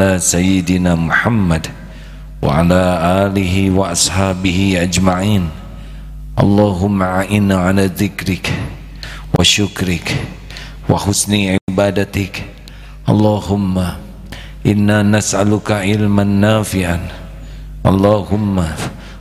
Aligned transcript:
ala 0.00 0.16
sayyidina 0.16 0.96
Muhammad 0.96 1.68
wa 2.40 2.64
ala 2.64 3.28
alihi 3.28 3.68
wa 3.68 3.92
ashabihi 3.92 4.80
ajma'in. 4.80 5.52
Allahumma 6.40 7.20
a'inna 7.20 7.68
ala 7.68 7.84
dhikrik 7.84 8.48
wa 9.36 9.44
syukrik 9.44 10.08
wa 10.88 10.96
husni 10.96 11.60
ibadatik. 11.68 12.48
Allahumma 13.04 14.00
inna 14.64 15.04
nas'aluka 15.04 15.84
ilman 15.84 16.40
nafi'an. 16.40 17.04
Allahumma 17.84 18.72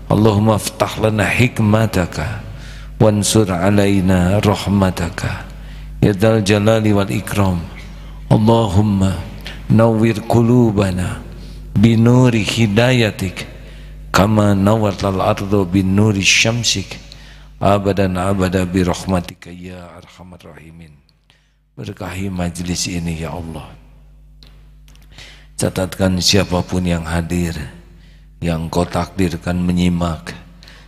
Allahumma 0.07 0.55
aftah 0.55 0.95
lana 1.03 1.27
hikmataka 1.27 2.39
wansur 3.03 3.51
alaina 3.51 4.39
rahmataka. 4.39 5.43
Ya 5.99 6.15
dal 6.15 6.39
jalali 6.39 6.95
wal 6.95 7.11
ikram. 7.11 7.59
Allahumma 8.31 9.27
nawwir 9.69 10.25
qulubana 10.25 11.21
binuri 11.77 12.41
hidayatik 12.41 13.45
kama 14.09 14.57
nawwatal 14.57 15.21
ardu 15.21 15.63
binuri 15.69 16.25
syamsik. 16.25 16.97
Abadan 17.59 18.15
abada 18.15 18.63
birahmatika 18.63 19.51
ya 19.51 19.91
arhamar 19.99 20.39
rahimin. 20.39 20.95
Berkahi 21.75 22.31
majlis 22.31 22.87
ini 22.87 23.19
ya 23.19 23.35
Allah. 23.35 23.67
Catatkan 25.59 26.23
siapa 26.23 26.63
pun 26.63 26.87
yang 26.87 27.03
hadir 27.03 27.59
yang 28.39 28.71
kau 28.71 28.87
takdirkan 28.87 29.59
menyimak 29.59 30.31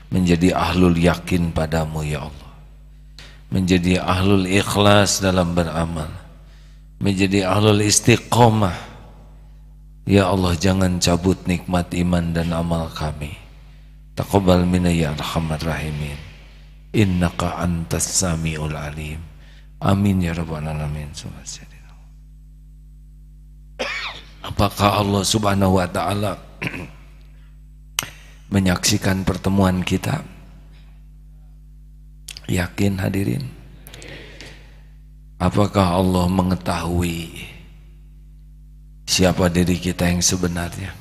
menjadi 0.07 0.55
ahlul 0.55 0.95
yakin 0.95 1.51
padamu 1.51 2.07
ya 2.07 2.31
Allah. 2.31 2.51
Menjadi 3.51 3.99
ahlul 3.99 4.47
ikhlas 4.47 5.19
dalam 5.19 5.51
beramal. 5.51 6.20
Menjadi 7.01 7.41
ahlul 7.41 7.81
istiqomah 7.81 8.77
Ya 10.05 10.29
Allah 10.29 10.53
jangan 10.53 11.01
cabut 11.01 11.37
nikmat 11.49 11.89
iman 11.97 12.29
dan 12.29 12.53
amal 12.53 12.93
kami 12.93 13.33
Taqabbal 14.13 14.69
minna 14.69 14.93
ya 14.93 15.17
arhamar 15.17 15.61
rahimin 15.61 16.17
Innaka 16.93 17.57
antas 17.57 18.05
sami'ul 18.05 18.77
alim 18.77 19.31
Amin 19.81 20.21
ya 20.21 20.37
rabbal 20.37 20.61
alamin. 20.61 21.09
Apakah 24.45 25.01
Allah 25.01 25.25
Subhanahu 25.25 25.81
wa 25.81 25.89
taala 25.89 26.37
menyaksikan 28.53 29.25
pertemuan 29.25 29.81
kita? 29.81 30.21
Yakin 32.45 33.01
hadirin? 33.01 33.60
Apakah 35.41 35.97
Allah 35.97 36.29
mengetahui 36.29 37.33
siapa 39.09 39.49
diri 39.49 39.81
kita 39.81 40.05
yang 40.05 40.21
sebenarnya? 40.21 40.93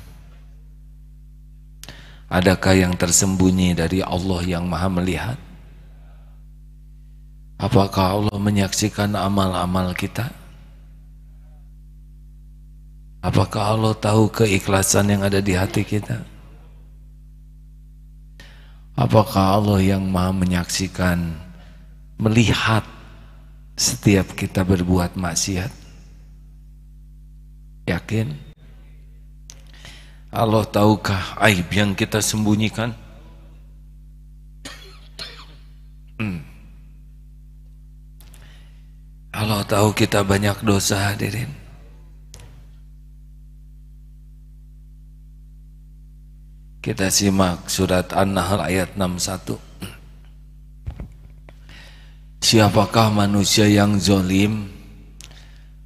Adakah 2.25 2.73
yang 2.73 2.97
tersembunyi 2.97 3.77
dari 3.77 4.01
Allah 4.01 4.41
yang 4.41 4.65
Maha 4.65 4.89
Melihat? 4.89 5.37
Apakah 7.61 8.17
Allah 8.17 8.37
menyaksikan 8.41 9.13
amal-amal 9.13 9.93
kita? 9.93 10.33
Apakah 13.21 13.77
Allah 13.77 13.93
tahu 13.93 14.33
keikhlasan 14.33 15.13
yang 15.13 15.21
ada 15.21 15.37
di 15.37 15.53
hati 15.53 15.85
kita? 15.85 16.25
Apakah 18.97 19.61
Allah 19.61 19.77
yang 19.77 20.09
maha 20.09 20.33
menyaksikan, 20.33 21.37
melihat 22.17 22.81
setiap 23.75 24.35
kita 24.35 24.61
berbuat 24.65 25.15
maksiat? 25.15 25.71
Yakin? 27.87 28.51
Allah 30.31 30.63
tahukah 30.63 31.35
aib 31.43 31.67
yang 31.75 31.91
kita 31.91 32.23
sembunyikan? 32.23 32.95
Hmm. 36.15 36.39
Allah 39.31 39.63
tahu 39.65 39.91
kita 39.95 40.21
banyak 40.21 40.59
dosa 40.63 41.11
hadirin. 41.11 41.49
Kita 46.81 47.13
simak 47.13 47.69
surat 47.69 48.09
An-Nahl 48.13 48.61
ayat 48.61 48.93
61. 48.97 49.70
Siapakah 52.51 53.15
manusia 53.15 53.63
yang 53.63 53.95
zolim? 53.95 54.67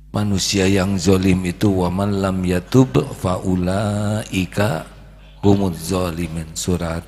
Manusia 0.09 0.65
yang 0.65 0.97
zolim 0.97 1.45
itu 1.45 1.69
waman 1.69 2.25
lam 2.25 2.41
yatub 2.41 2.89
faulaika 3.21 4.89
humuz 5.45 5.93
zolimin 5.93 6.49
surat 6.57 7.05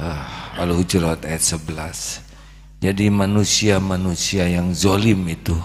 uh, 0.00 0.56
Al-Hujurat 0.56 1.28
ayat 1.28 1.44
11. 1.44 2.80
Jadi 2.80 3.12
manusia-manusia 3.12 4.48
yang 4.48 4.72
zolim 4.72 5.28
itu 5.28 5.60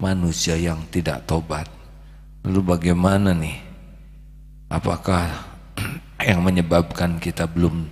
manusia 0.00 0.56
yang 0.56 0.80
tidak 0.88 1.28
tobat. 1.28 1.68
Lalu 2.40 2.64
bagaimana 2.64 3.36
nih? 3.36 3.60
Apakah 4.72 5.28
yang 6.24 6.40
menyebabkan 6.40 7.20
kita 7.20 7.44
belum 7.44 7.84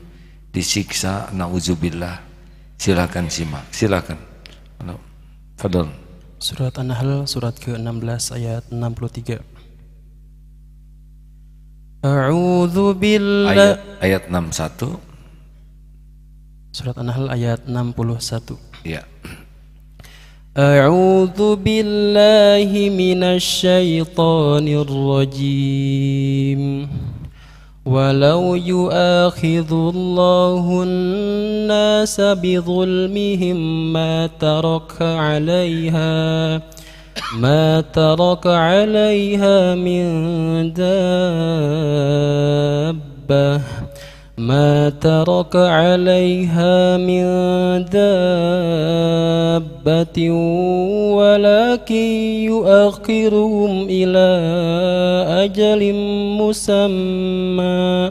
disiksa? 0.56 1.28
Nauzubillah. 1.36 2.31
Silakan 2.81 3.27
simak. 3.27 3.65
Silakan. 3.73 4.17
Fadol. 5.57 5.89
Surat 6.37 6.77
An-Nahl 6.77 7.25
surat 7.25 7.57
ke-16 7.57 8.37
ayat 8.37 8.63
63. 8.69 9.41
A'udzu 12.05 12.93
billahi 12.93 13.57
ayat, 13.57 13.81
ayat 14.05 14.29
61 14.29 15.01
Surat 16.69 16.93
An-Nahl 17.01 17.33
ayat 17.33 17.65
61. 17.65 18.53
Ya. 18.85 19.01
أعوذ 20.57 21.61
بالله 21.61 22.89
من 22.89 23.21
الشيطان 23.37 24.65
الرجيم 24.65 26.61
ولو 27.86 28.54
يؤاخذ 28.54 29.72
الله 29.72 30.82
الناس 30.82 32.20
بظلمهم 32.20 33.92
ما 33.92 34.26
ترك 34.40 35.02
عليها 35.02 36.62
ما 37.38 37.80
ترك 37.80 38.46
عليها 38.46 39.74
من 39.74 40.72
دابة. 40.72 41.12
ما 44.38 44.88
ترك 44.88 45.56
عليها 45.56 46.96
من 46.96 47.24
دابة 47.84 48.00
ولكن 51.12 51.94
يؤخرهم 52.48 53.86
إلى 53.90 54.28
أجل 55.44 55.92
مسمى. 56.40 58.10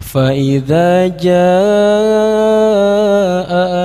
فإذا 0.00 1.06
جاء 1.06 1.34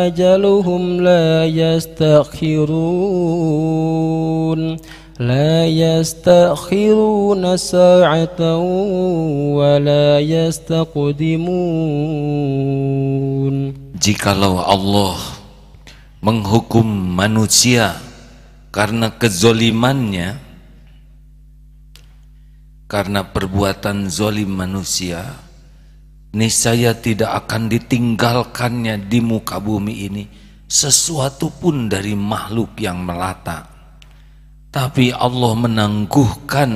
أجلهم 0.08 1.02
لا 1.02 1.46
يستأخرون. 1.46 2.60
لا 5.19 5.63
يستأخرون 5.63 7.57
ساعة 7.57 8.41
ولا 9.55 10.19
يستقدمون 10.19 11.55
Jikalau 13.95 14.61
Allah 14.61 15.17
menghukum 16.19 16.85
manusia 17.15 17.95
karena 18.75 19.15
kezolimannya 19.15 20.37
karena 22.91 23.23
perbuatan 23.25 24.11
zolim 24.13 24.51
manusia 24.51 25.25
niscaya 26.35 26.93
tidak 26.99 27.47
akan 27.47 27.71
ditinggalkannya 27.71 29.09
di 29.09 29.23
muka 29.23 29.63
bumi 29.63 30.11
ini 30.11 30.27
sesuatu 30.67 31.55
pun 31.55 31.87
dari 31.87 32.19
makhluk 32.19 32.77
yang 32.83 32.99
melata 33.01 33.78
tapi 34.70 35.10
Allah 35.10 35.54
menangguhkan 35.58 36.72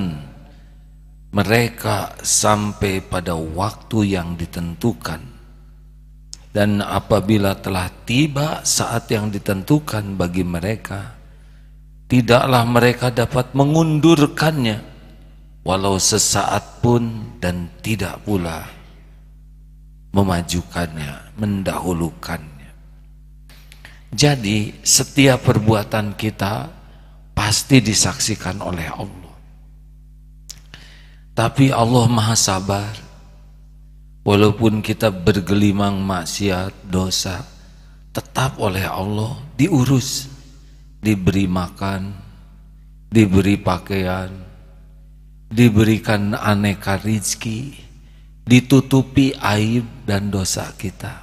mereka 1.34 2.14
sampai 2.22 3.02
pada 3.02 3.34
waktu 3.34 4.18
yang 4.18 4.38
ditentukan. 4.38 5.22
Dan 6.54 6.86
apabila 6.86 7.58
telah 7.58 7.90
tiba 8.06 8.62
saat 8.62 9.10
yang 9.10 9.34
ditentukan 9.34 10.14
bagi 10.14 10.46
mereka, 10.46 11.18
tidaklah 12.06 12.62
mereka 12.70 13.10
dapat 13.10 13.58
mengundurkannya 13.58 14.78
walau 15.66 15.98
sesaat 15.98 16.86
pun 16.86 17.34
dan 17.42 17.74
tidak 17.82 18.22
pula 18.22 18.70
memajukannya, 20.14 21.34
mendahulukannya. 21.42 22.70
Jadi 24.14 24.78
setiap 24.86 25.42
perbuatan 25.42 26.14
kita 26.14 26.83
pasti 27.34 27.82
disaksikan 27.82 28.62
oleh 28.62 28.88
Allah. 28.90 29.34
Tapi 31.34 31.74
Allah 31.74 32.06
maha 32.08 32.38
sabar. 32.38 32.94
Walaupun 34.24 34.80
kita 34.80 35.12
bergelimang 35.12 36.00
maksiat, 36.00 36.88
dosa, 36.88 37.44
tetap 38.16 38.56
oleh 38.56 38.88
Allah 38.88 39.36
diurus, 39.60 40.32
diberi 41.04 41.44
makan, 41.44 42.16
diberi 43.12 43.60
pakaian, 43.60 44.32
diberikan 45.52 46.40
aneka 46.40 47.04
rizki, 47.04 47.76
ditutupi 48.48 49.36
aib 49.36 50.08
dan 50.08 50.32
dosa 50.32 50.72
kita. 50.80 51.20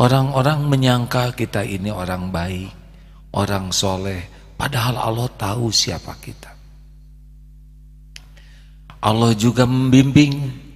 Orang-orang 0.00 0.64
menyangka 0.64 1.36
kita 1.36 1.60
ini 1.60 1.92
orang 1.92 2.32
baik, 2.32 2.72
orang 3.36 3.68
soleh, 3.74 4.37
padahal 4.58 4.98
Allah 4.98 5.30
tahu 5.30 5.70
siapa 5.70 6.18
kita. 6.18 6.50
Allah 8.98 9.30
juga 9.38 9.62
membimbing 9.62 10.66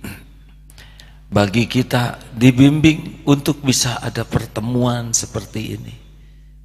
bagi 1.27 1.67
kita 1.67 2.23
dibimbing 2.31 3.27
untuk 3.27 3.59
bisa 3.67 3.99
ada 3.99 4.23
pertemuan 4.23 5.11
seperti 5.11 5.75
ini. 5.75 5.95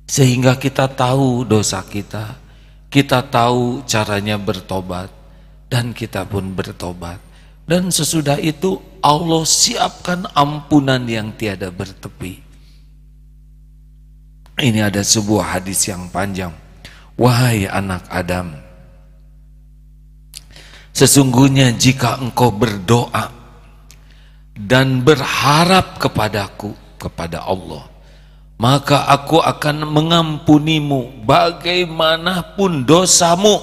Sehingga 0.07 0.55
kita 0.55 0.87
tahu 0.87 1.43
dosa 1.43 1.81
kita 1.83 2.47
kita 2.87 3.19
tahu 3.27 3.83
caranya 3.83 4.39
bertobat 4.39 5.11
dan 5.67 5.91
kita 5.91 6.23
pun 6.23 6.55
bertobat. 6.55 7.19
Dan 7.67 7.91
sesudah 7.91 8.39
itu 8.39 8.79
Allah 9.03 9.43
siapkan 9.43 10.23
ampunan 10.31 11.03
yang 11.03 11.35
tiada 11.35 11.67
bertepi. 11.67 12.39
Ini 14.55 14.87
ada 14.87 15.03
sebuah 15.03 15.59
hadis 15.59 15.83
yang 15.91 16.07
panjang 16.07 16.66
wahai 17.17 17.65
anak 17.65 18.05
Adam 18.07 18.53
sesungguhnya 20.93 21.73
jika 21.75 22.21
engkau 22.21 22.53
berdoa 22.53 23.33
dan 24.57 25.01
berharap 25.01 25.99
kepadaku 25.99 26.73
kepada 26.97 27.45
Allah 27.45 27.97
maka 28.57 29.05
aku 29.05 29.37
akan 29.37 29.85
mengampunimu 29.85 31.29
bagaimanapun 31.29 32.89
dosamu. 32.89 33.61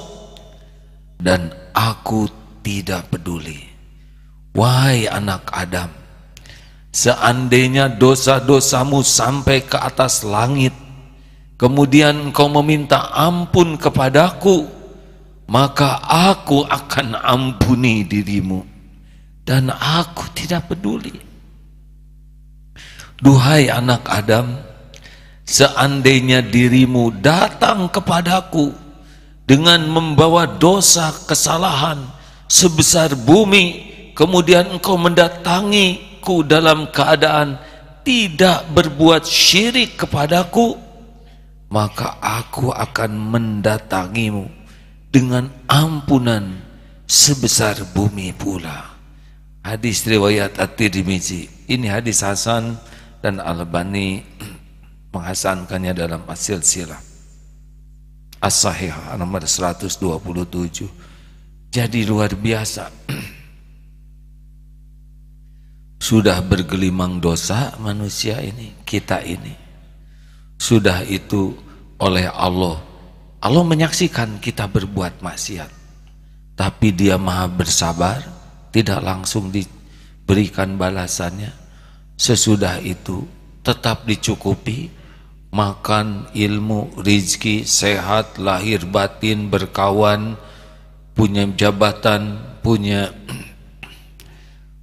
Dan 1.18 1.50
aku 1.74 2.30
tidak 2.62 3.10
peduli. 3.10 3.58
Wahai 4.54 5.10
anak 5.10 5.50
Adam 5.50 5.90
seandainya 6.94 7.90
dosa-dosamu 7.90 9.02
sampai 9.02 9.66
ke 9.66 9.74
atas 9.74 10.22
langit 10.22 10.70
kemudian 11.60 12.30
engkau 12.30 12.50
meminta 12.50 13.10
ampun 13.12 13.78
kepadaku 13.78 14.66
maka 15.44 16.00
aku 16.04 16.64
akan 16.64 17.20
ampuni 17.20 18.04
dirimu 18.04 18.64
dan 19.44 19.68
aku 19.68 20.24
tidak 20.32 20.72
peduli. 20.72 21.12
Duhai 23.20 23.68
anak 23.68 24.08
Adam, 24.08 24.56
seandainya 25.44 26.40
dirimu 26.40 27.12
datang 27.20 27.88
kepadaku 27.92 28.72
dengan 29.44 29.84
membawa 29.84 30.48
dosa 30.48 31.12
kesalahan 31.28 32.00
sebesar 32.48 33.12
bumi, 33.12 33.92
kemudian 34.16 34.76
engkau 34.76 34.96
mendatangiku 34.96 36.40
dalam 36.44 36.88
keadaan 36.88 37.60
tidak 38.04 38.64
berbuat 38.72 39.24
syirik 39.24 39.96
kepadaku, 40.00 40.76
maka 41.74 42.14
aku 42.22 42.70
akan 42.70 43.34
mendatangimu 43.34 44.46
dengan 45.10 45.50
ampunan 45.66 46.62
sebesar 47.02 47.82
bumi 47.90 48.30
pula. 48.30 48.94
Hadis 49.66 50.06
riwayat 50.06 50.62
At-Tirmizi. 50.62 51.50
Ini 51.66 51.98
hadis 51.98 52.22
Hasan 52.22 52.78
dan 53.18 53.42
Al-Bani 53.42 54.22
menghasankannya 55.14 55.98
dalam 55.98 56.22
hasil 56.30 56.62
silah. 56.62 57.02
As-Sahih 58.38 59.18
nomor 59.18 59.42
127. 59.42 59.98
Jadi 61.74 62.00
luar 62.06 62.38
biasa. 62.38 62.86
Sudah 66.06 66.38
bergelimang 66.38 67.18
dosa 67.18 67.74
manusia 67.82 68.38
ini, 68.44 68.76
kita 68.86 69.24
ini. 69.24 69.63
Sudah 70.56 71.04
itu 71.04 71.54
oleh 72.00 72.26
Allah. 72.30 72.80
Allah 73.44 73.64
menyaksikan 73.64 74.40
kita 74.40 74.64
berbuat 74.70 75.20
maksiat. 75.20 75.70
Tapi 76.54 76.94
dia 76.94 77.18
maha 77.18 77.50
bersabar 77.50 78.22
tidak 78.74 79.02
langsung 79.02 79.54
diberikan 79.54 80.74
balasannya 80.74 81.64
sesudah 82.14 82.78
itu 82.82 83.26
tetap 83.66 84.06
dicukupi 84.06 84.90
makan 85.54 86.30
ilmu 86.34 86.98
rizki 86.98 87.62
sehat 87.62 88.38
lahir 88.38 88.82
batin 88.86 89.50
berkawan 89.50 90.34
punya 91.14 91.46
jabatan 91.54 92.38
punya 92.62 93.14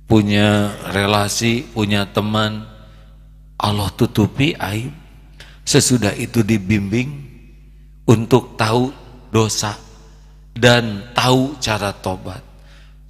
punya 0.07 0.71
relasi 0.91 1.67
punya 1.71 2.07
teman 2.07 2.67
Allah 3.59 3.91
tutupi 3.95 4.55
aib 4.55 5.00
sesudah 5.71 6.11
itu 6.19 6.43
dibimbing 6.43 7.07
untuk 8.03 8.59
tahu 8.59 8.91
dosa 9.31 9.79
dan 10.51 11.15
tahu 11.15 11.55
cara 11.63 11.95
tobat 11.95 12.51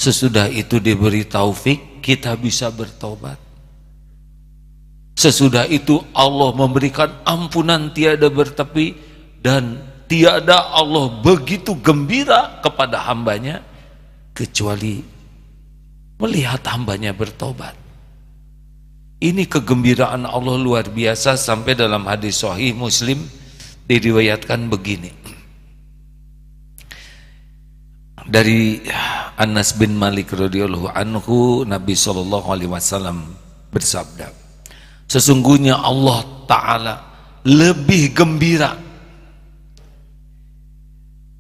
Sesudah 0.01 0.49
itu 0.49 0.81
diberi 0.81 1.29
taufik, 1.29 2.01
kita 2.01 2.33
bisa 2.33 2.73
bertobat. 2.73 3.37
Sesudah 5.13 5.69
itu 5.69 6.01
Allah 6.17 6.57
memberikan 6.57 7.21
ampunan 7.21 7.93
tiada 7.93 8.33
bertepi 8.33 8.97
dan 9.45 9.77
tiada 10.09 10.73
Allah 10.73 11.21
begitu 11.21 11.77
gembira 11.77 12.57
kepada 12.65 12.97
hambanya 13.13 13.61
kecuali 14.33 15.05
melihat 16.17 16.65
hambanya 16.65 17.13
bertobat. 17.13 17.77
Ini 19.21 19.45
kegembiraan 19.45 20.25
Allah 20.25 20.57
luar 20.57 20.89
biasa 20.89 21.37
sampai 21.37 21.77
dalam 21.77 22.09
hadis 22.09 22.41
sahih 22.41 22.73
Muslim 22.73 23.21
diriwayatkan 23.85 24.65
begini. 24.65 25.13
Dari 28.25 28.81
Anas 29.37 29.77
bin 29.77 29.93
Malik 29.93 30.33
radhiyallahu 30.33 30.89
anhu 30.89 31.61
Nabi 31.69 31.93
sallallahu 31.93 32.47
alaihi 32.49 32.69
wasallam 32.69 33.33
bersabda 33.73 34.29
Sesungguhnya 35.11 35.75
Allah 35.75 36.23
taala 36.47 36.95
lebih 37.43 38.15
gembira 38.15 38.79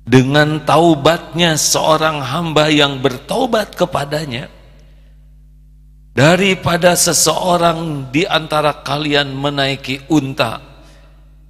dengan 0.03 0.59
taubatnya 0.67 1.55
seorang 1.55 2.19
hamba 2.19 2.67
yang 2.67 2.99
bertobat 2.99 3.77
kepadanya 3.79 4.51
daripada 6.11 6.95
seseorang 6.95 8.11
di 8.11 8.27
antara 8.27 8.83
kalian 8.83 9.31
menaiki 9.31 10.03
unta 10.11 10.59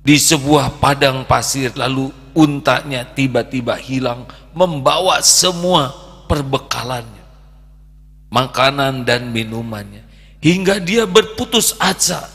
di 0.01 0.17
sebuah 0.17 0.81
padang 0.81 1.25
pasir 1.25 1.73
lalu 1.73 2.09
untanya 2.33 3.05
tiba-tiba 3.05 3.77
hilang 3.77 4.25
membawa 4.53 5.19
semua 5.21 5.93
perbekalannya, 6.31 7.25
makanan 8.31 9.03
dan 9.03 9.29
minumannya, 9.35 10.03
hingga 10.39 10.79
dia 10.79 11.03
berputus 11.03 11.75
asa, 11.75 12.27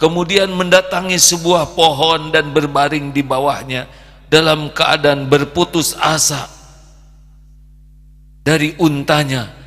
kemudian 0.00 0.48
mendatangi 0.52 1.20
sebuah 1.20 1.76
pohon 1.76 2.32
dan 2.32 2.50
berbaring 2.56 3.12
di 3.12 3.20
bawahnya 3.20 3.88
dalam 4.32 4.72
keadaan 4.72 5.28
berputus 5.28 5.92
asa 6.00 6.48
dari 8.40 8.72
untanya. 8.80 9.61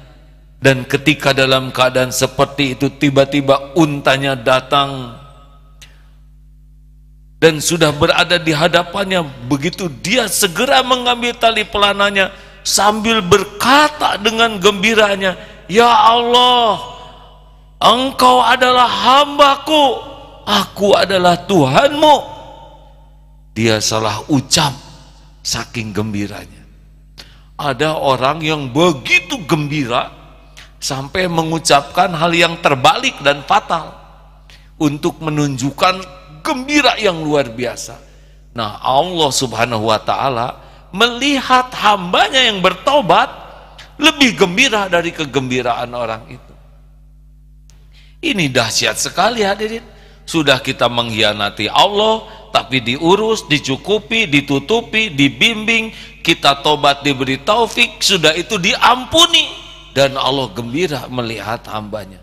Dan 0.66 0.82
ketika 0.90 1.30
dalam 1.30 1.70
keadaan 1.70 2.10
seperti 2.10 2.74
itu 2.74 2.90
tiba-tiba 2.90 3.78
untanya 3.78 4.34
datang 4.34 5.14
dan 7.38 7.62
sudah 7.62 7.94
berada 7.94 8.42
di 8.42 8.50
hadapannya 8.50 9.22
begitu 9.46 9.86
dia 10.02 10.26
segera 10.26 10.82
mengambil 10.82 11.38
tali 11.38 11.62
pelananya 11.62 12.34
sambil 12.66 13.22
berkata 13.22 14.18
dengan 14.18 14.58
gembiranya, 14.58 15.38
"Ya 15.70 15.86
Allah, 15.86 16.82
Engkau 17.78 18.42
adalah 18.42 18.90
hambaku, 18.90 20.02
aku 20.50 20.98
adalah 20.98 21.38
Tuhanmu." 21.46 22.16
Dia 23.54 23.78
salah 23.78 24.26
ucap 24.34 24.74
saking 25.46 25.94
gembiranya. 25.94 26.66
Ada 27.54 28.02
orang 28.02 28.42
yang 28.42 28.74
begitu 28.74 29.38
gembira 29.46 30.25
sampai 30.86 31.26
mengucapkan 31.26 32.14
hal 32.14 32.30
yang 32.30 32.62
terbalik 32.62 33.18
dan 33.26 33.42
fatal 33.50 33.90
untuk 34.78 35.18
menunjukkan 35.18 35.98
gembira 36.46 36.94
yang 37.02 37.26
luar 37.26 37.50
biasa. 37.50 37.98
Nah, 38.54 38.78
Allah 38.86 39.32
Subhanahu 39.34 39.90
wa 39.90 39.98
taala 39.98 40.62
melihat 40.94 41.74
hambanya 41.74 42.46
yang 42.46 42.62
bertobat 42.62 43.34
lebih 43.98 44.38
gembira 44.38 44.86
dari 44.86 45.10
kegembiraan 45.10 45.90
orang 45.90 46.30
itu. 46.30 46.54
Ini 48.22 48.54
dahsyat 48.54 49.02
sekali 49.02 49.42
hadirin. 49.42 49.84
Sudah 50.26 50.58
kita 50.58 50.90
mengkhianati 50.90 51.70
Allah, 51.70 52.50
tapi 52.50 52.82
diurus, 52.82 53.46
dicukupi, 53.46 54.26
ditutupi, 54.26 55.14
dibimbing, 55.14 55.94
kita 56.26 56.66
tobat 56.66 57.06
diberi 57.06 57.38
taufik, 57.46 58.02
sudah 58.02 58.34
itu 58.34 58.58
diampuni 58.58 59.65
dan 59.96 60.20
Allah 60.20 60.52
gembira 60.52 61.08
melihat 61.08 61.64
hambanya 61.72 62.20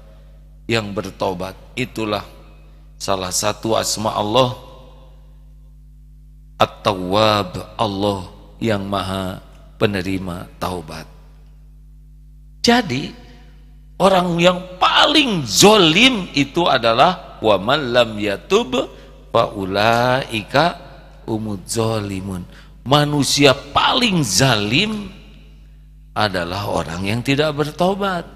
yang 0.69 0.93
bertobat. 0.93 1.57
Itulah 1.73 2.21
salah 3.01 3.33
satu 3.33 3.73
asma 3.73 4.13
Allah 4.13 4.53
At-Tawwab 6.61 7.81
Allah 7.81 8.29
yang 8.61 8.85
maha 8.87 9.41
penerima 9.81 10.47
taubat. 10.61 11.09
Jadi 12.63 13.11
orang 13.99 14.39
yang 14.39 14.79
paling 14.79 15.43
zolim 15.43 16.31
itu 16.37 16.69
adalah 16.69 17.41
wa 17.43 17.57
man 17.59 17.91
lam 17.91 18.15
yatub 18.21 18.71
fa 19.35 19.51
ulaika 19.51 20.79
umud 21.27 21.67
zolimun. 21.67 22.47
Manusia 22.87 23.57
paling 23.75 24.23
zalim 24.23 25.22
adalah 26.13 26.69
orang 26.69 27.03
yang 27.09 27.21
tidak 27.25 27.57
bertobat. 27.57 28.29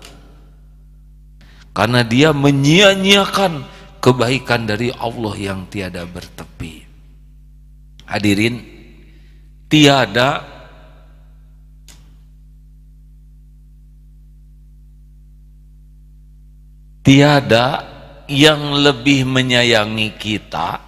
Karena 1.76 2.00
dia 2.00 2.32
menyia-nyiakan 2.32 3.68
kebaikan 4.00 4.64
dari 4.64 4.88
Allah 4.96 5.34
yang 5.36 5.68
tiada 5.68 6.08
bertepi. 6.08 6.88
Hadirin, 8.08 8.56
tiada 9.68 10.56
tiada 17.06 17.86
yang 18.26 18.82
lebih 18.82 19.22
menyayangi 19.30 20.18
kita 20.18 20.82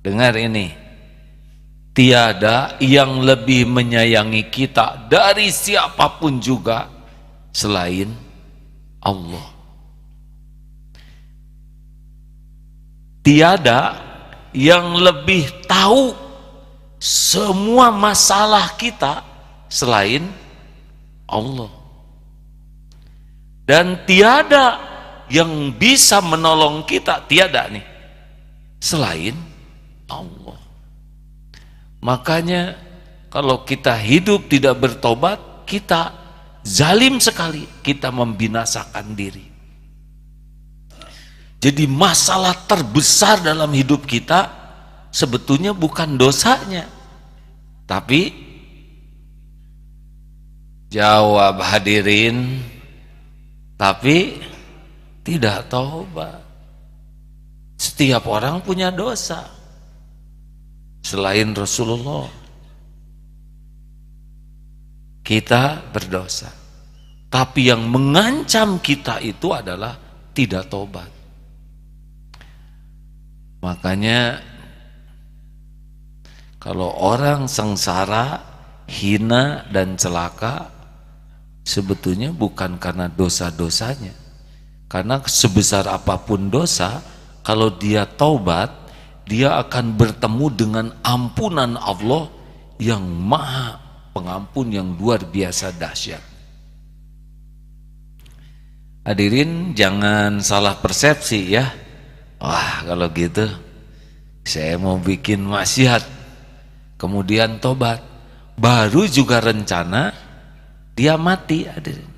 dengar 0.00 0.32
ini 0.40 0.87
tiada 1.98 2.78
yang 2.78 3.18
lebih 3.26 3.66
menyayangi 3.66 4.46
kita 4.54 5.10
dari 5.10 5.50
siapa 5.50 6.22
pun 6.22 6.38
juga 6.38 6.86
selain 7.50 8.14
Allah 9.02 9.48
tiada 13.26 13.98
yang 14.54 14.94
lebih 14.94 15.50
tahu 15.66 16.14
semua 17.02 17.90
masalah 17.90 18.78
kita 18.78 19.26
selain 19.66 20.22
Allah 21.26 21.70
dan 23.66 24.06
tiada 24.06 24.78
yang 25.28 25.74
bisa 25.76 26.22
menolong 26.24 26.86
kita 26.88 27.26
tiada 27.28 27.68
nih 27.68 27.84
selain 28.80 29.36
Allah. 30.08 30.57
Makanya 32.08 32.72
kalau 33.28 33.68
kita 33.68 33.92
hidup 33.92 34.48
tidak 34.48 34.80
bertobat, 34.80 35.68
kita 35.68 36.16
zalim 36.64 37.20
sekali, 37.20 37.68
kita 37.84 38.08
membinasakan 38.08 39.12
diri. 39.12 39.44
Jadi 41.60 41.84
masalah 41.84 42.56
terbesar 42.64 43.44
dalam 43.44 43.68
hidup 43.76 44.08
kita 44.08 44.48
sebetulnya 45.12 45.76
bukan 45.76 46.16
dosanya, 46.16 46.88
tapi 47.84 48.32
jawab 50.88 51.60
hadirin, 51.60 52.64
tapi 53.76 54.40
tidak 55.28 55.68
taubat. 55.68 56.40
Setiap 57.76 58.24
orang 58.32 58.64
punya 58.64 58.88
dosa 58.88 59.57
selain 61.02 61.50
Rasulullah. 61.54 62.28
Kita 65.24 65.92
berdosa. 65.92 66.48
Tapi 67.28 67.68
yang 67.68 67.84
mengancam 67.84 68.80
kita 68.80 69.20
itu 69.20 69.52
adalah 69.52 69.92
tidak 70.32 70.72
tobat. 70.72 71.10
Makanya 73.60 74.40
kalau 76.56 76.88
orang 76.96 77.44
sengsara, 77.44 78.40
hina 78.88 79.68
dan 79.68 80.00
celaka 80.00 80.72
sebetulnya 81.60 82.32
bukan 82.32 82.80
karena 82.80 83.12
dosa-dosanya 83.12 84.28
karena 84.88 85.20
sebesar 85.28 85.84
apa 85.84 86.16
pun 86.16 86.48
dosa, 86.48 87.04
kalau 87.44 87.68
dia 87.68 88.08
taubat, 88.08 88.72
dia 89.28 89.60
akan 89.60 89.94
bertemu 89.94 90.46
dengan 90.56 90.86
ampunan 91.04 91.76
Allah 91.76 92.32
yang 92.80 93.04
maha 93.04 93.76
pengampun 94.16 94.72
yang 94.72 94.96
luar 94.96 95.20
biasa 95.20 95.76
dahsyat. 95.76 96.24
Hadirin 99.04 99.76
jangan 99.76 100.40
salah 100.40 100.80
persepsi 100.80 101.52
ya. 101.52 101.68
Wah 102.40 102.88
kalau 102.88 103.12
gitu 103.12 103.46
saya 104.48 104.80
mau 104.80 104.96
bikin 104.96 105.44
maksiat 105.44 106.00
kemudian 106.96 107.60
tobat 107.60 108.00
baru 108.56 109.04
juga 109.04 109.44
rencana 109.44 110.14
dia 110.96 111.20
mati 111.20 111.68
hadirin 111.68 112.08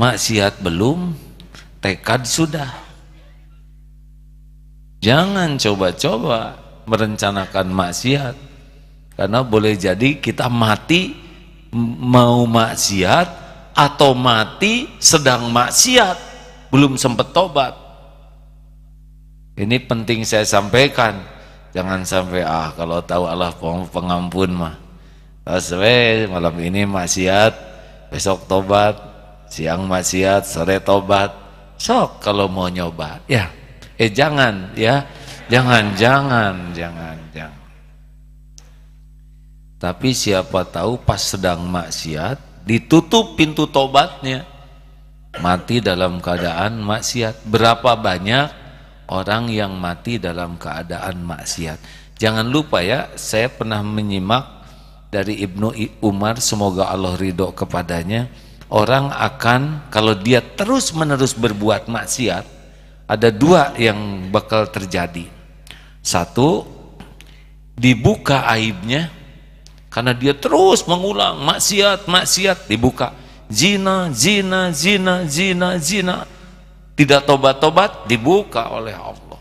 maksiat 0.00 0.64
belum 0.64 1.12
tekad 1.84 2.24
sudah. 2.24 2.89
Jangan 5.00 5.56
coba-coba 5.56 6.60
merencanakan 6.84 7.66
maksiat. 7.72 8.36
Karena 9.16 9.44
boleh 9.44 9.76
jadi 9.76 10.16
kita 10.16 10.48
mati 10.48 11.12
mau 12.00 12.44
maksiat 12.48 13.28
atau 13.76 14.16
mati 14.16 14.88
sedang 14.96 15.52
maksiat, 15.52 16.16
belum 16.72 16.96
sempat 16.96 17.32
tobat. 17.32 17.72
Ini 19.60 19.76
penting 19.84 20.24
saya 20.24 20.44
sampaikan. 20.48 21.20
Jangan 21.70 22.02
sampai 22.02 22.42
ah 22.42 22.72
kalau 22.74 23.04
tahu 23.04 23.28
Allah 23.28 23.52
pengampun 23.92 24.50
mah. 24.56 24.76
Sesuai 25.44 26.28
malam 26.28 26.54
ini 26.60 26.84
maksiat, 26.88 27.52
besok 28.12 28.48
tobat, 28.48 28.96
siang 29.50 29.84
maksiat, 29.84 30.46
sore 30.46 30.80
tobat 30.80 31.40
sok 31.80 32.20
kalau 32.20 32.44
mau 32.44 32.68
nyoba 32.68 33.24
ya 33.24 33.48
eh 34.00 34.08
jangan 34.08 34.72
ya. 34.72 35.04
Jangan 35.50 35.98
jangan 35.98 36.54
jangan 36.72 37.18
jangan. 37.36 37.68
Tapi 39.82 40.14
siapa 40.14 40.62
tahu 40.62 41.02
pas 41.02 41.18
sedang 41.18 41.66
maksiat 41.66 42.64
ditutup 42.64 43.34
pintu 43.34 43.66
tobatnya. 43.66 44.46
Mati 45.42 45.82
dalam 45.82 46.22
keadaan 46.22 46.78
maksiat. 46.86 47.42
Berapa 47.50 47.98
banyak 47.98 48.46
orang 49.10 49.50
yang 49.50 49.74
mati 49.74 50.22
dalam 50.22 50.54
keadaan 50.54 51.26
maksiat? 51.26 51.82
Jangan 52.14 52.46
lupa 52.46 52.78
ya 52.86 53.10
saya 53.18 53.50
pernah 53.50 53.82
menyimak 53.82 54.62
dari 55.10 55.42
Ibnu 55.42 55.74
Umar 55.98 56.38
semoga 56.38 56.94
Allah 56.94 57.18
ridho 57.18 57.50
kepadanya. 57.50 58.30
Orang 58.70 59.10
akan 59.10 59.90
kalau 59.90 60.14
dia 60.14 60.38
terus 60.38 60.94
menerus 60.94 61.34
berbuat 61.34 61.90
maksiat 61.90 62.59
ada 63.10 63.34
dua 63.34 63.74
yang 63.74 64.30
bakal 64.30 64.70
terjadi. 64.70 65.26
Satu 65.98 66.62
dibuka 67.74 68.46
aibnya 68.46 69.10
karena 69.90 70.14
dia 70.14 70.30
terus 70.38 70.86
mengulang 70.86 71.42
maksiat 71.42 72.06
maksiat 72.06 72.70
dibuka. 72.70 73.10
Zina 73.50 74.14
zina 74.14 74.70
zina 74.70 75.26
zina 75.26 75.74
zina. 75.82 76.16
Tidak 76.94 77.26
tobat-tobat 77.26 78.06
dibuka 78.06 78.70
oleh 78.70 78.94
Allah. 78.94 79.40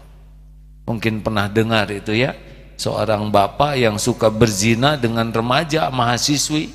Mungkin 0.89 1.21
pernah 1.21 1.45
dengar 1.45 1.93
itu 1.93 2.17
ya 2.17 2.33
seorang 2.73 3.29
bapak 3.29 3.77
yang 3.77 4.01
suka 4.01 4.33
berzina 4.33 4.97
dengan 4.97 5.29
remaja 5.29 5.93
mahasiswi. 5.93 6.73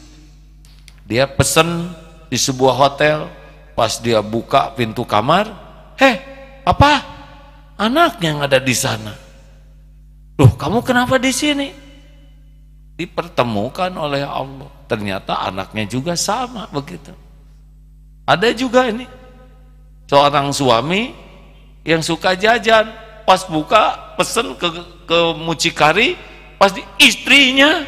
Dia 1.02 1.26
pesan 1.26 1.90
di 2.30 2.38
sebuah 2.38 2.78
hotel 2.78 3.26
pas 3.74 3.98
dia 3.98 4.22
buka 4.22 4.70
pintu 4.78 5.02
kamar 5.02 5.50
heh 5.98 6.33
apa? 6.64 6.92
Anaknya 7.76 8.28
yang 8.32 8.40
ada 8.42 8.58
di 8.58 8.72
sana. 8.72 9.12
Loh 10.40 10.52
kamu 10.56 10.80
kenapa 10.82 11.20
di 11.20 11.30
sini? 11.30 11.68
Dipertemukan 12.96 13.92
oleh 13.94 14.24
Allah. 14.24 14.70
Ternyata 14.88 15.44
anaknya 15.44 15.84
juga 15.86 16.16
sama 16.16 16.66
begitu. 16.72 17.12
Ada 18.24 18.50
juga 18.56 18.88
ini. 18.88 19.06
Seorang 20.08 20.50
suami 20.50 21.12
yang 21.84 22.00
suka 22.00 22.34
jajan. 22.34 22.90
Pas 23.24 23.40
buka 23.48 24.16
pesen 24.20 24.52
ke, 24.60 24.68
ke 25.08 25.18
mucikari 25.40 26.16
pas 26.60 26.72
di 26.72 26.84
istrinya. 27.00 27.84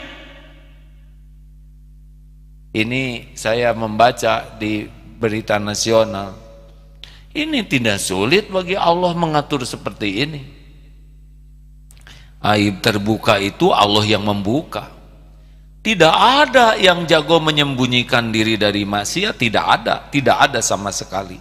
Ini 2.76 3.32
saya 3.32 3.72
membaca 3.72 4.44
di 4.60 4.84
berita 5.16 5.56
nasional. 5.56 6.45
Ini 7.36 7.68
tidak 7.68 8.00
sulit 8.00 8.48
bagi 8.48 8.72
Allah 8.72 9.12
mengatur 9.12 9.60
seperti 9.68 10.24
ini. 10.24 10.40
Aib 12.40 12.80
terbuka 12.80 13.36
itu 13.36 13.68
Allah 13.76 14.08
yang 14.08 14.24
membuka. 14.24 14.88
Tidak 15.84 16.16
ada 16.16 16.80
yang 16.80 17.04
jago 17.04 17.36
menyembunyikan 17.36 18.32
diri 18.32 18.56
dari 18.56 18.88
maksiat, 18.88 19.36
tidak 19.36 19.64
ada, 19.68 19.94
tidak 20.08 20.36
ada 20.48 20.64
sama 20.64 20.88
sekali. 20.90 21.36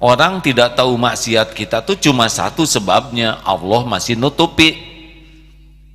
Orang 0.00 0.40
tidak 0.40 0.74
tahu 0.74 0.96
maksiat 0.96 1.52
kita 1.52 1.84
tuh 1.84 2.00
cuma 2.00 2.26
satu 2.26 2.64
sebabnya 2.64 3.44
Allah 3.44 3.84
masih 3.84 4.16
nutupi. 4.16 4.74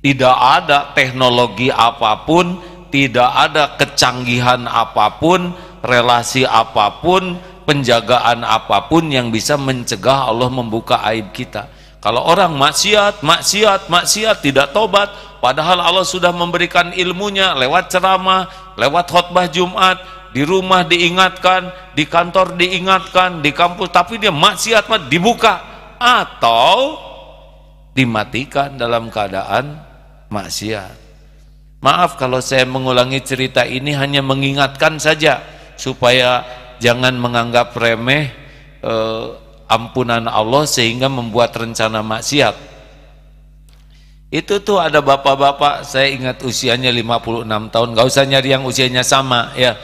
Tidak 0.00 0.36
ada 0.38 0.94
teknologi 0.96 1.68
apa 1.68 2.24
pun, 2.24 2.62
tidak 2.88 3.28
ada 3.28 3.76
kecanggihan 3.76 4.64
apa 4.64 5.20
pun, 5.20 5.52
relasi 5.84 6.48
apa 6.48 7.04
pun, 7.04 7.36
penjagaan 7.70 8.42
apa 8.42 8.90
pun 8.90 9.06
yang 9.06 9.30
bisa 9.30 9.54
mencegah 9.54 10.26
Allah 10.26 10.50
membuka 10.50 10.98
aib 11.06 11.30
kita. 11.30 11.70
Kalau 12.02 12.26
orang 12.26 12.58
maksiat, 12.58 13.22
maksiat, 13.22 13.86
maksiat 13.86 14.42
tidak 14.42 14.74
tobat, 14.74 15.06
padahal 15.38 15.78
Allah 15.78 16.02
sudah 16.02 16.34
memberikan 16.34 16.90
ilmunya 16.90 17.54
lewat 17.54 17.94
ceramah, 17.94 18.74
lewat 18.74 19.06
khutbah 19.06 19.46
Jumat, 19.46 20.02
di 20.34 20.42
rumah 20.42 20.82
diingatkan, 20.82 21.94
di 21.94 22.10
kantor 22.10 22.58
diingatkan, 22.58 23.38
di 23.38 23.54
kampus, 23.54 23.94
tapi 23.94 24.18
dia 24.18 24.34
maksiat 24.34 24.90
dibuka 25.06 25.62
atau 26.02 26.98
dimatikan 27.94 28.74
dalam 28.74 29.06
keadaan 29.14 29.78
maksiat. 30.26 30.98
Maaf 31.86 32.18
kalau 32.18 32.42
saya 32.42 32.66
mengulangi 32.66 33.22
cerita 33.22 33.62
ini 33.62 33.94
hanya 33.94 34.26
mengingatkan 34.26 34.98
saja 34.98 35.38
supaya 35.80 36.44
jangan 36.80 37.14
menganggap 37.14 37.76
remeh 37.76 38.32
eh, 38.80 39.26
ampunan 39.70 40.26
Allah 40.26 40.66
sehingga 40.66 41.06
membuat 41.06 41.54
rencana 41.54 42.02
maksiat. 42.02 42.72
Itu 44.30 44.62
tuh 44.62 44.78
ada 44.78 45.02
bapak-bapak, 45.02 45.82
saya 45.82 46.10
ingat 46.10 46.42
usianya 46.46 46.94
56 46.94 47.74
tahun, 47.74 47.88
gak 47.98 48.06
usah 48.06 48.24
nyari 48.26 48.48
yang 48.54 48.62
usianya 48.62 49.02
sama 49.02 49.50
ya. 49.58 49.74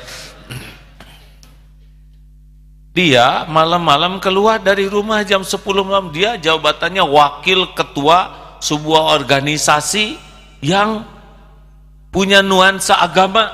Dia 2.97 3.45
malam-malam 3.45 4.23
keluar 4.25 4.57
dari 4.57 4.88
rumah 4.88 5.21
jam 5.21 5.45
10 5.45 5.61
malam. 5.85 6.09
Dia 6.17 6.41
jabatannya 6.41 7.05
wakil 7.05 7.76
ketua 7.76 8.33
sebuah 8.65 9.21
organisasi 9.21 10.17
yang 10.65 11.05
punya 12.09 12.41
nuansa 12.41 12.97
agama. 12.97 13.53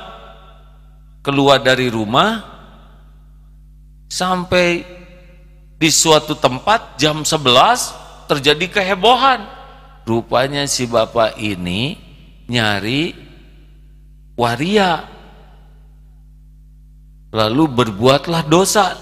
Keluar 1.26 1.58
dari 1.58 1.90
rumah 1.90 2.51
sampai 4.12 4.84
di 5.80 5.88
suatu 5.88 6.36
tempat 6.36 7.00
jam 7.00 7.24
11 7.24 8.28
terjadi 8.28 8.68
kehebohan. 8.68 9.48
Rupanya 10.04 10.68
si 10.68 10.84
bapak 10.84 11.40
ini 11.40 11.96
nyari 12.44 13.16
waria. 14.36 15.08
Lalu 17.32 17.64
berbuatlah 17.72 18.44
dosa. 18.44 19.00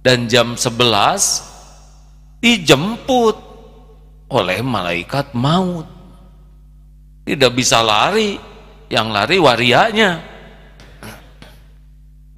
Dan 0.00 0.32
jam 0.32 0.56
11 0.56 2.40
dijemput 2.40 3.36
oleh 4.32 4.64
malaikat 4.64 5.36
maut. 5.36 5.84
Tidak 7.28 7.52
bisa 7.52 7.84
lari. 7.84 8.40
Yang 8.90 9.06
lari 9.12 9.36
warianya 9.38 10.39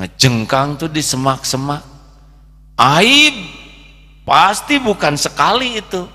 ngejengkang 0.02 0.74
tuh 0.82 0.90
di 0.90 0.98
semak-semak 0.98 1.86
aib 2.74 3.34
pasti 4.26 4.82
bukan 4.82 5.14
sekali 5.14 5.78
itu 5.78 6.10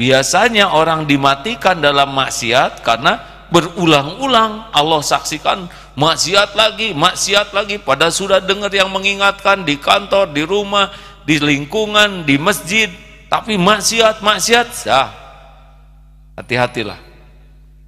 biasanya 0.00 0.72
orang 0.72 1.04
dimatikan 1.04 1.76
dalam 1.76 2.16
maksiat 2.16 2.80
karena 2.80 3.20
berulang-ulang 3.52 4.72
Allah 4.72 5.04
saksikan 5.04 5.68
maksiat 5.96 6.56
lagi, 6.56 6.96
maksiat 6.96 7.52
lagi. 7.52 7.76
Pada 7.80 8.08
sudah 8.08 8.40
dengar 8.40 8.72
yang 8.72 8.88
mengingatkan 8.88 9.64
di 9.64 9.76
kantor, 9.76 10.32
di 10.32 10.42
rumah, 10.44 10.92
di 11.24 11.36
lingkungan, 11.40 12.24
di 12.24 12.36
masjid. 12.40 12.88
Tapi 13.28 13.56
maksiat, 13.56 14.20
maksiat, 14.20 14.66
sah. 14.72 15.08
Hati-hatilah. 16.36 17.00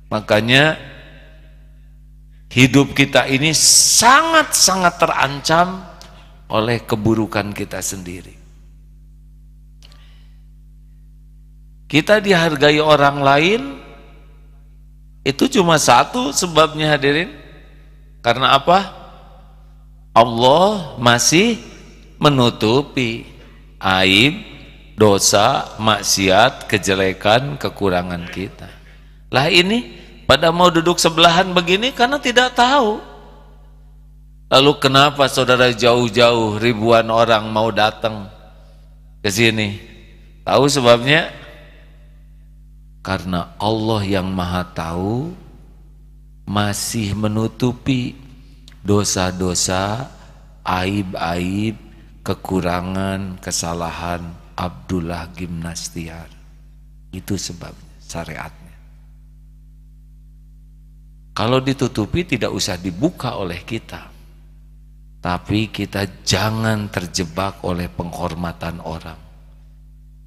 Makanya 0.08 0.76
hidup 2.54 2.94
kita 2.94 3.26
ini 3.26 3.50
sangat-sangat 3.98 4.94
terancam 5.02 5.82
oleh 6.46 6.78
keburukan 6.86 7.50
kita 7.50 7.82
sendiri. 7.82 8.38
Kita 11.90 12.22
dihargai 12.22 12.78
orang 12.78 13.18
lain 13.20 13.62
itu 15.26 15.50
cuma 15.50 15.82
satu 15.82 16.30
sebabnya 16.30 16.94
hadirin 16.94 17.34
karena 18.22 18.54
apa? 18.54 19.02
Allah 20.14 20.94
masih 21.02 21.58
menutupi 22.22 23.26
aib, 23.82 24.34
dosa, 24.94 25.74
maksiat, 25.82 26.70
kejelekan, 26.70 27.58
kekurangan 27.58 28.30
kita. 28.30 28.70
Lah 29.34 29.50
ini 29.50 30.03
pada 30.24 30.48
mau 30.50 30.72
duduk 30.72 30.96
sebelahan 30.96 31.52
begini 31.52 31.92
karena 31.92 32.16
tidak 32.20 32.56
tahu. 32.56 33.00
Lalu 34.52 34.72
kenapa 34.78 35.26
saudara 35.26 35.72
jauh-jauh 35.72 36.60
ribuan 36.60 37.08
orang 37.08 37.48
mau 37.48 37.72
datang 37.72 38.28
ke 39.24 39.28
sini? 39.32 39.80
Tahu 40.44 40.64
sebabnya? 40.68 41.32
Karena 43.04 43.52
Allah 43.60 44.02
yang 44.04 44.28
maha 44.32 44.64
tahu 44.64 45.32
masih 46.44 47.16
menutupi 47.16 48.16
dosa-dosa, 48.84 50.08
aib-aib, 50.64 51.76
kekurangan, 52.24 53.40
kesalahan 53.40 54.24
Abdullah 54.56 55.28
Gimnastiar. 55.36 56.28
Itu 57.12 57.36
sebabnya, 57.36 57.96
syariatnya. 58.04 58.63
Kalau 61.34 61.58
ditutupi 61.58 62.22
tidak 62.22 62.54
usah 62.54 62.78
dibuka 62.78 63.34
oleh 63.34 63.66
kita. 63.66 64.14
Tapi 65.18 65.74
kita 65.74 66.22
jangan 66.22 66.86
terjebak 66.86 67.66
oleh 67.66 67.90
penghormatan 67.90 68.78
orang. 68.78 69.18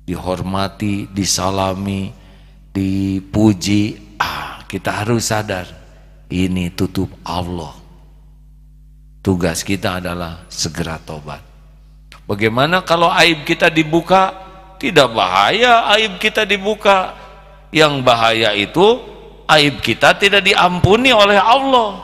Dihormati, 0.04 1.08
disalami, 1.08 2.12
dipuji, 2.76 4.16
ah, 4.20 4.68
kita 4.68 5.06
harus 5.06 5.32
sadar 5.32 5.68
ini 6.28 6.76
tutup 6.76 7.08
Allah. 7.24 7.72
Tugas 9.24 9.64
kita 9.64 10.04
adalah 10.04 10.44
segera 10.52 11.00
tobat. 11.00 11.40
Bagaimana 12.28 12.84
kalau 12.84 13.08
aib 13.16 13.48
kita 13.48 13.72
dibuka? 13.72 14.36
Tidak 14.76 15.08
bahaya 15.16 15.88
aib 15.96 16.20
kita 16.20 16.44
dibuka. 16.44 17.16
Yang 17.72 17.94
bahaya 18.04 18.52
itu 18.56 19.17
aib 19.48 19.80
kita 19.80 20.16
tidak 20.20 20.44
diampuni 20.44 21.16
oleh 21.16 21.40
Allah. 21.40 22.04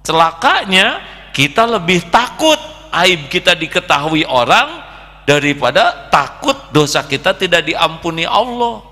Celakanya 0.00 1.00
kita 1.36 1.68
lebih 1.68 2.08
takut 2.08 2.56
aib 3.04 3.28
kita 3.28 3.52
diketahui 3.54 4.24
orang 4.24 4.80
daripada 5.28 6.08
takut 6.08 6.56
dosa 6.72 7.04
kita 7.04 7.36
tidak 7.36 7.68
diampuni 7.68 8.24
Allah. 8.24 8.82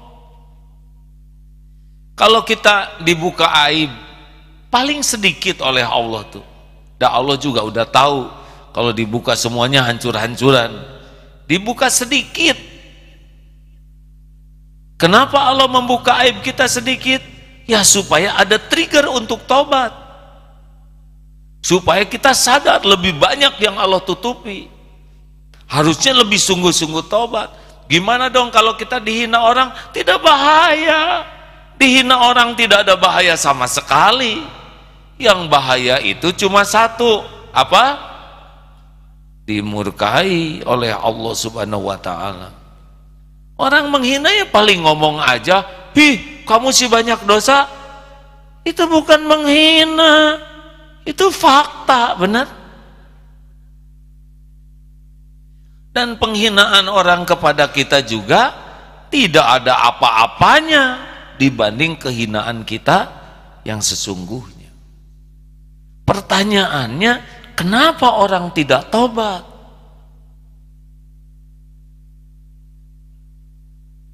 Kalau 2.18 2.42
kita 2.42 2.98
dibuka 3.02 3.46
aib 3.70 3.90
paling 4.68 5.00
sedikit 5.00 5.64
oleh 5.64 5.84
Allah 5.84 6.28
tuh 6.28 6.44
dan 7.00 7.14
Allah 7.14 7.40
juga 7.40 7.64
udah 7.64 7.86
tahu 7.88 8.28
kalau 8.74 8.92
dibuka 8.92 9.32
semuanya 9.32 9.80
hancur-hancuran 9.86 10.76
dibuka 11.48 11.88
sedikit 11.88 12.58
kenapa 15.00 15.40
Allah 15.40 15.70
membuka 15.70 16.20
aib 16.26 16.44
kita 16.44 16.68
sedikit 16.68 17.37
ya 17.68 17.84
supaya 17.84 18.32
ada 18.40 18.56
trigger 18.56 19.12
untuk 19.12 19.44
tobat 19.44 20.08
supaya 21.60 22.06
kita 22.08 22.32
sadar 22.32 22.80
lebih 22.80 23.18
banyak 23.20 23.60
yang 23.60 23.76
Allah 23.76 24.00
tutupi. 24.00 24.72
Harusnya 25.68 26.16
lebih 26.16 26.40
sungguh-sungguh 26.40 27.12
tobat 27.12 27.52
gimana 27.92 28.32
dong 28.32 28.48
kalau 28.48 28.72
kita 28.72 28.96
dihina 28.96 29.44
orang? 29.44 29.68
Tidak 29.92 30.16
bahaya. 30.24 31.28
Dihina 31.76 32.24
orang 32.24 32.56
tidak 32.56 32.88
ada 32.88 32.96
bahaya 32.96 33.36
sama 33.36 33.68
sekali. 33.68 34.40
Yang 35.20 35.40
bahaya 35.52 36.00
itu 36.00 36.32
cuma 36.32 36.64
satu. 36.64 37.20
Apa? 37.52 38.00
Dimurkai 39.44 40.64
oleh 40.64 40.92
Allah 40.92 41.34
subhanahu 41.36 41.88
wa 41.92 42.00
ta'ala. 42.00 42.48
Orang 43.58 43.90
menghina 43.90 44.30
ya 44.30 44.46
paling 44.48 44.86
ngomong 44.86 45.18
aja 45.18 45.66
hi 45.92 46.37
kamu 46.48 46.72
sih 46.72 46.88
banyak 46.88 47.20
dosa 47.28 47.68
itu 48.64 48.82
bukan 48.88 49.20
menghina 49.28 50.40
Itu 51.08 51.32
fakta, 51.32 52.20
benar? 52.20 52.44
Dan 55.88 56.20
penghinaan 56.20 56.84
orang 56.84 57.24
kepada 57.24 57.64
kita 57.72 58.04
juga 58.04 58.52
tidak 59.08 59.64
ada 59.64 59.88
apa-apanya 59.88 60.84
dibanding 61.40 61.96
kehinaan 61.96 62.60
kita 62.68 63.08
yang 63.64 63.80
sesungguhnya. 63.80 64.68
Pertanyaannya, 66.04 67.12
kenapa 67.56 68.20
orang 68.20 68.52
tidak 68.52 68.92
tobat? 68.92 69.48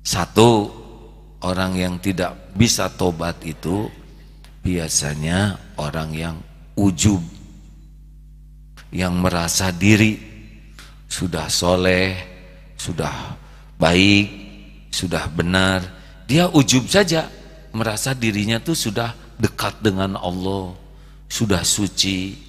Satu, 0.07 0.84
orang 1.45 1.77
yang 1.77 1.95
tidak 2.01 2.57
bisa 2.57 2.89
tobat 2.89 3.37
itu 3.45 3.93
biasanya 4.65 5.61
orang 5.77 6.11
yang 6.17 6.37
ujub, 6.73 7.21
yang 8.89 9.21
merasa 9.21 9.69
diri 9.69 10.17
sudah 11.05 11.53
soleh, 11.53 12.17
sudah 12.81 13.37
baik, 13.77 14.27
sudah 14.89 15.29
benar, 15.29 15.85
dia 16.25 16.49
ujub 16.49 16.89
saja 16.89 17.29
merasa 17.77 18.17
dirinya 18.17 18.57
tuh 18.57 18.75
sudah 18.75 19.13
dekat 19.37 19.85
dengan 19.85 20.17
Allah, 20.17 20.73
sudah 21.29 21.61
suci. 21.61 22.41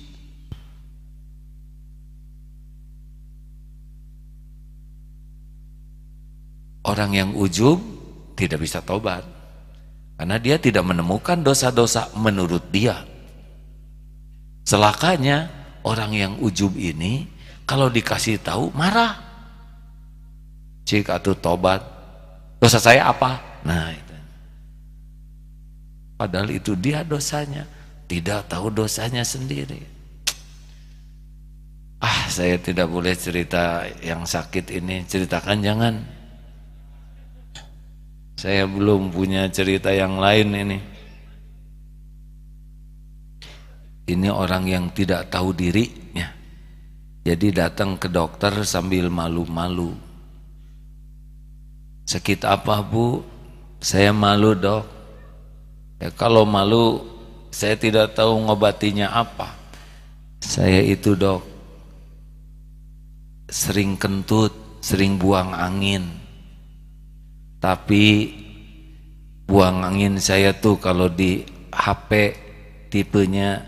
Orang 6.85 7.17
yang 7.17 7.33
ujub 7.33 7.94
tidak 8.35 8.61
bisa 8.61 8.83
tobat 8.83 9.23
karena 10.15 10.39
dia 10.39 10.55
tidak 10.55 10.83
menemukan 10.87 11.43
dosa-dosa 11.43 12.07
menurut 12.15 12.63
dia. 12.71 13.03
Celakanya 14.63 15.51
orang 15.83 16.11
yang 16.15 16.33
ujub 16.39 16.73
ini 16.79 17.27
kalau 17.67 17.91
dikasih 17.91 18.39
tahu 18.39 18.71
marah. 18.71 19.19
Cik 20.87 21.11
atau 21.11 21.35
tobat. 21.35 21.83
Dosa 22.63 22.79
saya 22.79 23.11
apa? 23.11 23.61
Nah 23.67 23.91
itu. 23.91 24.15
Padahal 26.15 26.49
itu 26.53 26.73
dia 26.79 27.03
dosanya. 27.03 27.67
Tidak 28.07 28.47
tahu 28.47 28.71
dosanya 28.71 29.25
sendiri. 29.25 29.81
Ah 31.99 32.29
saya 32.31 32.55
tidak 32.61 32.87
boleh 32.87 33.17
cerita 33.17 33.83
yang 33.99 34.23
sakit 34.23 34.71
ini. 34.71 35.03
Ceritakan 35.03 35.59
jangan. 35.59 36.14
Saya 38.35 38.67
belum 38.67 39.09
punya 39.15 39.47
cerita 39.47 39.89
yang 39.95 40.19
lain 40.19 40.49
ini. 40.53 40.79
Ini 44.05 44.29
orang 44.29 44.69
yang 44.69 44.85
tidak 44.93 45.33
tahu 45.33 45.49
diri 45.55 46.05
jadi 47.25 47.65
datang 47.65 47.97
ke 47.97 48.05
dokter 48.05 48.53
sambil 48.69 49.09
malu-malu. 49.09 49.97
Sakit 52.05 52.45
apa 52.45 52.85
bu? 52.85 53.25
Saya 53.81 54.13
malu 54.13 54.53
dok. 54.53 54.85
Ya 55.97 56.13
kalau 56.13 56.45
malu 56.45 57.01
saya 57.49 57.73
tidak 57.73 58.13
tahu 58.13 58.45
ngobatinya 58.45 59.09
apa. 59.09 59.57
Saya 60.37 60.85
itu 60.85 61.17
dok 61.17 61.41
sering 63.49 63.97
kentut, 63.97 64.53
sering 64.85 65.17
buang 65.17 65.49
angin. 65.49 66.05
Tapi 67.65 68.29
buang 69.49 69.81
angin 69.81 70.21
saya 70.21 70.53
tuh 70.53 70.77
kalau 70.77 71.09
di 71.09 71.41
HP 71.73 72.37
tipenya 72.93 73.65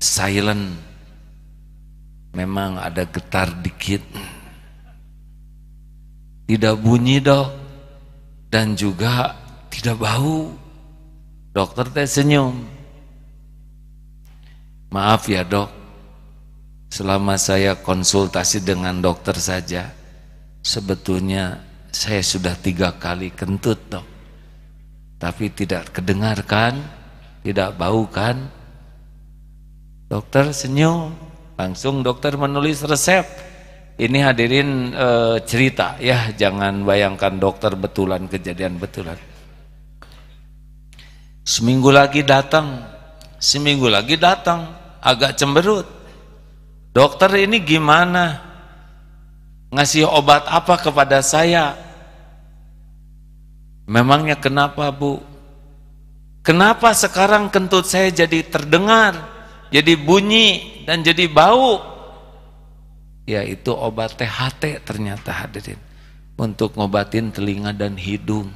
silent. 0.00 0.80
Memang 2.32 2.80
ada 2.80 3.04
getar 3.04 3.52
dikit. 3.60 4.00
Tidak 6.48 6.76
bunyi 6.80 7.20
dok. 7.20 7.48
Dan 8.48 8.72
juga 8.72 9.36
tidak 9.68 10.00
bau. 10.00 10.48
Dokter 11.52 11.84
teh 11.92 12.08
senyum. 12.08 12.64
Maaf 14.88 15.28
ya 15.28 15.44
dok. 15.44 15.68
Selama 16.88 17.36
saya 17.36 17.76
konsultasi 17.76 18.64
dengan 18.64 19.04
dokter 19.04 19.36
saja 19.36 19.92
sebetulnya 20.64 21.67
saya 21.92 22.20
sudah 22.20 22.54
tiga 22.58 22.96
kali 22.96 23.32
kentut 23.32 23.80
dok 23.88 24.06
tapi 25.18 25.50
tidak 25.50 25.90
kedengarkan 25.94 26.78
tidak 27.42 27.74
bau 27.74 28.06
kan 28.06 28.50
dokter 30.08 30.52
senyum 30.52 31.28
Langsung 31.58 32.06
dokter 32.06 32.38
menulis 32.38 32.86
resep. 32.86 33.26
Ini 33.98 34.30
hadirin 34.30 34.94
e, 34.94 35.08
cerita 35.42 35.98
ya, 35.98 36.30
jangan 36.30 36.86
bayangkan 36.86 37.34
dokter 37.34 37.74
betulan 37.74 38.30
kejadian 38.30 38.78
betulan. 38.78 39.18
Seminggu 41.42 41.90
lagi 41.90 42.22
datang, 42.22 42.78
seminggu 43.42 43.90
lagi 43.90 44.14
datang, 44.14 44.70
agak 45.02 45.34
cemberut. 45.34 45.82
Dokter 46.94 47.42
ini 47.42 47.58
gimana? 47.58 48.47
Ngasih 49.68 50.08
obat 50.08 50.48
apa 50.48 50.80
kepada 50.80 51.20
saya? 51.20 51.76
Memangnya 53.88 54.36
kenapa 54.36 54.88
bu? 54.92 55.20
Kenapa 56.44 56.96
sekarang 56.96 57.52
kentut 57.52 57.84
saya 57.84 58.08
jadi 58.08 58.40
terdengar? 58.44 59.38
jadi 59.68 59.94
bunyi 60.00 60.82
dan 60.88 61.04
jadi 61.04 61.28
bau 61.28 61.80
yaitu 63.28 63.72
obat 63.76 64.16
THT 64.16 64.80
ternyata 64.88 65.44
hadirin 65.44 65.76
untuk 66.40 66.72
ngobatin 66.80 67.28
telinga 67.28 67.76
dan 67.76 67.94
hidung 68.00 68.48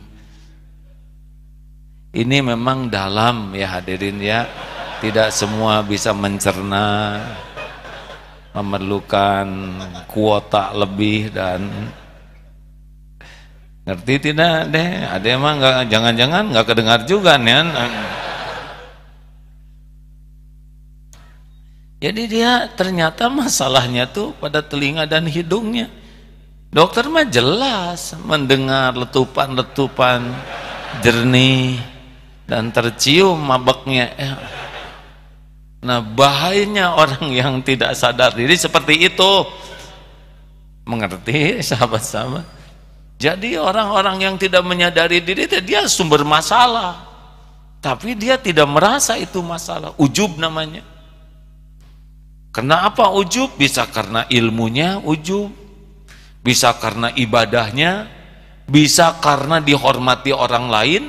ini 2.17 2.41
memang 2.41 2.89
dalam 2.89 3.53
ya 3.53 3.81
hadirin 3.81 4.17
ya 4.21 4.49
tidak 5.05 5.29
semua 5.33 5.85
bisa 5.85 6.17
mencerna 6.17 7.21
memerlukan 8.53 9.47
kuota 10.09 10.77
lebih 10.77 11.33
dan 11.33 11.67
ngerti 13.83 14.31
tidak 14.31 14.71
deh 14.71 14.89
ada 15.11 15.27
emang 15.27 15.59
nggak 15.59 15.91
jangan-jangan 15.91 16.45
nggak 16.55 16.67
kedengar 16.69 17.01
juga 17.09 17.35
nih 17.41 17.67
Jadi 22.03 22.23
dia 22.27 22.67
ternyata 22.75 23.31
masalahnya 23.31 24.11
tuh 24.11 24.35
pada 24.35 24.59
telinga 24.59 25.07
dan 25.07 25.23
hidungnya. 25.23 25.87
Dokter 26.75 27.07
mah 27.07 27.23
jelas 27.23 28.19
mendengar 28.27 28.91
letupan-letupan 28.99 30.27
jernih 30.99 31.79
dan 32.51 32.75
tercium 32.75 33.39
mabeknya. 33.39 34.11
Eh, 34.19 34.35
nah 35.83 35.99
bahayanya 35.99 36.95
orang 36.95 37.27
yang 37.35 37.59
tidak 37.67 37.99
sadar 37.99 38.33
diri 38.33 38.55
seperti 38.55 39.11
itu. 39.11 39.33
Mengerti 40.87 41.59
sahabat-sahabat? 41.69 42.47
Jadi 43.23 43.55
orang-orang 43.55 44.19
yang 44.19 44.35
tidak 44.35 44.67
menyadari 44.67 45.23
diri 45.23 45.47
dia 45.63 45.87
sumber 45.87 46.27
masalah. 46.27 47.11
Tapi 47.83 48.15
dia 48.15 48.39
tidak 48.39 48.67
merasa 48.71 49.19
itu 49.19 49.43
masalah. 49.43 49.95
Ujub 49.99 50.39
namanya. 50.39 50.87
Kenapa 52.53 53.11
ujub? 53.17 53.57
Bisa 53.57 53.89
karena 53.89 54.29
ilmunya 54.29 55.01
ujub, 55.01 55.49
bisa 56.45 56.77
karena 56.77 57.09
ibadahnya, 57.17 58.13
bisa 58.69 59.17
karena 59.25 59.59
dihormati 59.59 60.37
orang 60.37 60.67
lain. 60.69 61.05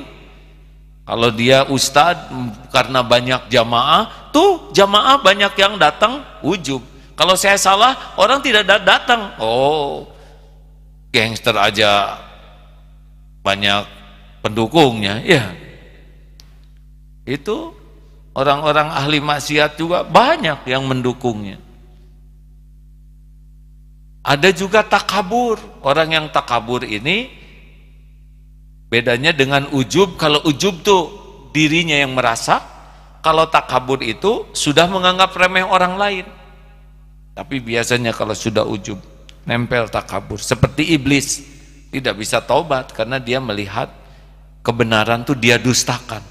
Kalau 1.03 1.29
dia 1.35 1.67
ustad 1.67 2.31
karena 2.71 3.03
banyak 3.03 3.51
jamaah, 3.51 4.22
tuh 4.33 4.73
jamaah 4.73 5.21
banyak 5.21 5.53
yang 5.55 5.77
datang 5.77 6.25
ujub. 6.41 6.81
Kalau 7.13 7.37
saya 7.37 7.61
salah, 7.61 8.17
orang 8.17 8.41
tidak 8.41 8.65
datang. 8.65 9.37
Oh, 9.37 10.09
gangster 11.13 11.53
aja 11.53 12.17
banyak 13.45 13.85
pendukungnya, 14.41 15.21
ya. 15.21 15.53
Itu 17.23 17.77
Orang-orang 18.33 18.89
ahli 18.89 19.21
maksiat 19.21 19.77
juga 19.77 20.01
banyak 20.01 20.65
yang 20.65 20.89
mendukungnya. 20.89 21.61
Ada 24.25 24.49
juga 24.49 24.81
takabur. 24.81 25.61
Orang 25.85 26.09
yang 26.17 26.25
takabur 26.33 26.81
ini 26.81 27.29
bedanya 28.89 29.37
dengan 29.37 29.69
ujub. 29.69 30.17
Kalau 30.17 30.41
ujub 30.49 30.81
tuh 30.81 31.03
dirinya 31.53 31.93
yang 31.93 32.17
merasa, 32.17 32.57
kalau 33.23 33.47
takabur 33.47 34.03
itu 34.03 34.51
sudah 34.51 34.85
menganggap 34.91 35.31
remeh 35.31 35.63
orang 35.63 35.95
lain. 35.95 36.25
Tapi 37.33 37.63
biasanya 37.63 38.11
kalau 38.11 38.35
sudah 38.35 38.67
ujub, 38.67 38.99
nempel 39.47 39.87
takabur. 39.87 40.37
Seperti 40.43 40.93
iblis, 40.93 41.41
tidak 41.89 42.19
bisa 42.19 42.43
taubat 42.43 42.91
karena 42.91 43.17
dia 43.17 43.39
melihat 43.39 43.89
kebenaran 44.59 45.23
tuh 45.23 45.39
dia 45.39 45.55
dustakan. 45.55 46.21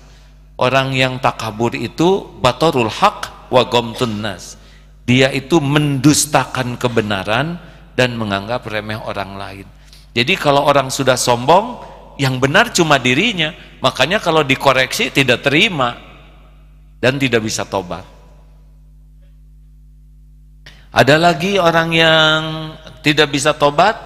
Orang 0.61 0.93
yang 0.93 1.17
takabur 1.19 1.75
itu 1.75 2.29
batorul 2.39 2.93
hak 2.93 3.51
wa 3.51 3.65
gomtun 3.67 4.21
nas. 4.21 4.61
Dia 5.09 5.33
itu 5.33 5.59
mendustakan 5.59 6.79
kebenaran 6.79 7.59
dan 7.99 8.15
menganggap 8.15 8.69
remeh 8.69 9.01
orang 9.01 9.35
lain. 9.35 9.67
Jadi 10.13 10.37
kalau 10.39 10.69
orang 10.69 10.93
sudah 10.93 11.17
sombong, 11.17 11.83
yang 12.21 12.37
benar 12.37 12.71
cuma 12.71 13.01
dirinya. 13.01 13.57
Makanya 13.81 14.21
kalau 14.23 14.45
dikoreksi 14.47 15.11
tidak 15.11 15.43
terima 15.43 16.12
dan 17.03 17.19
tidak 17.19 17.43
bisa 17.43 17.67
tobat. 17.67 18.07
Ada 20.95 21.19
lagi 21.19 21.59
orang 21.59 21.91
yang 21.91 22.41
tidak 23.03 23.35
bisa 23.35 23.51
tobat, 23.59 23.99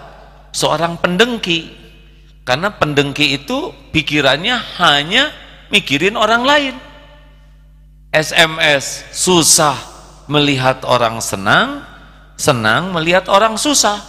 seorang 0.57 0.97
pendengki. 0.97 1.77
Karena 2.47 2.73
pendengki 2.73 3.37
itu 3.37 3.75
pikirannya 3.93 4.57
hanya 4.81 5.29
mikirin 5.69 6.17
orang 6.17 6.47
lain. 6.47 6.75
SMS 8.15 9.05
susah 9.13 9.77
melihat 10.31 10.81
orang 10.87 11.21
senang, 11.21 11.85
senang 12.39 12.95
melihat 12.97 13.29
orang 13.29 13.61
susah. 13.61 14.01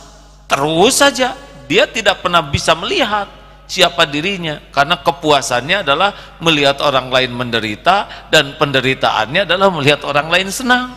Terus 0.47 1.01
saja 1.01 1.35
dia 1.67 1.89
tidak 1.89 2.23
pernah 2.23 2.45
bisa 2.45 2.71
melihat 2.77 3.27
siapa 3.67 4.07
dirinya 4.07 4.71
karena 4.71 4.97
kepuasannya 5.03 5.83
adalah 5.83 6.39
melihat 6.39 6.79
orang 6.81 7.11
lain 7.11 7.35
menderita 7.35 8.27
dan 8.31 8.55
penderitaannya 8.55 9.43
adalah 9.43 9.67
melihat 9.69 10.01
orang 10.07 10.31
lain 10.31 10.49
senang. 10.49 10.95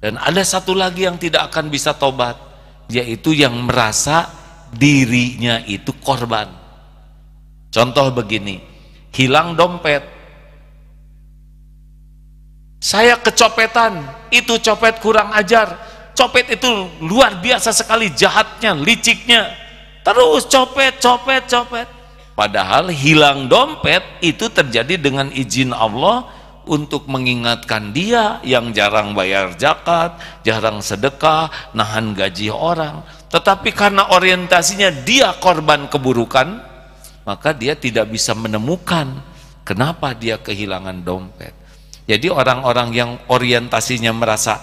Dan 0.00 0.16
ada 0.16 0.40
satu 0.40 0.72
lagi 0.72 1.04
yang 1.04 1.20
tidak 1.20 1.52
akan 1.52 1.68
bisa 1.68 1.92
tobat, 1.92 2.36
yaitu 2.88 3.36
yang 3.36 3.52
merasa 3.64 4.28
dirinya 4.72 5.60
itu 5.68 5.92
korban. 6.00 6.48
Contoh 7.68 8.08
begini, 8.08 8.64
hilang 9.12 9.52
dompet. 9.52 10.02
Saya 12.80 13.20
kecopetan, 13.20 14.00
itu 14.32 14.56
copet 14.56 15.04
kurang 15.04 15.36
ajar. 15.36 15.76
Copet 16.16 16.48
itu 16.48 16.68
luar 17.04 17.36
biasa 17.44 17.70
sekali 17.76 18.08
jahatnya, 18.08 18.72
liciknya. 18.72 19.52
Terus 20.00 20.48
copet, 20.48 20.96
copet, 20.98 21.44
copet. 21.46 21.88
Padahal 22.32 22.88
hilang 22.88 23.52
dompet 23.52 24.00
itu 24.24 24.48
terjadi 24.48 24.96
dengan 24.96 25.28
izin 25.28 25.76
Allah 25.76 26.24
untuk 26.64 27.04
mengingatkan 27.10 27.92
dia 27.92 28.40
yang 28.46 28.72
jarang 28.72 29.12
bayar 29.12 29.52
zakat, 29.60 30.16
jarang 30.40 30.80
sedekah, 30.80 31.52
nahan 31.76 32.16
gaji 32.16 32.48
orang. 32.48 33.04
Tetapi 33.28 33.76
karena 33.76 34.08
orientasinya 34.14 34.88
dia 35.04 35.36
korban 35.36 35.90
keburukan, 35.92 36.48
maka 37.28 37.52
dia 37.52 37.76
tidak 37.76 38.08
bisa 38.08 38.32
menemukan 38.32 39.20
kenapa 39.66 40.16
dia 40.16 40.40
kehilangan 40.40 41.04
dompet. 41.04 41.52
Jadi 42.08 42.26
orang-orang 42.26 42.88
yang 42.90 43.10
orientasinya 43.30 44.10
merasa 44.10 44.58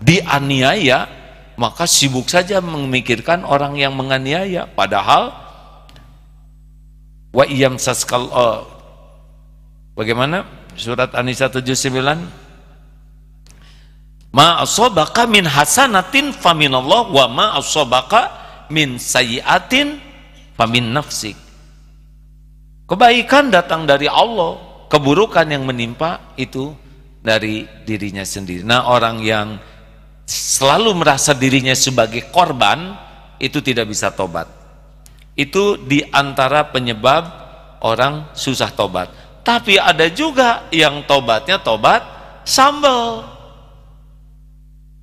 dianiaya, 0.00 1.25
maka 1.56 1.88
sibuk 1.88 2.28
saja 2.28 2.60
memikirkan 2.60 3.44
orang 3.44 3.76
yang 3.80 3.96
menganiaya. 3.96 4.68
Padahal 4.68 5.32
wa 7.32 7.44
iyam 7.48 7.80
saskal 7.80 8.28
uh, 8.32 8.60
bagaimana? 9.96 10.44
surat 10.76 11.08
An-Nisa 11.16 11.48
79 11.48 12.44
Ma 14.36 14.60
asabaka 14.60 15.24
min 15.24 15.48
hasanatin 15.48 16.36
faminallah 16.36 17.08
wa 17.08 17.24
ma 17.32 17.46
asabaka 17.56 18.28
min 18.68 19.00
sayyiatin 19.00 19.96
famin 20.52 20.92
nafsik. 20.92 21.40
Kebaikan 22.84 23.48
datang 23.48 23.88
dari 23.88 24.12
Allah, 24.12 24.60
keburukan 24.92 25.48
yang 25.48 25.64
menimpa 25.64 26.36
itu 26.36 26.76
dari 27.24 27.64
dirinya 27.88 28.22
sendiri. 28.22 28.60
Nah, 28.60 28.92
orang 28.92 29.24
yang 29.24 29.56
selalu 30.26 30.90
merasa 30.92 31.30
dirinya 31.32 31.72
sebagai 31.72 32.26
korban 32.34 32.98
itu 33.38 33.62
tidak 33.62 33.86
bisa 33.88 34.10
tobat. 34.10 34.50
Itu 35.38 35.78
di 35.78 36.02
antara 36.10 36.66
penyebab 36.66 37.24
orang 37.80 38.34
susah 38.34 38.74
tobat. 38.74 39.08
Tapi 39.46 39.78
ada 39.78 40.10
juga 40.10 40.66
yang 40.74 41.06
tobatnya 41.06 41.62
tobat 41.62 42.02
sambal 42.42 43.22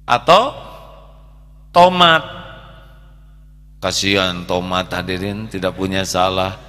atau 0.04 0.52
tomat. 1.72 2.44
Kasihan 3.80 4.44
tomat 4.44 4.92
hadirin 4.92 5.48
tidak 5.48 5.76
punya 5.80 6.04
salah. 6.04 6.60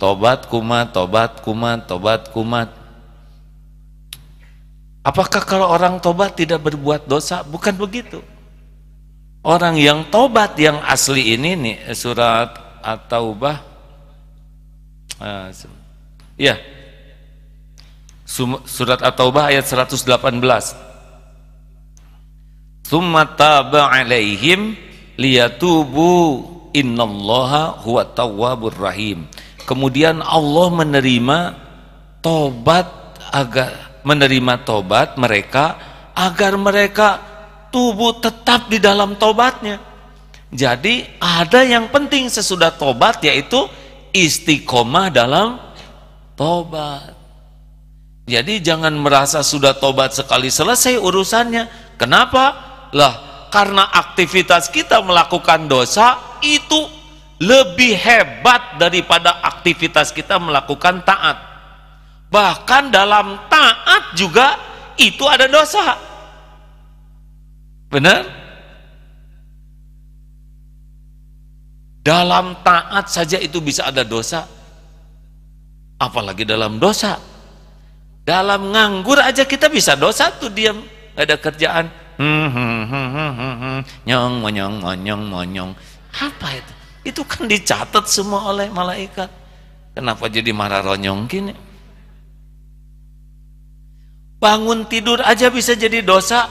Tobat 0.00 0.48
kumat, 0.48 0.96
tobat 0.96 1.44
kumat, 1.44 1.84
tobat 1.84 2.32
kumat. 2.32 2.79
Apakah 5.00 5.42
kalau 5.48 5.72
orang 5.72 5.96
tobat 5.98 6.36
tidak 6.36 6.60
berbuat 6.60 7.08
dosa? 7.08 7.40
Bukan 7.40 7.72
begitu. 7.80 8.20
Orang 9.40 9.80
yang 9.80 10.12
tobat 10.12 10.52
yang 10.60 10.76
asli 10.84 11.32
ini 11.32 11.56
nih 11.56 11.76
surat 11.96 12.52
At-Taubah. 12.84 13.56
Uh, 15.20 15.48
ya, 16.36 16.56
Surat 18.68 19.02
At-Taubah 19.02 19.50
ayat 19.50 19.66
118. 19.66 20.06
Tsumma 22.86 23.26
taba 23.26 23.90
'alaihim 23.90 24.78
liyatubu 25.18 26.46
innallaha 26.70 27.82
huwa 27.82 28.06
tawwabur 28.06 28.76
rahim. 28.78 29.26
Kemudian 29.66 30.22
Allah 30.22 30.68
menerima 30.70 31.38
tobat 32.22 32.86
agar 33.34 33.89
menerima 34.02 34.64
tobat 34.64 35.16
mereka 35.20 35.76
agar 36.16 36.56
mereka 36.56 37.08
tubuh 37.72 38.18
tetap 38.18 38.68
di 38.68 38.82
dalam 38.82 39.16
tobatnya. 39.16 39.78
Jadi 40.50 41.06
ada 41.22 41.62
yang 41.62 41.88
penting 41.94 42.26
sesudah 42.26 42.74
tobat 42.74 43.22
yaitu 43.22 43.70
istiqomah 44.10 45.08
dalam 45.14 45.62
tobat. 46.34 47.14
Jadi 48.30 48.62
jangan 48.62 48.94
merasa 48.94 49.42
sudah 49.42 49.74
tobat 49.78 50.14
sekali 50.14 50.50
selesai 50.50 50.98
urusannya. 50.98 51.96
Kenapa? 51.98 52.54
Lah, 52.94 53.46
karena 53.50 53.90
aktivitas 53.90 54.70
kita 54.70 55.02
melakukan 55.02 55.66
dosa 55.66 56.38
itu 56.42 56.86
lebih 57.42 57.98
hebat 57.98 58.78
daripada 58.78 59.42
aktivitas 59.42 60.14
kita 60.14 60.38
melakukan 60.38 61.02
taat. 61.02 61.49
Bahkan 62.30 62.94
dalam 62.94 63.50
taat 63.50 64.14
juga 64.14 64.54
itu 64.94 65.26
ada 65.26 65.50
dosa. 65.50 65.98
Benar? 67.90 68.22
Dalam 72.00 72.56
taat 72.62 73.10
saja 73.10 73.36
itu 73.36 73.58
bisa 73.58 73.90
ada 73.90 74.06
dosa. 74.06 74.46
Apalagi 76.00 76.48
dalam 76.48 76.80
dosa 76.80 77.18
dalam 78.30 78.70
nganggur 78.70 79.18
aja 79.18 79.42
kita 79.42 79.66
bisa 79.72 79.96
dosa 79.96 80.30
tuh 80.30 80.52
diam, 80.52 80.84
gak 81.16 81.24
ada 81.24 81.36
kerjaan. 81.40 81.86
Hmm, 82.20 82.46
hmm, 82.52 82.82
hmm, 82.86 83.80
nyong, 84.04 84.34
monyong, 84.44 84.74
monyong, 84.84 85.22
monyong. 85.24 85.70
Apa 86.14 86.52
itu? 86.52 86.72
Itu 87.00 87.22
kan 87.24 87.48
dicatat 87.48 88.04
semua 88.06 88.52
oleh 88.52 88.68
malaikat. 88.68 89.26
Kenapa 89.96 90.28
jadi 90.28 90.52
marah 90.52 90.84
ronyong 90.84 91.24
gini? 91.26 91.56
Bangun 94.40 94.88
tidur 94.88 95.20
aja 95.20 95.52
bisa 95.52 95.76
jadi 95.76 96.00
dosa. 96.00 96.48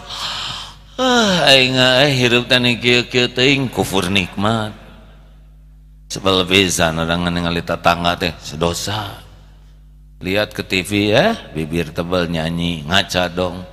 Ah, 1.01 1.49
aing 1.49 1.73
eh 1.73 2.13
hirup 2.13 2.45
tani 2.45 2.77
kieu 2.77 3.09
kieu 3.09 3.25
teuing 3.33 3.65
kufur 3.65 4.13
nikmat. 4.13 4.77
Sebel 6.05 6.45
pisan 6.45 7.01
orang 7.01 7.33
ningali 7.33 7.65
tetangga 7.65 8.13
teh 8.13 8.29
sedosa. 8.45 9.25
Lihat 10.21 10.53
ke 10.53 10.61
TV 10.61 11.17
ya 11.17 11.33
bibir 11.49 11.89
tebal 11.89 12.29
nyanyi 12.29 12.85
ngaca 12.85 13.25
dong. 13.25 13.65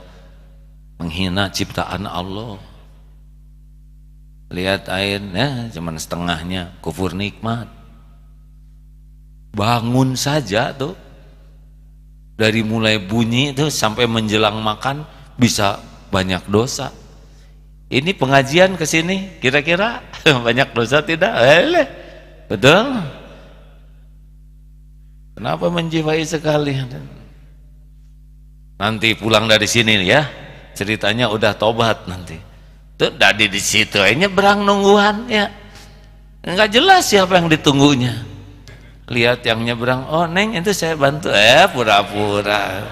Menghina 0.97 1.53
ciptaan 1.53 2.09
Allah. 2.09 2.57
Lihat 4.49 4.89
air 4.89 5.21
ya 5.21 5.69
cuman 5.77 6.01
setengahnya 6.01 6.73
kufur 6.81 7.13
nikmat. 7.13 7.69
Bangun 9.53 10.17
saja 10.17 10.73
tuh 10.73 10.97
dari 12.37 12.61
mulai 12.61 13.01
bunyi 13.01 13.57
itu 13.57 13.73
sampai 13.73 14.05
menjelang 14.05 14.61
makan 14.61 15.03
bisa 15.41 15.81
banyak 16.13 16.45
dosa 16.47 16.93
ini 17.89 18.13
pengajian 18.13 18.77
ke 18.77 18.85
sini 18.85 19.41
kira-kira 19.41 20.05
banyak 20.47 20.69
dosa 20.77 21.01
tidak 21.01 21.33
eh, 21.41 21.89
betul 22.47 23.03
Kenapa 25.37 25.69
menjiwai 25.69 26.25
sekali? 26.25 26.73
Nanti 28.81 29.09
pulang 29.21 29.45
dari 29.45 29.69
sini 29.69 30.01
ya, 30.09 30.25
ceritanya 30.73 31.29
udah 31.29 31.53
tobat 31.61 32.09
nanti. 32.09 32.41
Tuh 32.97 33.13
dari 33.13 33.45
di 33.53 33.61
situ 33.61 34.01
aja 34.01 34.33
berang 34.33 34.65
nungguan 34.65 35.29
ya. 35.29 35.53
Enggak 36.41 36.73
jelas 36.73 37.13
siapa 37.13 37.37
yang 37.37 37.53
ditunggunya. 37.53 38.17
Lihat 39.07 39.47
yang 39.47 39.63
nyebrang, 39.63 40.11
oh 40.11 40.27
neng 40.27 40.59
itu 40.59 40.75
saya 40.75 40.99
bantu, 40.99 41.31
eh 41.31 41.67
pura-pura. 41.71 42.83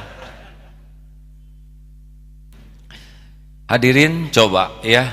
Hadirin 3.67 4.31
coba 4.31 4.79
ya. 4.85 5.11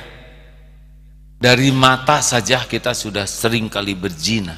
Dari 1.41 1.73
mata 1.73 2.21
saja 2.21 2.61
kita 2.69 2.93
sudah 2.93 3.25
sering 3.25 3.65
kali 3.65 3.97
berzina. 3.97 4.53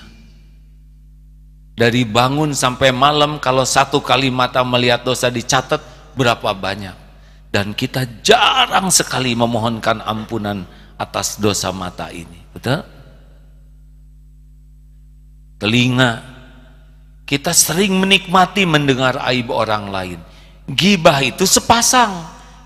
Dari 1.80 2.04
bangun 2.04 2.52
sampai 2.52 2.92
malam 2.92 3.40
kalau 3.40 3.64
satu 3.64 4.04
kali 4.04 4.28
mata 4.28 4.60
melihat 4.68 5.08
dosa 5.08 5.32
dicatat 5.32 5.80
berapa 6.12 6.52
banyak. 6.52 6.92
Dan 7.54 7.72
kita 7.72 8.04
jarang 8.20 8.92
sekali 8.92 9.32
memohonkan 9.32 10.04
ampunan 10.04 10.68
atas 11.00 11.40
dosa 11.40 11.72
mata 11.72 12.12
ini. 12.12 12.44
Betul? 12.52 12.84
Telinga. 15.62 16.33
Kita 17.24 17.56
sering 17.56 17.96
menikmati 17.98 18.68
mendengar 18.68 19.20
aib 19.32 19.50
orang 19.50 19.88
lain. 19.90 20.20
Gibah 20.68 21.24
itu 21.24 21.48
sepasang. 21.48 22.12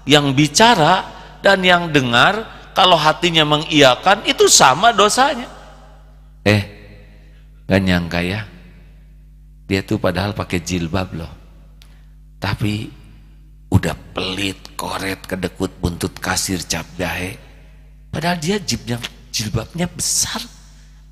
Yang 0.08 0.26
bicara 0.34 1.04
dan 1.43 1.62
yang 1.62 1.91
dengar 1.91 2.48
kalau 2.74 2.96
hatinya 2.96 3.43
mengiyakan 3.43 4.24
itu 4.26 4.48
sama 4.48 4.96
dosanya. 4.96 5.50
Eh 6.41 6.63
gak 7.67 7.82
nyangka 7.84 8.20
ya. 8.24 8.41
Dia 9.67 9.84
tuh 9.84 10.00
padahal 10.00 10.32
pakai 10.32 10.63
jilbab 10.63 11.12
loh. 11.13 11.34
Tapi 12.39 12.88
udah 13.67 13.93
pelit 14.15 14.80
koret 14.80 15.28
kedekut 15.28 15.76
buntut 15.84 16.15
kasir 16.24 16.63
cap 16.63 16.88
jahe 16.96 17.36
padahal 18.08 18.39
dia 18.39 18.58
jibnya 18.58 18.98
jilbabnya 19.30 19.86
besar. 19.91 20.41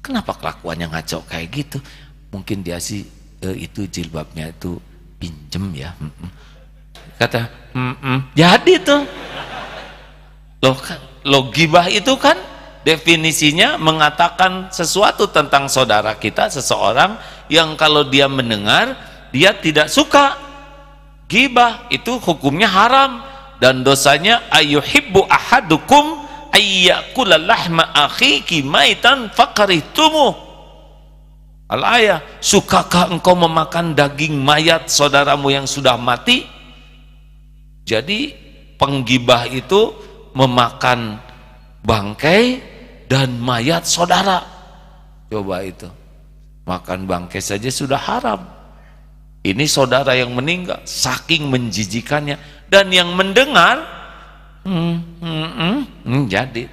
Kenapa 0.01 0.37
kelakuannya 0.37 0.89
ngaco 0.89 1.25
kayak 1.29 1.49
gitu? 1.53 1.77
Mungkin 2.33 2.61
dia 2.65 2.77
sih 2.81 3.05
eh, 3.53 3.69
itu 3.69 3.85
jilbabnya 3.85 4.49
itu 4.49 4.79
pinjem 5.21 5.73
ya. 5.75 5.91
Kata 7.19 7.47
mm 7.73 7.93
-mm. 8.01 8.17
jadi 8.33 8.73
tuh. 8.81 9.03
Loh 10.63 10.77
kan 10.81 10.99
lo 11.25 11.49
gibah 11.53 11.89
itu 11.89 12.13
kan 12.17 12.37
definisinya 12.85 13.81
mengatakan 13.81 14.69
sesuatu 14.69 15.25
tentang 15.29 15.65
saudara 15.65 16.13
kita 16.17 16.49
seseorang 16.53 17.17
yang 17.49 17.73
kalau 17.77 18.05
dia 18.05 18.29
mendengar 18.29 18.97
dia 19.33 19.53
tidak 19.57 19.89
suka. 19.89 20.37
Gibah 21.25 21.89
itu 21.89 22.21
hukumnya 22.21 22.69
haram 22.69 23.25
dan 23.57 23.81
dosanya 23.81 24.45
ayuhibbu 24.53 25.25
ahadukum 25.25 26.21
ayyakula 26.53 27.41
akhiki 27.97 28.61
maitan 28.61 29.33
fakaritumu 29.33 30.44
al 31.65 31.81
ayah 31.97 32.19
sukakah 32.41 33.09
engkau 33.09 33.33
memakan 33.33 33.97
daging 33.97 34.37
mayat 34.37 34.89
saudaramu 34.89 35.49
yang 35.49 35.65
sudah 35.65 35.97
mati? 35.97 36.45
Jadi 37.85 38.33
penggibah 38.81 39.45
itu 39.49 39.93
memakan 40.33 41.21
bangkai 41.85 42.59
dan 43.05 43.37
mayat 43.37 43.85
saudara. 43.85 44.41
Coba 45.29 45.61
itu 45.61 45.89
makan 46.65 47.05
bangkai 47.05 47.41
saja 47.41 47.69
sudah 47.69 47.97
haram. 47.97 48.41
Ini 49.45 49.69
saudara 49.69 50.17
yang 50.17 50.33
meninggal 50.33 50.81
saking 50.89 51.45
menjijikannya. 51.53 52.41
Dan 52.65 52.89
yang 52.89 53.13
mendengar 53.13 53.77
hmm, 54.65 55.21
hmm, 55.21 55.49
hmm, 55.53 55.79
hmm, 56.01 56.23
jadi 56.25 56.65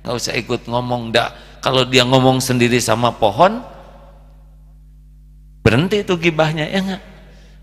nggak 0.00 0.14
usah 0.14 0.38
ikut 0.38 0.70
ngomong 0.70 1.10
dak 1.10 1.34
kalau 1.58 1.82
dia 1.82 2.06
ngomong 2.06 2.38
sendiri 2.38 2.78
sama 2.78 3.10
pohon 3.10 3.58
berhenti 5.60 6.02
itu 6.02 6.14
gibahnya 6.16 6.66
ya 6.68 6.78
enggak 6.80 7.02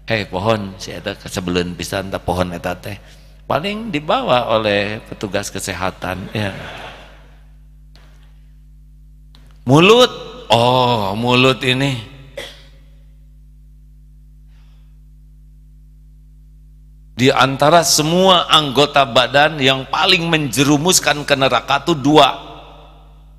hei 0.08 0.24
pohon 0.30 0.78
si 0.78 0.94
ada 0.94 1.18
sebelum 1.18 1.74
bisa 1.74 2.00
entah 2.00 2.22
pohon 2.22 2.54
etate 2.54 3.02
paling 3.48 3.90
dibawa 3.90 4.52
oleh 4.52 5.00
petugas 5.08 5.48
kesehatan 5.48 6.28
ya. 6.36 6.52
Mulut. 9.64 10.12
Oh 10.48 11.12
mulut 11.16 11.60
ini. 11.64 12.16
Di 17.18 17.34
antara 17.34 17.82
semua 17.82 18.46
anggota 18.46 19.04
badan 19.04 19.58
yang 19.58 19.90
paling 19.90 20.30
menjerumuskan 20.30 21.26
ke 21.26 21.34
neraka 21.34 21.82
itu 21.82 21.98
dua. 21.98 22.46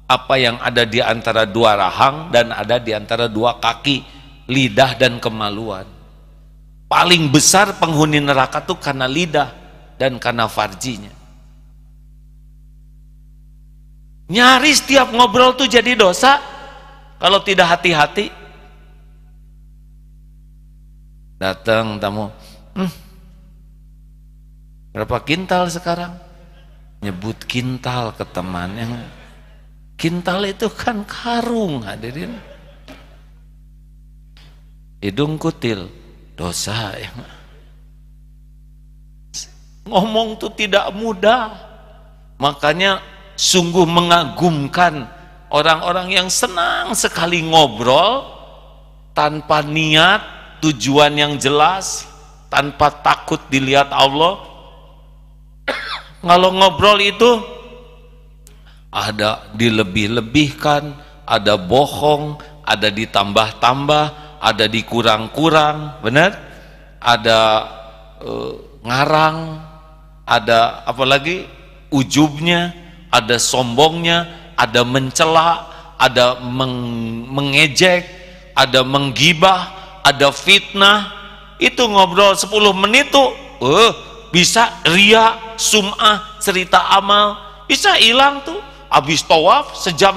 Apa 0.09 0.40
yang 0.40 0.57
ada 0.61 0.88
di 0.88 1.05
antara 1.05 1.44
dua 1.44 1.77
rahang 1.77 2.33
dan 2.33 2.49
ada 2.53 2.81
di 2.81 2.97
antara 2.97 3.29
dua 3.29 3.61
kaki 3.61 4.17
lidah 4.49 4.97
dan 4.97 5.21
kemaluan 5.21 5.85
paling 6.89 7.29
besar 7.29 7.77
penghuni 7.77 8.19
neraka 8.19 8.65
itu 8.65 8.75
karena 8.81 9.05
lidah 9.05 9.53
dan 10.01 10.17
karena 10.17 10.49
farjinya. 10.49 11.13
Nyaris 14.29 14.85
tiap 14.85 15.13
ngobrol 15.13 15.57
tuh 15.57 15.69
jadi 15.69 15.97
dosa 15.97 16.41
kalau 17.21 17.41
tidak 17.45 17.77
hati-hati. 17.77 18.33
Datang 21.39 22.03
tamu, 22.03 22.35
hmm, 22.75 22.93
berapa 24.91 25.23
kintal 25.23 25.71
sekarang? 25.71 26.19
Nyebut 26.99 27.39
kintal 27.47 28.11
ke 28.11 28.27
teman 28.27 28.75
yang 28.75 28.93
kintal 29.95 30.43
itu 30.51 30.67
kan 30.67 31.07
karung 31.07 31.87
hadirin. 31.87 32.35
Hidung 34.99 35.39
kutil, 35.39 35.87
dosa 36.35 36.91
yang 36.99 37.23
Ngomong 39.89 40.37
itu 40.37 40.51
tidak 40.53 40.93
mudah. 40.93 41.55
Makanya 42.37 43.01
sungguh 43.39 43.89
mengagumkan 43.89 45.09
orang-orang 45.49 46.13
yang 46.13 46.29
senang 46.29 46.93
sekali 46.93 47.41
ngobrol 47.41 48.27
tanpa 49.17 49.65
niat, 49.65 50.21
tujuan 50.61 51.17
yang 51.17 51.35
jelas, 51.41 52.05
tanpa 52.53 52.93
takut 53.01 53.41
dilihat 53.49 53.89
Allah. 53.91 54.45
Kalau 56.29 56.51
ngobrol 56.53 57.01
itu 57.01 57.41
ada 58.93 59.49
dilebih-lebihkan, 59.57 60.95
ada 61.25 61.57
bohong, 61.57 62.39
ada 62.63 62.93
ditambah-tambah, 62.93 64.28
ada 64.38 64.64
dikurang-kurang, 64.70 66.03
benar? 66.03 66.35
Ada 66.98 67.38
uh, 68.22 68.55
ngarang, 68.83 69.38
ada 70.27 70.83
apalagi 70.87 71.46
ujubnya, 71.90 72.74
ada 73.11 73.38
sombongnya, 73.38 74.53
ada 74.55 74.83
mencela, 74.83 75.66
ada 75.98 76.38
meng 76.42 76.74
mengejek, 77.31 78.07
ada 78.55 78.83
menggibah, 78.87 79.61
ada 80.03 80.31
fitnah. 80.31 81.14
Itu 81.59 81.90
ngobrol 81.90 82.38
10 82.38 82.55
menit 82.87 83.11
tuh, 83.11 83.35
uh, 83.62 83.90
bisa 84.31 84.70
ria, 84.87 85.35
sum'ah, 85.59 86.38
cerita 86.38 86.79
amal, 86.94 87.35
bisa 87.66 87.98
hilang 87.98 88.42
tuh. 88.46 88.62
Habis 88.88 89.20
tawaf 89.20 89.77
sejam 89.77 90.16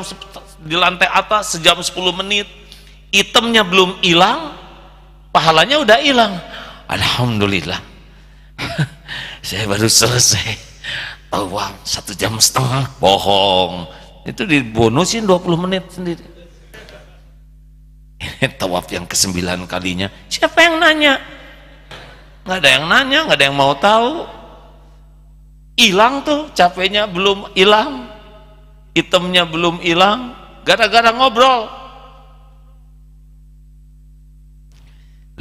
di 0.64 0.78
lantai 0.80 1.10
atas 1.12 1.58
sejam 1.58 1.76
10 1.82 1.92
menit. 2.24 2.61
Itemnya 3.12 3.68
belum 3.68 4.00
hilang, 4.00 4.56
pahalanya 5.36 5.84
udah 5.84 6.00
hilang. 6.00 6.40
Alhamdulillah. 6.88 7.80
saya 9.48 9.68
baru 9.68 9.92
selesai. 9.92 10.72
Uang 11.36 11.76
satu 11.84 12.16
jam 12.16 12.40
setengah. 12.40 12.88
Bohong. 13.04 13.84
Itu 14.24 14.48
dibonusin 14.48 15.28
20 15.28 15.64
menit 15.68 15.92
sendiri. 15.92 16.24
Ini 18.22 18.48
tawaf 18.56 18.88
yang 18.96 19.04
kesembilan 19.04 19.68
kalinya. 19.68 20.08
Siapa 20.32 20.64
yang 20.64 20.80
nanya? 20.80 21.20
Nggak 22.48 22.58
ada 22.64 22.70
yang 22.70 22.86
nanya 22.88 23.20
nggak 23.28 23.38
ada 23.38 23.46
yang 23.52 23.58
mau 23.60 23.76
tahu. 23.76 24.24
Hilang 25.76 26.24
tuh 26.24 26.48
capeknya 26.56 27.12
belum 27.12 27.52
hilang. 27.60 28.08
Itemnya 28.96 29.44
belum 29.44 29.84
hilang. 29.84 30.32
Gara-gara 30.64 31.12
ngobrol 31.12 31.81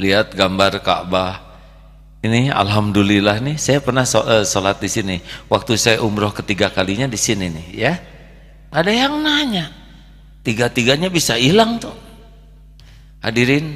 lihat 0.01 0.33
gambar 0.33 0.81
Ka'bah 0.81 1.51
ini 2.21 2.53
alhamdulillah 2.53 3.41
nih 3.41 3.57
saya 3.57 3.81
pernah 3.81 4.05
eh, 4.05 4.45
sholat 4.45 4.77
di 4.77 4.85
sini. 4.85 5.17
Waktu 5.49 5.73
saya 5.73 6.05
umroh 6.05 6.29
ketiga 6.29 6.69
kalinya 6.69 7.09
di 7.09 7.17
sini 7.17 7.49
nih 7.49 7.67
ya. 7.73 7.93
Ada 8.69 8.91
yang 8.93 9.25
nanya. 9.25 9.73
Tiga-tiganya 10.45 11.09
bisa 11.09 11.33
hilang 11.33 11.81
tuh. 11.81 11.97
Hadirin 13.25 13.73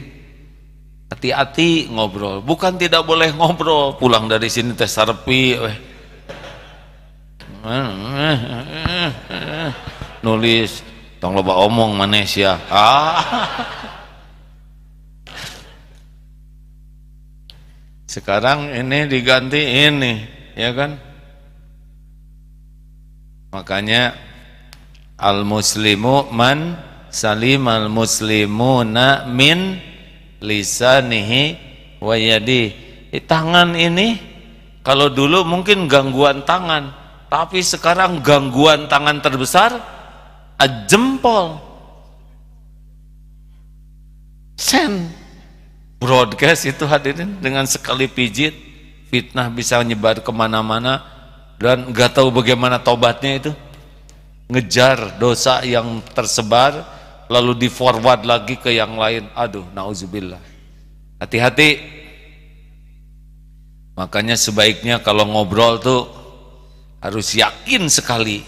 hati-hati 1.09 1.89
ngobrol. 1.89 2.45
Bukan 2.45 2.77
tidak 2.77 3.01
boleh 3.09 3.33
ngobrol. 3.33 3.97
Pulang 3.97 4.29
dari 4.29 4.45
sini 4.45 4.77
teh 4.77 4.85
sarpi 4.85 5.57
Nulis 10.21 10.85
tong 11.17 11.33
loba 11.33 11.65
omong 11.65 11.97
manesia. 11.97 12.61
Ah. 12.69 13.17
Sekarang 18.15 18.71
ini 18.71 19.11
diganti 19.11 19.59
ini, 19.59 20.23
ya 20.55 20.71
kan? 20.71 20.95
makanya 23.55 24.11
al 25.15 25.47
muslimu 25.47 26.27
man 26.35 26.75
al 27.15 27.87
muslimuna 27.87 29.23
min 29.31 29.79
lisanihi 30.43 31.43
wa 32.03 32.15
yadi. 32.19 32.83
Tangan 33.15 33.79
ini 33.79 34.19
kalau 34.83 35.07
dulu 35.07 35.47
mungkin 35.47 35.87
gangguan 35.87 36.43
tangan 36.43 36.91
tapi 37.31 37.63
sekarang 37.63 38.19
gangguan 38.19 38.91
tangan 38.91 39.23
terbesar 39.23 39.71
jempol 40.91 41.55
sen 44.59 45.07
broadcast 45.99 46.69
itu 46.69 46.83
hadirin 46.85 47.39
dengan 47.39 47.63
sekali 47.65 48.05
pijit 48.05 48.55
fitnah 49.09 49.47
bisa 49.47 49.79
nyebar 49.79 50.19
ke 50.19 50.31
mana-mana 50.33 51.01
dan 51.55 51.87
nggak 51.91 52.19
tahu 52.19 52.31
bagaimana 52.35 52.81
tobatnya 52.83 53.39
itu. 53.39 53.51
Ngejar 54.45 55.17
dosa 55.17 55.65
yang 55.65 56.05
tersebar 56.13 56.85
lalu 57.25 57.65
di 57.65 57.69
forward 57.71 58.27
lagi 58.27 58.59
ke 58.61 58.69
yang 58.69 58.93
lain. 58.93 59.25
Aduh 59.33 59.65
nauzubillah. 59.73 60.37
Hati-hati. 61.17 61.81
Makanya 63.95 64.35
sebaiknya 64.35 65.01
kalau 65.01 65.25
ngobrol 65.25 65.81
tuh 65.81 66.05
harus 67.01 67.33
yakin 67.33 67.89
sekali. 67.89 68.43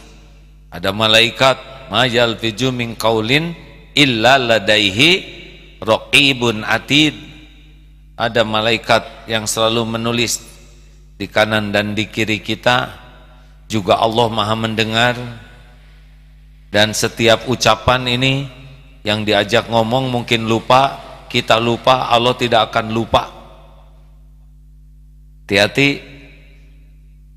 Ada 0.70 0.92
malaikat 0.92 1.90
majal 1.90 2.36
fiju 2.38 2.70
min 2.76 2.94
kaulin 2.94 3.56
illa 3.96 4.38
ladaihi 4.38 5.12
raqibun 5.82 6.62
atid 6.68 7.27
ada 8.18 8.42
malaikat 8.42 9.30
yang 9.30 9.46
selalu 9.46 9.86
menulis 9.86 10.42
di 11.22 11.30
kanan 11.30 11.70
dan 11.70 11.94
di 11.94 12.10
kiri 12.10 12.42
kita. 12.42 13.06
Juga 13.70 14.02
Allah 14.02 14.26
maha 14.34 14.58
mendengar. 14.58 15.14
Dan 16.74 16.98
setiap 16.98 17.46
ucapan 17.46 18.10
ini 18.10 18.50
yang 19.06 19.22
diajak 19.22 19.70
ngomong 19.70 20.10
mungkin 20.10 20.50
lupa. 20.50 21.06
Kita 21.30 21.62
lupa 21.62 22.10
Allah 22.10 22.34
tidak 22.34 22.74
akan 22.74 22.90
lupa. 22.90 23.30
Hati-hati. 25.46 26.18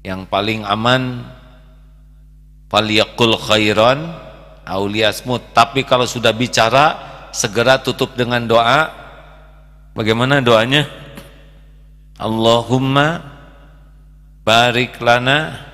Yang 0.00 0.32
paling 0.32 0.64
aman 0.64 1.28
faliyakul 2.72 3.36
khairan 3.36 4.16
auliasmut 4.64 5.52
tapi 5.52 5.84
kalau 5.84 6.08
sudah 6.08 6.32
bicara 6.32 6.96
segera 7.36 7.76
tutup 7.76 8.16
dengan 8.16 8.40
doa 8.48 8.99
bagaimana 9.96 10.42
doanya? 10.44 10.86
Allahumma 12.20 13.24
barik 14.44 15.00
lana. 15.00 15.68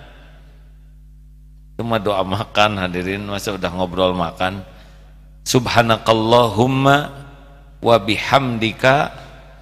Cuma 1.77 2.01
doa 2.01 2.25
makan 2.25 2.81
hadirin 2.81 3.27
masa 3.27 3.53
udah 3.53 3.69
ngobrol 3.69 4.17
makan. 4.17 4.65
Subhanakallahumma 5.45 6.97
wa 7.83 7.97
bihamdika. 8.01 9.13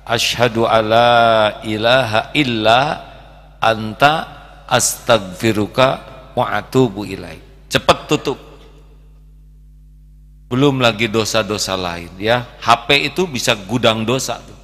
Asyhadu 0.04 0.68
alla 0.68 1.58
ilaha 1.64 2.30
illa 2.36 2.80
anta. 3.58 4.14
Astagfiruka 4.64 6.00
wa 6.32 6.48
atubu 6.56 7.04
ilaik 7.04 7.44
cepat 7.74 8.06
tutup 8.06 8.38
belum 10.54 10.78
lagi 10.78 11.10
dosa-dosa 11.10 11.74
lain 11.74 12.14
ya 12.14 12.46
HP 12.62 13.10
itu 13.10 13.26
bisa 13.26 13.58
gudang 13.58 14.06
dosa 14.06 14.38
tuh. 14.38 14.54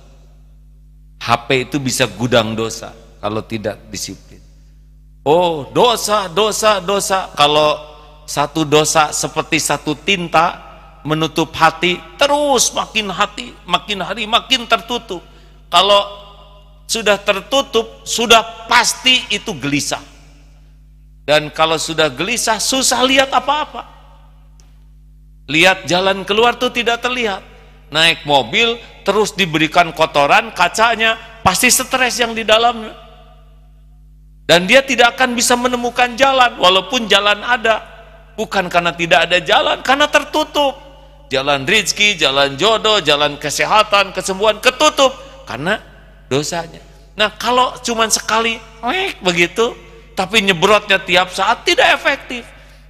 HP 1.18 1.66
itu 1.66 1.82
bisa 1.82 2.06
gudang 2.06 2.54
dosa 2.54 2.94
kalau 3.18 3.42
tidak 3.42 3.76
disiplin. 3.90 4.38
Oh, 5.26 5.68
dosa, 5.74 6.30
dosa, 6.30 6.78
dosa. 6.80 7.28
Kalau 7.36 7.76
satu 8.24 8.62
dosa 8.62 9.10
seperti 9.10 9.60
satu 9.60 9.98
tinta 9.98 10.62
menutup 11.02 11.52
hati, 11.58 12.00
terus 12.16 12.70
makin 12.72 13.10
hati, 13.10 13.52
makin 13.66 13.98
hari 14.00 14.24
makin 14.30 14.64
tertutup. 14.70 15.20
Kalau 15.68 16.06
sudah 16.86 17.18
tertutup, 17.20 18.06
sudah 18.06 18.64
pasti 18.70 19.26
itu 19.34 19.52
gelisah. 19.58 20.00
Dan 21.26 21.52
kalau 21.52 21.76
sudah 21.76 22.08
gelisah, 22.08 22.56
susah 22.56 23.04
lihat 23.04 23.28
apa-apa. 23.28 23.99
Lihat 25.50 25.90
jalan 25.90 26.22
keluar 26.22 26.54
tuh 26.54 26.70
tidak 26.70 27.02
terlihat. 27.02 27.42
Naik 27.90 28.22
mobil, 28.22 28.78
terus 29.02 29.34
diberikan 29.34 29.90
kotoran, 29.90 30.54
kacanya, 30.54 31.18
pasti 31.42 31.66
stres 31.66 32.22
yang 32.22 32.30
di 32.30 32.46
dalamnya. 32.46 32.94
Dan 34.46 34.70
dia 34.70 34.86
tidak 34.86 35.18
akan 35.18 35.34
bisa 35.34 35.58
menemukan 35.58 36.14
jalan 36.14 36.54
walaupun 36.54 37.10
jalan 37.10 37.42
ada. 37.42 37.82
Bukan 38.38 38.70
karena 38.70 38.94
tidak 38.94 39.26
ada 39.26 39.38
jalan 39.42 39.82
karena 39.82 40.06
tertutup. 40.06 40.78
Jalan 41.30 41.66
rizki, 41.66 42.14
jalan 42.14 42.54
jodoh, 42.54 43.02
jalan 43.02 43.34
kesehatan, 43.38 44.14
kesembuhan 44.14 44.62
ketutup. 44.62 45.14
Karena 45.46 45.78
dosanya. 46.30 46.82
Nah 47.18 47.34
kalau 47.34 47.74
cuma 47.82 48.06
sekali 48.06 48.54
begitu 49.20 49.74
tapi 50.14 50.46
nyebrotnya 50.46 51.02
tiap 51.02 51.34
saat 51.34 51.66
tidak 51.66 52.00
efektif 52.00 52.46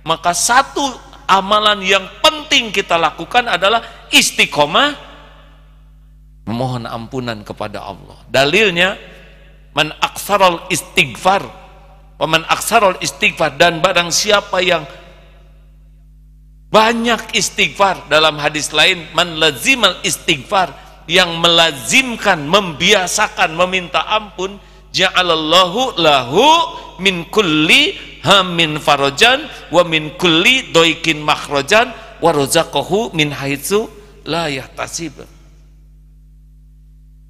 maka 0.06 0.30
satu 0.30 1.09
amalan 1.30 1.78
yang 1.86 2.02
penting 2.18 2.74
kita 2.74 2.98
lakukan 2.98 3.46
adalah 3.46 4.10
istiqomah 4.10 4.98
memohon 6.50 6.90
ampunan 6.90 7.46
kepada 7.46 7.86
Allah. 7.86 8.18
Dalilnya 8.26 8.98
man 9.70 9.94
aksarul 10.02 10.66
istighfar 10.66 11.46
man 12.26 12.42
aksarul 12.50 12.98
istighfar 12.98 13.54
dan 13.54 13.78
barang 13.78 14.10
siapa 14.10 14.58
yang 14.60 14.82
banyak 16.70 17.32
istighfar 17.32 18.10
dalam 18.10 18.36
hadis 18.36 18.74
lain 18.74 19.06
man 19.14 19.38
lazimal 19.38 19.96
istighfar 20.02 20.74
yang 21.08 21.38
melazimkan 21.38 22.44
membiasakan 22.44 23.56
meminta 23.56 24.04
ampun 24.04 24.58
ja'alallahu 24.90 25.98
lahu 25.98 26.44
min 27.00 27.26
kulli 27.30 27.96
hamin 28.20 28.76
farajan 28.76 29.46
wa 29.72 29.82
min 29.86 30.12
kulli 30.20 30.70
doikin 30.74 31.22
makhrajan 31.24 31.90
wa 32.20 32.30
rozaqahu 32.30 33.16
min 33.16 33.32
haitsu 33.32 33.88
la 34.28 34.52
yahtasib 34.52 35.24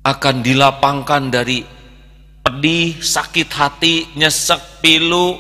akan 0.01 0.37
dilapangkan 0.41 1.29
dari 1.29 1.61
pedih, 2.41 2.99
sakit 2.99 3.49
hati, 3.53 4.09
nyesek, 4.17 4.81
pilu, 4.81 5.37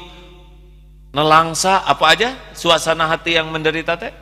nelangsa, 1.16 1.82
apa 1.82 2.04
aja 2.12 2.30
suasana 2.52 3.08
hati 3.08 3.34
yang 3.40 3.48
menderita 3.48 3.96
teh? 3.96 4.12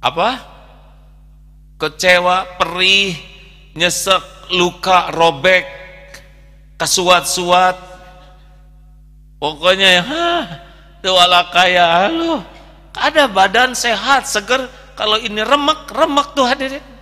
Apa? 0.00 0.38
Kecewa, 1.76 2.56
perih, 2.56 3.18
nyesek, 3.74 4.22
luka, 4.54 5.10
robek, 5.14 5.64
kesuat-suat. 6.78 7.76
Pokoknya 9.40 9.88
ya, 10.00 10.04
tuala 11.00 11.48
kaya 11.50 12.08
lu. 12.12 12.40
Ada 12.96 13.28
badan 13.28 13.76
sehat, 13.76 14.24
seger. 14.24 14.68
Kalau 14.96 15.20
ini 15.20 15.44
remek, 15.44 15.92
remek 15.92 16.32
tuh 16.32 16.48
hadirin. 16.48 16.96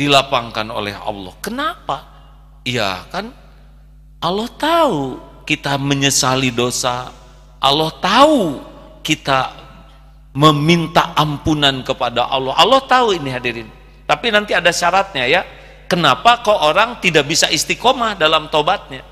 dilapangkan 0.00 0.64
oleh 0.72 0.96
Allah. 0.96 1.36
Kenapa? 1.44 2.08
Ya 2.64 3.04
kan 3.12 3.36
Allah 4.24 4.48
tahu 4.56 5.20
kita 5.44 5.76
menyesali 5.76 6.48
dosa. 6.48 7.12
Allah 7.60 7.92
tahu 8.00 8.64
kita 9.04 9.52
meminta 10.32 11.12
ampunan 11.12 11.84
kepada 11.84 12.24
Allah. 12.32 12.56
Allah 12.56 12.80
tahu 12.80 13.12
ini 13.12 13.28
hadirin. 13.28 13.68
Tapi 14.10 14.26
nanti 14.34 14.50
ada 14.58 14.74
syaratnya 14.74 15.30
ya. 15.30 15.42
Kenapa 15.86 16.42
kok 16.42 16.58
orang 16.58 16.98
tidak 16.98 17.30
bisa 17.30 17.46
istiqomah 17.46 18.18
dalam 18.18 18.50
tobatnya? 18.50 19.06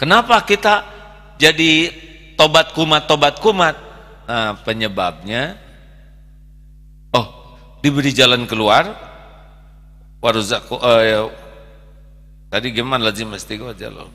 Kenapa 0.00 0.40
kita 0.48 0.84
jadi 1.36 1.92
tobat 2.40 2.72
kumat 2.72 3.04
tobat 3.04 3.36
kumat? 3.40 3.76
Nah, 4.24 4.56
penyebabnya 4.64 5.60
diberi 7.80 8.12
jalan 8.12 8.44
keluar 8.44 8.92
warzaku 10.20 10.76
uh, 10.76 11.00
ya, 11.00 11.20
tadi 12.52 12.76
gimana 12.76 13.08
lazim 13.08 13.32
istighfar 13.32 13.72
jalan 13.72 14.08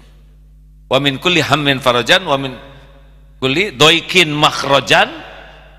wa 0.86 0.98
min 1.02 1.18
kulli 1.18 1.42
hammin 1.42 1.82
farajan 1.82 2.22
wa 2.30 2.38
min 2.38 2.54
kulli 3.42 3.74
doikin 3.74 4.30
makhrajan 4.30 5.10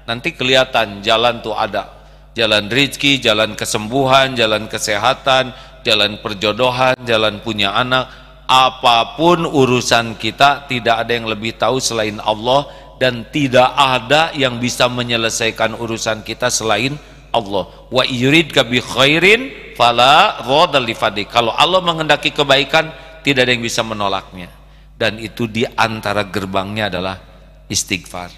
nanti 0.03 0.34
kelihatan 0.34 0.99
jalan 1.07 1.39
tuh 1.39 1.55
ada 1.55 1.95
jalan 2.37 2.68
rizki, 2.68 3.16
jalan 3.16 3.57
kesembuhan, 3.57 4.37
jalan 4.37 4.68
kesehatan, 4.68 5.57
jalan 5.80 6.20
perjodohan, 6.20 6.95
jalan 7.09 7.41
punya 7.41 7.72
anak 7.72 8.12
apa 8.47 9.18
pun 9.18 9.43
urusan 9.43 10.14
kita 10.20 10.70
tidak 10.70 11.03
ada 11.03 11.12
yang 11.18 11.26
lebih 11.26 11.59
tahu 11.59 11.82
selain 11.82 12.22
Allah 12.22 12.70
dan 13.03 13.26
tidak 13.34 13.74
ada 13.74 14.30
yang 14.39 14.62
bisa 14.62 14.87
menyelesaikan 14.87 15.74
urusan 15.74 16.22
kita 16.22 16.47
selain 16.47 16.95
Allah 17.34 17.66
wa 17.91 18.05
yurid 18.07 18.55
bi 18.70 18.78
khairin 18.78 19.74
fala 19.74 20.41
li 20.80 20.95
Kalau 21.26 21.53
Allah 21.53 21.80
menghendaki 21.82 22.30
kebaikan 22.30 22.95
tidak 23.26 23.51
ada 23.51 23.53
yang 23.53 23.64
bisa 23.66 23.82
menolaknya. 23.82 24.49
Dan 24.97 25.20
itu 25.20 25.45
di 25.45 25.66
antara 25.76 26.24
gerbangnya 26.24 26.89
adalah 26.89 27.20
istighfar, 27.68 28.32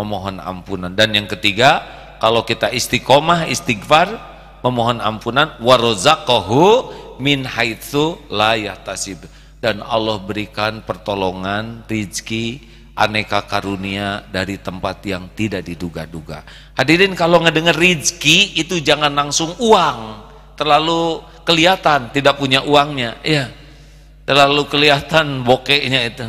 memohon 0.00 0.40
ampunan. 0.40 0.88
Dan 0.96 1.12
yang 1.12 1.28
ketiga, 1.28 1.99
kalau 2.20 2.44
kita 2.44 2.68
istiqomah, 2.68 3.48
istighfar, 3.48 4.12
memohon 4.60 5.00
ampunan, 5.00 5.56
warozaqahu 5.58 6.92
min 7.16 7.48
haitsu 7.48 8.20
la 8.28 8.54
yahtasib. 8.60 9.24
Dan 9.60 9.80
Allah 9.80 10.20
berikan 10.20 10.84
pertolongan, 10.84 11.84
rizki, 11.88 12.64
aneka 12.96 13.44
karunia 13.48 14.24
dari 14.28 14.60
tempat 14.60 15.00
yang 15.08 15.32
tidak 15.32 15.64
diduga-duga. 15.64 16.44
Hadirin 16.76 17.16
kalau 17.16 17.40
ngedenger 17.40 17.76
rizki 17.76 18.52
itu 18.60 18.80
jangan 18.84 19.12
langsung 19.12 19.56
uang, 19.56 20.20
terlalu 20.60 21.24
kelihatan 21.48 22.12
tidak 22.12 22.36
punya 22.36 22.60
uangnya, 22.64 23.16
ya 23.24 23.48
terlalu 24.30 24.62
kelihatan 24.70 25.42
bokehnya 25.42 26.00
itu. 26.06 26.28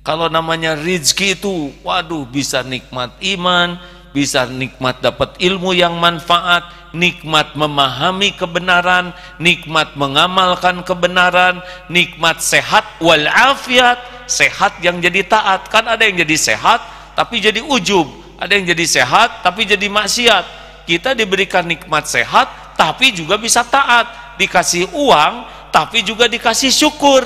Kalau 0.00 0.26
namanya 0.32 0.74
rizki 0.74 1.38
itu, 1.38 1.70
waduh 1.84 2.24
bisa 2.26 2.64
nikmat 2.64 3.14
iman, 3.36 3.76
bisa 4.10 4.46
nikmat 4.50 4.98
dapat 4.98 5.38
ilmu 5.38 5.70
yang 5.70 5.94
manfaat, 5.94 6.66
nikmat 6.90 7.54
memahami 7.54 8.34
kebenaran, 8.34 9.14
nikmat 9.38 9.94
mengamalkan 9.94 10.82
kebenaran, 10.82 11.62
nikmat 11.86 12.42
sehat 12.42 12.82
walafiat, 12.98 14.02
sehat 14.26 14.82
yang 14.82 14.98
jadi 14.98 15.22
taat. 15.26 15.70
Kan 15.70 15.86
ada 15.86 16.02
yang 16.02 16.18
jadi 16.18 16.36
sehat 16.36 16.82
tapi 17.14 17.38
jadi 17.38 17.62
ujub, 17.62 18.10
ada 18.38 18.50
yang 18.50 18.66
jadi 18.66 18.86
sehat 18.86 19.46
tapi 19.46 19.62
jadi 19.66 19.86
maksiat. 19.86 20.44
Kita 20.90 21.14
diberikan 21.14 21.62
nikmat 21.62 22.10
sehat 22.10 22.74
tapi 22.74 23.14
juga 23.14 23.38
bisa 23.38 23.62
taat, 23.62 24.34
dikasih 24.42 24.90
uang 24.90 25.34
tapi 25.70 26.02
juga 26.02 26.26
dikasih 26.26 26.74
syukur. 26.74 27.22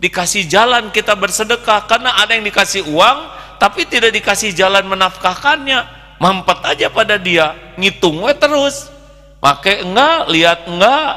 Dikasih 0.00 0.48
jalan 0.48 0.88
kita 0.88 1.12
bersedekah 1.12 1.84
karena 1.84 2.16
ada 2.16 2.32
yang 2.32 2.40
dikasih 2.40 2.88
uang 2.88 3.18
tapi 3.60 3.84
tidak 3.84 4.16
dikasih 4.16 4.56
jalan 4.56 4.88
menafkahkannya 4.88 5.99
mampet 6.20 6.60
aja 6.62 6.86
pada 6.92 7.16
dia 7.16 7.56
ngitung 7.80 8.20
we 8.22 8.32
terus. 8.36 8.92
Pakai 9.40 9.88
enggak 9.88 10.28
lihat 10.28 10.58
enggak 10.68 11.10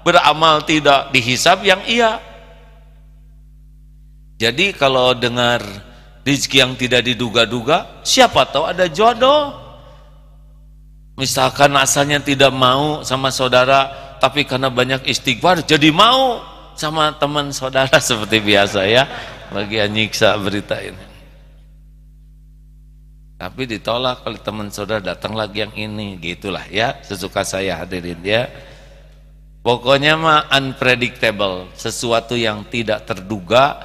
beramal 0.00 0.64
tidak 0.64 1.12
dihisap 1.12 1.60
yang 1.60 1.84
iya. 1.84 2.16
Jadi 4.40 4.72
kalau 4.72 5.12
dengar 5.12 5.60
rezeki 6.24 6.56
yang 6.56 6.72
tidak 6.72 7.04
diduga-duga 7.04 8.00
siapa 8.00 8.48
tahu 8.48 8.64
ada 8.64 8.88
jodoh. 8.88 9.52
Misalkan 11.20 11.72
asalnya 11.76 12.20
tidak 12.20 12.52
mau 12.52 13.04
sama 13.04 13.28
saudara 13.28 13.92
tapi 14.16 14.48
karena 14.48 14.72
banyak 14.72 15.04
istighfar 15.04 15.64
jadi 15.64 15.92
mau 15.92 16.40
sama 16.76 17.12
teman 17.20 17.52
saudara 17.52 18.00
seperti 18.08 18.40
biasa 18.40 18.88
ya. 18.88 19.04
Bagi 19.52 19.78
nyiksa 19.84 20.32
berita 20.40 20.80
ini 20.80 21.15
tapi 23.36 23.68
ditolak 23.68 24.24
oleh 24.24 24.40
teman 24.40 24.72
saudara 24.72 25.12
datang 25.12 25.36
lagi 25.36 25.60
yang 25.60 25.72
ini. 25.76 26.16
Gitulah 26.16 26.64
ya 26.72 26.96
sesuka 27.04 27.44
saya 27.44 27.76
hadirin 27.84 28.20
ya. 28.24 28.48
Pokoknya 29.60 30.16
mah 30.16 30.48
unpredictable 30.56 31.68
sesuatu 31.76 32.32
yang 32.32 32.64
tidak 32.72 33.04
terduga 33.04 33.76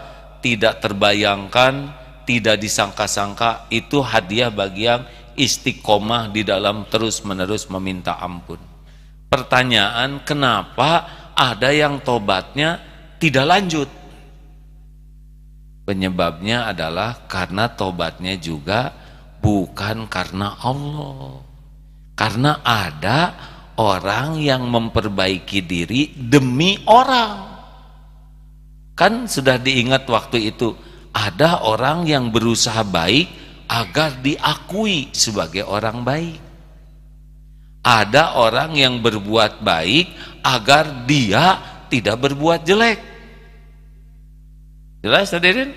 tidak 0.41 0.82
terbayangkan 0.82 1.93
tidak 2.24 2.64
disangka-sangka 2.64 3.68
itu 3.74 3.99
hadiah 3.99 4.54
bagi 4.54 4.88
yang 4.88 5.04
istiqomah 5.36 6.32
di 6.32 6.45
dalam 6.47 6.88
terus 6.88 7.26
menerus 7.28 7.68
meminta 7.68 8.16
ampun. 8.22 8.62
Pertanyaan 9.28 10.24
kenapa 10.24 11.08
ada 11.36 11.72
yang 11.74 11.99
tobatnya 12.04 12.80
tidak 13.18 13.45
lanjut? 13.47 13.89
Penyebabnya 15.82 16.70
adalah 16.70 17.26
karena 17.26 17.68
tobatnya 17.74 18.38
juga 18.38 19.01
bukan 19.42 20.06
karena 20.08 20.56
Allah. 20.62 21.42
Karena 22.16 22.62
ada 22.62 23.20
orang 23.82 24.38
yang 24.38 24.70
memperbaiki 24.70 25.66
diri 25.66 26.14
demi 26.14 26.78
orang. 26.86 27.50
Kan 28.94 29.26
sudah 29.26 29.58
diingat 29.58 30.06
waktu 30.06 30.54
itu 30.54 30.78
ada 31.12 31.66
orang 31.66 32.06
yang 32.06 32.30
berusaha 32.30 32.86
baik 32.86 33.28
agar 33.66 34.22
diakui 34.22 35.10
sebagai 35.12 35.66
orang 35.66 36.06
baik. 36.06 36.39
Ada 37.82 38.38
orang 38.38 38.78
yang 38.78 39.02
berbuat 39.02 39.66
baik 39.66 40.14
agar 40.46 41.10
dia 41.10 41.58
tidak 41.89 42.30
berbuat 42.30 42.62
jelek. 42.62 43.00
Jelas 45.02 45.34
hadirin 45.34 45.74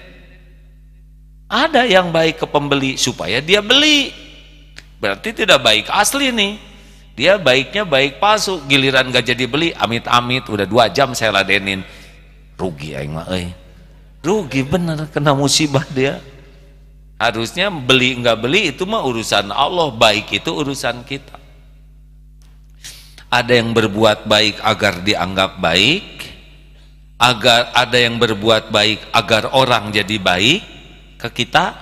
ada 1.55 1.87
yang 1.87 2.11
baik 2.11 2.43
ke 2.43 2.47
pembeli 2.51 2.99
supaya 2.99 3.39
dia 3.39 3.63
beli. 3.63 4.11
Berarti 4.99 5.31
tidak 5.31 5.63
baik 5.63 5.87
asli 5.87 6.35
nih. 6.35 6.59
Dia 7.15 7.39
baiknya 7.39 7.87
baik 7.87 8.19
palsu. 8.19 8.59
Giliran 8.67 9.15
gak 9.15 9.23
jadi 9.23 9.47
beli, 9.47 9.71
amit-amit. 9.71 10.43
Udah 10.51 10.67
dua 10.67 10.91
jam 10.91 11.15
saya 11.15 11.31
ladenin. 11.31 11.87
Rugi 12.59 12.99
aing 12.99 13.15
mah 13.15 13.31
eh. 13.31 13.55
Rugi 14.19 14.67
bener 14.67 15.07
kena 15.15 15.31
musibah 15.31 15.87
dia. 15.95 16.19
Harusnya 17.15 17.71
beli 17.71 18.19
nggak 18.19 18.39
beli 18.43 18.75
itu 18.75 18.83
mah 18.83 19.07
urusan 19.07 19.55
Allah. 19.55 19.95
Baik 19.95 20.35
itu 20.35 20.51
urusan 20.51 21.07
kita. 21.07 21.39
Ada 23.31 23.63
yang 23.63 23.71
berbuat 23.71 24.27
baik 24.27 24.59
agar 24.59 25.07
dianggap 25.07 25.63
baik. 25.63 26.35
Agar 27.15 27.71
ada 27.79 27.95
yang 27.95 28.19
berbuat 28.19 28.75
baik 28.75 29.07
agar 29.15 29.55
orang 29.55 29.95
jadi 29.95 30.19
baik 30.19 30.74
ke 31.25 31.49
kita 31.49 31.73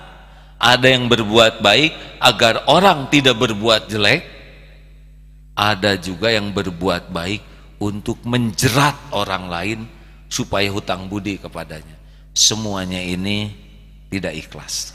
ada 0.62 0.86
yang 0.86 1.10
berbuat 1.10 1.58
baik 1.58 2.22
agar 2.22 2.70
orang 2.70 3.10
tidak 3.10 3.34
berbuat 3.42 3.90
jelek 3.90 4.22
ada 5.58 5.98
juga 5.98 6.30
yang 6.30 6.54
berbuat 6.54 7.10
baik 7.10 7.42
untuk 7.82 8.22
menjerat 8.22 8.94
orang 9.10 9.50
lain 9.50 9.80
supaya 10.30 10.70
hutang 10.70 11.10
budi 11.10 11.36
kepadanya. 11.42 11.98
Semuanya 12.30 13.02
ini 13.02 13.50
tidak 14.08 14.38
ikhlas. 14.38 14.94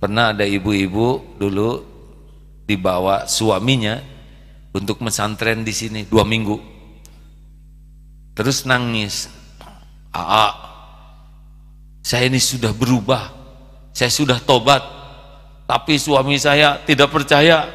Pernah 0.00 0.32
ada 0.32 0.48
ibu-ibu 0.48 1.36
dulu 1.36 1.84
dibawa 2.64 3.28
suaminya 3.28 4.00
untuk 4.72 5.04
mesantren 5.04 5.62
di 5.62 5.70
sini 5.76 6.00
dua 6.08 6.24
minggu. 6.24 6.56
Terus 8.34 8.64
nangis. 8.64 9.28
Aa 10.10 10.67
saya 12.08 12.24
ini 12.24 12.40
sudah 12.40 12.72
berubah, 12.72 13.28
saya 13.92 14.08
sudah 14.08 14.40
tobat, 14.40 14.80
tapi 15.68 16.00
suami 16.00 16.40
saya 16.40 16.80
tidak 16.88 17.12
percaya. 17.12 17.68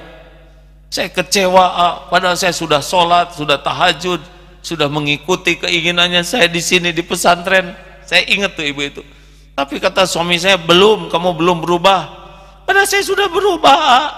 Saya 0.89 1.13
kecewa, 1.13 1.61
ah, 1.61 1.93
padahal 2.09 2.33
saya 2.33 2.49
sudah 2.49 2.81
sholat, 2.81 3.37
sudah 3.37 3.61
tahajud, 3.61 4.17
sudah 4.65 4.89
mengikuti 4.89 5.61
keinginannya 5.61 6.25
saya 6.25 6.49
di 6.49 6.65
sini 6.65 6.89
di 6.89 7.05
pesantren. 7.05 7.77
Saya 8.09 8.25
ingat 8.25 8.57
tuh 8.57 8.65
ibu 8.65 8.81
itu. 8.81 9.01
Tapi 9.53 9.77
kata 9.77 10.09
suami 10.09 10.41
saya 10.41 10.57
belum, 10.57 11.13
kamu 11.13 11.37
belum 11.37 11.61
berubah. 11.61 12.01
Padahal 12.65 12.89
saya 12.89 13.05
sudah 13.05 13.29
berubah. 13.29 13.77
Ah. 13.77 14.09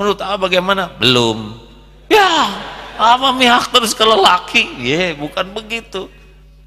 Menurut 0.00 0.16
apa 0.24 0.48
bagaimana? 0.48 0.96
Belum. 0.96 1.60
Ya, 2.08 2.56
apa 2.96 3.36
mihak 3.36 3.68
terus 3.68 3.92
ke 3.92 4.00
lelaki? 4.00 4.64
Ya, 4.80 5.12
bukan 5.12 5.52
begitu. 5.52 6.08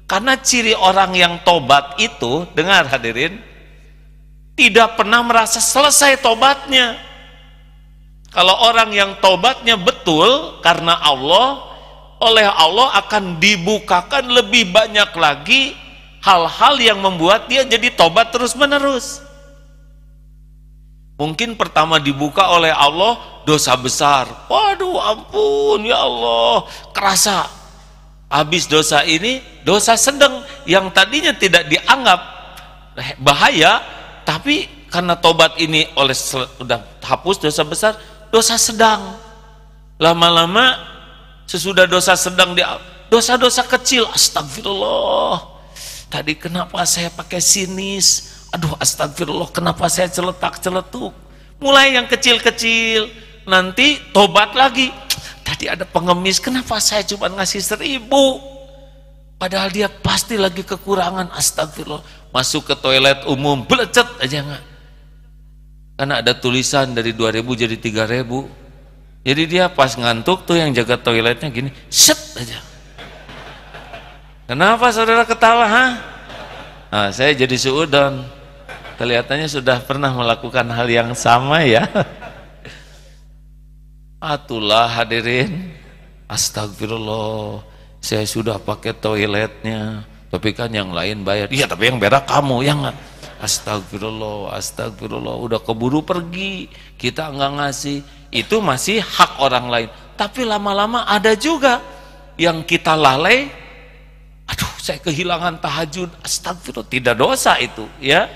Karena 0.06 0.38
ciri 0.38 0.70
orang 0.70 1.18
yang 1.18 1.42
tobat 1.42 1.98
itu, 1.98 2.46
dengar 2.54 2.86
hadirin, 2.86 3.42
tidak 4.54 4.94
pernah 4.94 5.20
merasa 5.26 5.58
selesai 5.58 6.22
tobatnya. 6.22 6.94
Kalau 8.30 8.54
orang 8.70 8.94
yang 8.94 9.18
tobatnya 9.18 9.74
betul 9.74 10.62
karena 10.62 10.94
Allah, 11.02 11.66
oleh 12.22 12.46
Allah 12.46 12.94
akan 13.02 13.42
dibukakan 13.42 14.30
lebih 14.30 14.70
banyak 14.70 15.10
lagi 15.18 15.74
hal-hal 16.22 16.74
yang 16.78 16.98
membuat 17.02 17.50
dia 17.50 17.66
jadi 17.66 17.90
tobat 17.90 18.30
terus-menerus. 18.30 19.26
Mungkin 21.16 21.56
pertama 21.56 21.96
dibuka 21.96 22.44
oleh 22.52 22.70
Allah 22.70 23.16
dosa 23.48 23.72
besar. 23.74 24.28
Waduh 24.52 25.00
ampun 25.00 25.80
ya 25.88 25.96
Allah, 25.96 26.68
kerasa 26.92 27.48
habis 28.26 28.66
dosa 28.66 29.06
ini 29.06 29.42
dosa 29.62 29.94
sedang 29.94 30.42
yang 30.66 30.90
tadinya 30.90 31.30
tidak 31.34 31.70
dianggap 31.70 32.20
bahaya 33.22 33.82
tapi 34.26 34.66
karena 34.90 35.14
tobat 35.18 35.54
ini 35.60 35.86
oleh 35.94 36.14
sudah 36.14 36.82
hapus 37.02 37.38
dosa 37.38 37.62
besar 37.62 37.92
dosa 38.30 38.58
sedang. 38.58 39.14
Lama-lama 39.96 40.76
sesudah 41.48 41.88
dosa 41.88 42.12
sedang 42.18 42.52
di 42.52 42.60
dosa-dosa 43.08 43.64
kecil 43.64 44.04
astagfirullah. 44.12 45.56
Tadi 46.12 46.36
kenapa 46.36 46.84
saya 46.84 47.08
pakai 47.08 47.40
sinis? 47.40 48.36
Aduh 48.52 48.76
astagfirullah 48.76 49.48
kenapa 49.50 49.88
saya 49.88 50.12
celetak 50.12 50.60
celetuk 50.60 51.14
mulai 51.60 51.96
yang 51.96 52.04
kecil-kecil 52.04 53.08
nanti 53.48 54.00
tobat 54.12 54.52
lagi 54.52 54.92
tadi 55.46 55.70
ada 55.70 55.86
pengemis 55.86 56.42
kenapa 56.42 56.82
saya 56.82 57.06
cuma 57.06 57.30
ngasih 57.30 57.62
seribu 57.62 58.56
Padahal 59.36 59.68
dia 59.68 59.92
pasti 59.92 60.40
lagi 60.40 60.64
kekurangan 60.64 61.28
astagfirullah. 61.36 62.32
Masuk 62.32 62.72
ke 62.72 62.74
toilet 62.76 63.28
umum, 63.28 63.68
belecet 63.68 64.08
aja 64.16 64.40
nggak. 64.40 64.64
Karena 65.96 66.14
ada 66.24 66.32
tulisan 66.32 66.96
dari 66.96 67.12
2000 67.12 67.44
jadi 67.44 67.76
3000. 67.76 68.24
Jadi 69.26 69.42
dia 69.44 69.68
pas 69.68 69.92
ngantuk 69.92 70.48
tuh 70.48 70.56
yang 70.56 70.72
jaga 70.72 70.96
toiletnya 70.96 71.52
gini, 71.52 71.68
set 71.92 72.16
aja. 72.40 72.60
Kenapa 74.48 74.88
saudara 74.94 75.26
ketawa, 75.26 75.66
ha? 75.68 75.86
Nah, 76.88 77.08
saya 77.12 77.36
jadi 77.36 77.56
suudon. 77.58 78.24
Kelihatannya 78.96 79.50
sudah 79.52 79.84
pernah 79.84 80.08
melakukan 80.16 80.64
hal 80.72 80.88
yang 80.88 81.12
sama 81.12 81.60
ya. 81.60 81.84
Atulah 84.26 84.90
hadirin. 84.90 85.70
Astagfirullah. 86.26 87.62
Saya 88.02 88.26
sudah 88.26 88.58
pakai 88.58 88.98
toiletnya. 88.98 90.02
Tapi 90.26 90.50
kan 90.50 90.66
yang 90.74 90.90
lain 90.90 91.22
bayar. 91.22 91.46
Iya, 91.46 91.70
tapi 91.70 91.94
yang 91.94 92.02
berak 92.02 92.26
kamu, 92.26 92.66
ya 92.66 92.74
enggak? 92.74 92.98
Astagfirullah, 93.38 94.58
astagfirullah. 94.58 95.38
Udah 95.38 95.62
keburu 95.62 96.02
pergi. 96.02 96.66
Kita 96.98 97.30
enggak 97.30 97.52
ngasih. 97.54 97.98
Itu 98.34 98.58
masih 98.58 98.98
hak 98.98 99.38
orang 99.38 99.70
lain. 99.70 99.88
Tapi 100.18 100.42
lama-lama 100.42 101.06
ada 101.06 101.38
juga 101.38 101.78
yang 102.34 102.66
kita 102.66 102.98
lalai. 102.98 103.46
Aduh, 104.50 104.74
saya 104.82 104.98
kehilangan 104.98 105.62
tahajud. 105.62 106.10
Astagfirullah, 106.26 106.90
tidak 106.90 107.14
dosa 107.14 107.54
itu, 107.62 107.86
ya. 108.02 108.26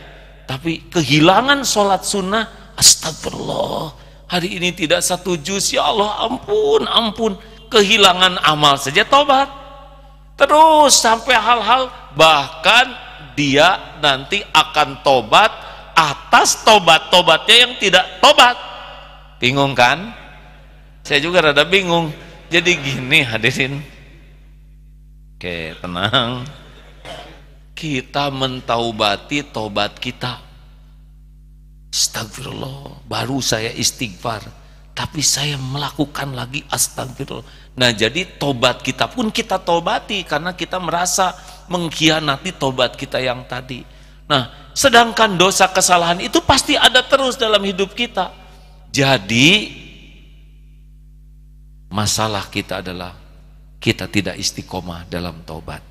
Tapi 0.46 0.86
kehilangan 0.86 1.66
sholat 1.66 2.06
sunnah, 2.06 2.74
astagfirullah. 2.78 4.09
Hari 4.30 4.62
ini 4.62 4.70
tidak 4.70 5.02
satu 5.02 5.34
juz, 5.34 5.74
ya 5.74 5.90
Allah 5.90 6.22
ampun, 6.22 6.86
ampun. 6.86 7.34
Kehilangan 7.66 8.38
amal 8.46 8.78
saja 8.78 9.02
tobat. 9.02 9.50
Terus 10.38 11.02
sampai 11.02 11.34
hal-hal 11.34 11.90
bahkan 12.14 12.94
dia 13.34 13.98
nanti 13.98 14.38
akan 14.54 15.02
tobat 15.02 15.50
atas 15.98 16.62
tobat-tobatnya 16.62 17.56
yang 17.66 17.72
tidak 17.82 18.06
tobat. 18.22 18.54
Bingung 19.42 19.74
kan? 19.74 20.14
Saya 21.02 21.18
juga 21.18 21.50
rada 21.50 21.66
bingung. 21.66 22.14
Jadi 22.54 22.78
gini 22.78 23.26
hadirin. 23.26 23.82
Oke 25.34 25.74
tenang. 25.82 26.46
Kita 27.74 28.30
mentaubati 28.30 29.42
tobat 29.42 29.98
kita 29.98 30.49
Astagfirullah 31.90 33.02
baru 33.10 33.42
saya 33.42 33.74
istighfar 33.74 34.46
tapi 34.94 35.22
saya 35.24 35.58
melakukan 35.58 36.34
lagi 36.36 36.62
astagfirullah. 36.70 37.74
Nah 37.78 37.90
jadi 37.90 38.38
tobat 38.38 38.82
kita 38.84 39.10
pun 39.10 39.34
kita 39.34 39.58
tobati 39.58 40.22
karena 40.22 40.54
kita 40.54 40.78
merasa 40.78 41.34
mengkhianati 41.66 42.54
tobat 42.54 42.94
kita 42.94 43.18
yang 43.18 43.42
tadi. 43.50 43.82
Nah 44.30 44.70
sedangkan 44.70 45.34
dosa 45.34 45.66
kesalahan 45.72 46.22
itu 46.22 46.38
pasti 46.46 46.78
ada 46.78 47.02
terus 47.02 47.34
dalam 47.34 47.62
hidup 47.64 47.96
kita. 47.96 48.30
Jadi 48.90 49.70
masalah 51.90 52.46
kita 52.46 52.78
adalah 52.82 53.18
kita 53.80 54.06
tidak 54.06 54.36
istiqomah 54.36 55.08
dalam 55.08 55.42
tobat. 55.42 55.82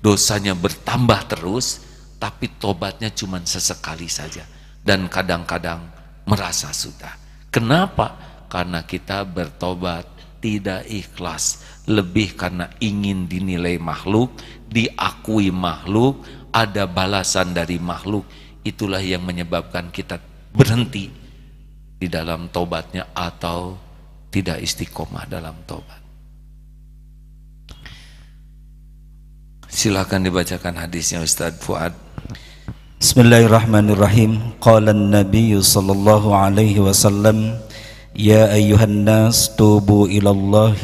Dosanya 0.00 0.56
bertambah 0.56 1.28
terus, 1.30 1.84
tapi 2.20 2.52
tobatnya 2.60 3.08
cuma 3.10 3.40
sesekali 3.40 4.06
saja. 4.06 4.44
Dan 4.84 5.08
kadang-kadang 5.08 5.80
merasa 6.28 6.70
sudah. 6.70 7.16
Kenapa? 7.48 8.14
Karena 8.52 8.84
kita 8.84 9.24
bertobat 9.24 10.06
tidak 10.40 10.88
ikhlas, 10.88 11.60
lebih 11.88 12.36
karena 12.36 12.72
ingin 12.80 13.28
dinilai 13.28 13.76
makhluk, 13.76 14.32
diakui 14.68 15.52
makhluk, 15.52 16.24
ada 16.52 16.88
balasan 16.88 17.52
dari 17.52 17.76
makhluk. 17.76 18.24
Itulah 18.64 19.00
yang 19.00 19.24
menyebabkan 19.24 19.88
kita 19.92 20.20
berhenti 20.52 21.08
di 22.00 22.08
dalam 22.08 22.48
tobatnya 22.48 23.12
atau 23.12 23.76
tidak 24.32 24.64
istiqomah 24.64 25.28
dalam 25.28 25.56
tobat. 25.68 26.00
Silakan 29.70 30.26
dibacakan 30.26 30.82
hadisnya 30.82 31.22
Ustaz 31.22 31.54
Fuad. 31.62 32.09
Bismillahirrahmanirrahim. 33.00 34.60
Qala 34.60 34.92
an-nabiy 34.92 35.56
sallallahu 35.56 36.36
alaihi 36.36 36.76
wasallam, 36.84 37.56
"Ya 38.12 38.52
ayyuhan 38.52 39.08
nas 39.08 39.48
tubu 39.56 40.04
ila 40.04 40.36
Allah 40.36 40.76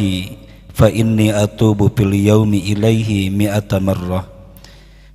fa 0.73 0.89
inni 0.89 1.29
atubu 1.29 1.93
fil 1.93 2.17
yaumi 2.17 2.73
ilaihi 2.73 3.29
mi'ata 3.29 3.85
marrah." 3.85 4.25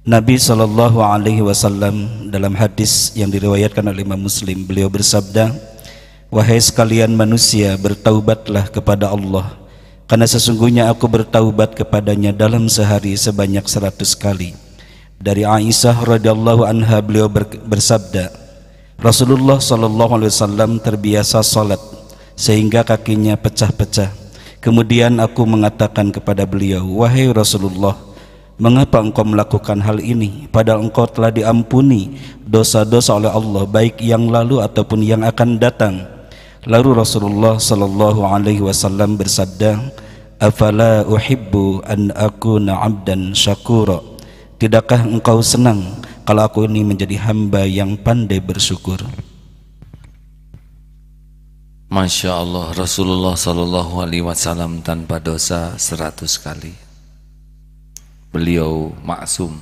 Nabi 0.06 0.38
sallallahu 0.38 1.02
alaihi 1.02 1.42
wasallam 1.42 2.30
dalam 2.30 2.54
hadis 2.54 3.18
yang 3.18 3.34
diriwayatkan 3.34 3.82
oleh 3.82 4.06
Imam 4.06 4.22
Muslim, 4.22 4.66
beliau 4.66 4.90
bersabda, 4.90 5.58
"Wahai 6.30 6.62
sekalian 6.62 7.18
manusia, 7.18 7.78
bertaubatlah 7.82 8.70
kepada 8.70 9.10
Allah, 9.10 9.58
karena 10.06 10.30
sesungguhnya 10.30 10.86
aku 10.86 11.10
bertaubat 11.10 11.74
kepadanya 11.74 12.30
dalam 12.30 12.70
sehari 12.70 13.18
sebanyak 13.18 13.66
seratus 13.66 14.14
kali." 14.14 14.54
Dari 15.22 15.46
Aisyah 15.46 16.02
radhiyallahu 16.02 16.66
anha 16.66 16.98
beliau 17.00 17.30
bersabda 17.70 18.34
Rasulullah 18.98 19.62
sallallahu 19.62 20.18
alaihi 20.18 20.34
wasallam 20.34 20.82
terbiasa 20.82 21.46
salat 21.46 21.82
sehingga 22.34 22.82
kakinya 22.82 23.38
pecah-pecah. 23.38 24.10
Kemudian 24.62 25.18
aku 25.18 25.46
mengatakan 25.46 26.14
kepada 26.14 26.46
beliau 26.46 26.86
wahai 27.02 27.30
Rasulullah 27.34 27.98
mengapa 28.62 29.02
engkau 29.02 29.26
melakukan 29.26 29.82
hal 29.82 29.98
ini? 29.98 30.46
Padahal 30.54 30.86
engkau 30.86 31.10
telah 31.10 31.34
diampuni 31.34 32.18
dosa-dosa 32.46 33.18
oleh 33.18 33.30
Allah 33.34 33.66
baik 33.66 34.02
yang 34.06 34.30
lalu 34.30 34.62
ataupun 34.62 35.02
yang 35.02 35.26
akan 35.26 35.58
datang 35.58 36.06
lalu 36.70 36.94
Rasulullah 36.94 37.58
sallallahu 37.58 38.22
alaihi 38.22 38.62
wasallam 38.62 39.18
bersabda 39.18 39.82
afala 40.38 41.02
uhibbu 41.10 41.82
an 41.90 42.14
akuna 42.14 42.86
'abdan 42.86 43.34
syakura 43.34 44.11
Tidakkah 44.62 45.10
engkau 45.10 45.42
senang 45.42 46.06
kalau 46.22 46.46
aku 46.46 46.70
ini 46.70 46.86
menjadi 46.86 47.18
hamba 47.26 47.66
yang 47.66 47.98
pandai 47.98 48.38
bersyukur? 48.38 49.02
Masya 51.90 52.30
Allah 52.30 52.70
Rasulullah 52.78 53.34
Sallallahu 53.34 54.06
Alaihi 54.06 54.22
Wasallam 54.22 54.86
tanpa 54.86 55.18
dosa 55.18 55.74
seratus 55.82 56.38
kali. 56.38 56.78
Beliau 58.30 58.94
maksum. 59.02 59.58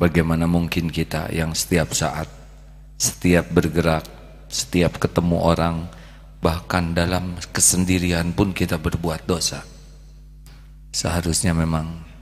Bagaimana 0.00 0.48
mungkin 0.48 0.88
kita 0.88 1.28
yang 1.28 1.52
setiap 1.52 1.92
saat, 1.92 2.24
setiap 2.96 3.44
bergerak, 3.52 4.08
setiap 4.48 4.96
ketemu 4.96 5.36
orang, 5.44 5.84
bahkan 6.40 6.96
dalam 6.96 7.36
kesendirian 7.52 8.32
pun 8.32 8.56
kita 8.56 8.80
berbuat 8.80 9.28
dosa. 9.28 9.60
Seharusnya 10.96 11.52
memang 11.52 12.13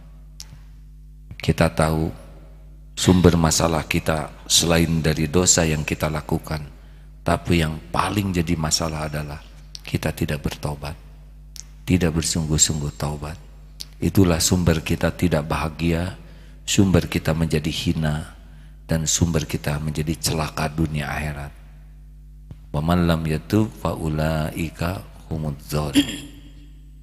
kita 1.42 1.68
tahu 1.74 2.08
sumber 2.94 3.34
masalah 3.34 3.82
kita 3.84 4.30
selain 4.46 5.02
dari 5.02 5.26
dosa 5.26 5.66
yang 5.66 5.82
kita 5.82 6.06
lakukan 6.06 6.62
tapi 7.26 7.60
yang 7.60 7.82
paling 7.90 8.30
jadi 8.30 8.54
masalah 8.54 9.10
adalah 9.10 9.42
kita 9.82 10.14
tidak 10.14 10.40
bertobat 10.40 10.94
tidak 11.82 12.14
bersungguh-sungguh 12.22 12.94
taubat. 12.94 13.38
Itulah 14.02 14.42
sumber 14.42 14.82
kita 14.82 15.14
tidak 15.14 15.46
bahagia 15.46 16.18
sumber 16.66 17.06
kita 17.10 17.34
menjadi 17.34 17.70
hina 17.70 18.34
dan 18.86 19.06
sumber 19.06 19.46
kita 19.46 19.78
menjadi 19.78 20.14
celaka 20.18 20.70
dunia 20.70 21.10
akhirat. 21.10 21.52
Wa 22.72 22.80
man 22.80 23.06
lam 23.06 23.22
yatub 23.26 23.68
fa 23.68 23.94
ulaika 23.94 25.02
humudz 25.28 25.74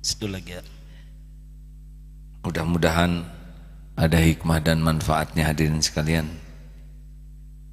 Satu 0.08 0.26
lagi 0.32 0.58
ya. 0.58 0.64
Mudah-mudahan 2.44 3.28
ada 4.00 4.16
hikmah 4.16 4.64
dan 4.64 4.80
manfaatnya 4.80 5.52
hadirin 5.52 5.84
sekalian. 5.84 6.32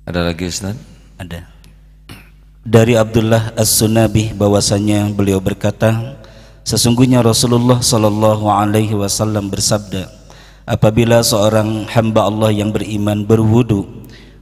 Ada 0.03 0.27
lagi 0.27 0.51
Ustaz? 0.51 0.75
Ada. 1.23 1.47
Dari 2.67 2.99
Abdullah 2.99 3.55
As-Sunabi 3.55 4.35
bahwasanya 4.35 5.07
beliau 5.15 5.39
berkata, 5.39 6.19
sesungguhnya 6.67 7.23
Rasulullah 7.23 7.79
sallallahu 7.79 8.51
alaihi 8.51 8.99
wasallam 8.99 9.47
bersabda, 9.55 10.11
apabila 10.67 11.23
seorang 11.23 11.87
hamba 11.95 12.27
Allah 12.27 12.51
yang 12.51 12.75
beriman 12.75 13.23
berwudu 13.23 13.87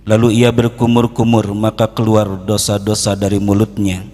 lalu 0.09 0.41
ia 0.45 0.53
berkumur-kumur 0.53 1.53
maka 1.53 1.89
keluar 1.89 2.29
dosa-dosa 2.45 3.17
dari 3.17 3.41
mulutnya. 3.41 4.05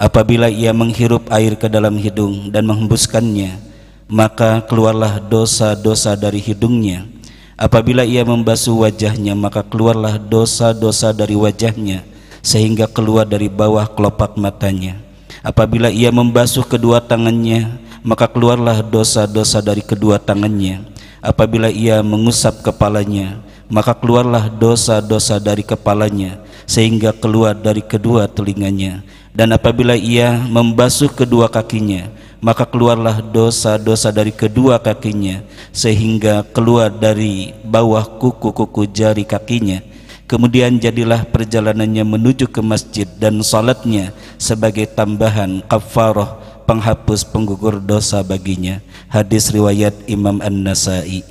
Apabila 0.00 0.48
ia 0.48 0.72
menghirup 0.72 1.28
air 1.28 1.60
ke 1.60 1.68
dalam 1.68 2.00
hidung 2.00 2.48
dan 2.48 2.64
menghembuskannya, 2.64 3.69
maka 4.10 4.58
keluarlah 4.66 5.22
dosa-dosa 5.22 6.18
dari 6.18 6.42
hidungnya. 6.42 7.06
Apabila 7.54 8.02
ia 8.02 8.26
membasuh 8.26 8.82
wajahnya 8.82 9.38
maka 9.38 9.62
keluarlah 9.62 10.18
dosa-dosa 10.18 11.14
dari 11.14 11.38
wajahnya 11.38 12.02
sehingga 12.42 12.90
keluar 12.90 13.22
dari 13.22 13.46
bawah 13.46 13.86
kelopak 13.86 14.34
matanya. 14.34 14.98
Apabila 15.46 15.88
ia 15.88 16.10
membasuh 16.10 16.66
kedua 16.66 16.98
tangannya 16.98 17.78
maka 18.02 18.26
keluarlah 18.26 18.82
dosa-dosa 18.82 19.62
dari 19.62 19.86
kedua 19.86 20.18
tangannya. 20.18 20.82
Apabila 21.22 21.70
ia 21.70 22.02
mengusap 22.02 22.66
kepalanya 22.66 23.38
maka 23.70 23.94
keluarlah 23.94 24.50
dosa-dosa 24.50 25.38
dari 25.38 25.62
kepalanya 25.62 26.42
sehingga 26.66 27.14
keluar 27.14 27.54
dari 27.54 27.86
kedua 27.86 28.26
telinganya 28.26 29.06
dan 29.40 29.56
apabila 29.56 29.96
ia 29.96 30.36
membasuh 30.36 31.08
kedua 31.08 31.48
kakinya 31.48 32.12
maka 32.44 32.68
keluarlah 32.68 33.24
dosa-dosa 33.24 34.12
dari 34.12 34.36
kedua 34.36 34.76
kakinya 34.76 35.40
sehingga 35.72 36.44
keluar 36.44 36.92
dari 36.92 37.56
bawah 37.64 38.04
kuku-kuku 38.20 38.88
jari 38.88 39.28
kakinya. 39.28 39.84
Kemudian 40.24 40.80
jadilah 40.80 41.26
perjalanannya 41.28 42.04
menuju 42.06 42.48
ke 42.48 42.60
masjid 42.64 43.04
dan 43.18 43.40
salatnya 43.44 44.14
sebagai 44.40 44.88
tambahan 44.88 45.60
kafarah 45.68 46.38
penghapus 46.64 47.28
penggugur 47.28 47.82
dosa 47.82 48.22
baginya. 48.22 48.78
Hadis 49.10 49.50
riwayat 49.50 49.92
Imam 50.06 50.38
An-Nasai. 50.38 51.26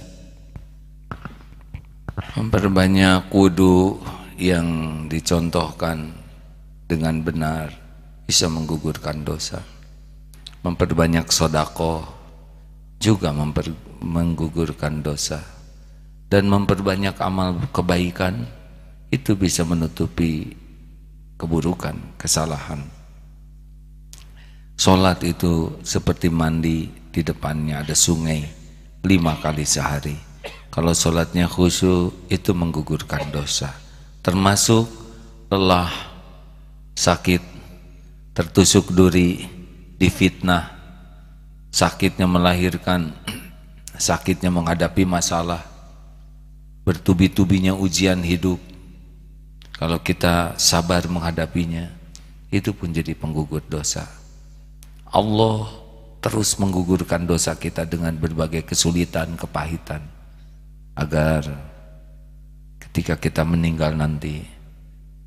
Memperbanyak 2.35 3.31
wudu 3.31 4.03
yang 4.35 4.67
dicontohkan 5.07 6.11
dengan 6.91 7.23
benar 7.23 7.78
bisa 8.29 8.45
menggugurkan 8.45 9.25
dosa. 9.25 9.65
Memperbanyak 10.61 11.33
sodako 11.33 12.05
juga 13.01 13.33
memper, 13.33 13.73
menggugurkan 14.05 15.01
dosa. 15.01 15.41
Dan 16.29 16.45
memperbanyak 16.45 17.17
amal 17.17 17.57
kebaikan 17.73 18.45
itu 19.09 19.33
bisa 19.33 19.65
menutupi 19.65 20.53
keburukan, 21.41 21.97
kesalahan. 22.21 22.85
Sholat 24.77 25.25
itu 25.25 25.81
seperti 25.81 26.29
mandi 26.29 26.85
di 27.09 27.25
depannya 27.25 27.81
ada 27.81 27.97
sungai 27.97 28.45
lima 29.01 29.41
kali 29.41 29.65
sehari. 29.65 30.13
Kalau 30.69 30.93
sholatnya 30.93 31.49
khusyuk 31.49 32.29
itu 32.29 32.53
menggugurkan 32.53 33.33
dosa. 33.33 33.73
Termasuk 34.21 34.85
lelah, 35.49 35.89
sakit, 36.93 37.58
tertusuk 38.39 38.95
duri, 38.95 39.43
difitnah, 39.99 40.71
sakitnya 41.75 42.23
melahirkan, 42.23 43.11
sakitnya 43.99 44.47
menghadapi 44.47 45.03
masalah, 45.03 45.59
bertubi-tubinya 46.87 47.75
ujian 47.75 48.23
hidup. 48.23 48.63
Kalau 49.75 49.99
kita 49.99 50.55
sabar 50.55 51.03
menghadapinya, 51.11 51.91
itu 52.47 52.71
pun 52.71 52.95
jadi 52.95 53.11
penggugur 53.11 53.59
dosa. 53.67 54.07
Allah 55.11 55.67
terus 56.23 56.55
menggugurkan 56.55 57.27
dosa 57.27 57.59
kita 57.59 57.83
dengan 57.83 58.15
berbagai 58.15 58.63
kesulitan, 58.63 59.35
kepahitan, 59.35 59.99
agar 60.95 61.43
ketika 62.87 63.19
kita 63.19 63.43
meninggal 63.43 63.91
nanti 63.99 64.47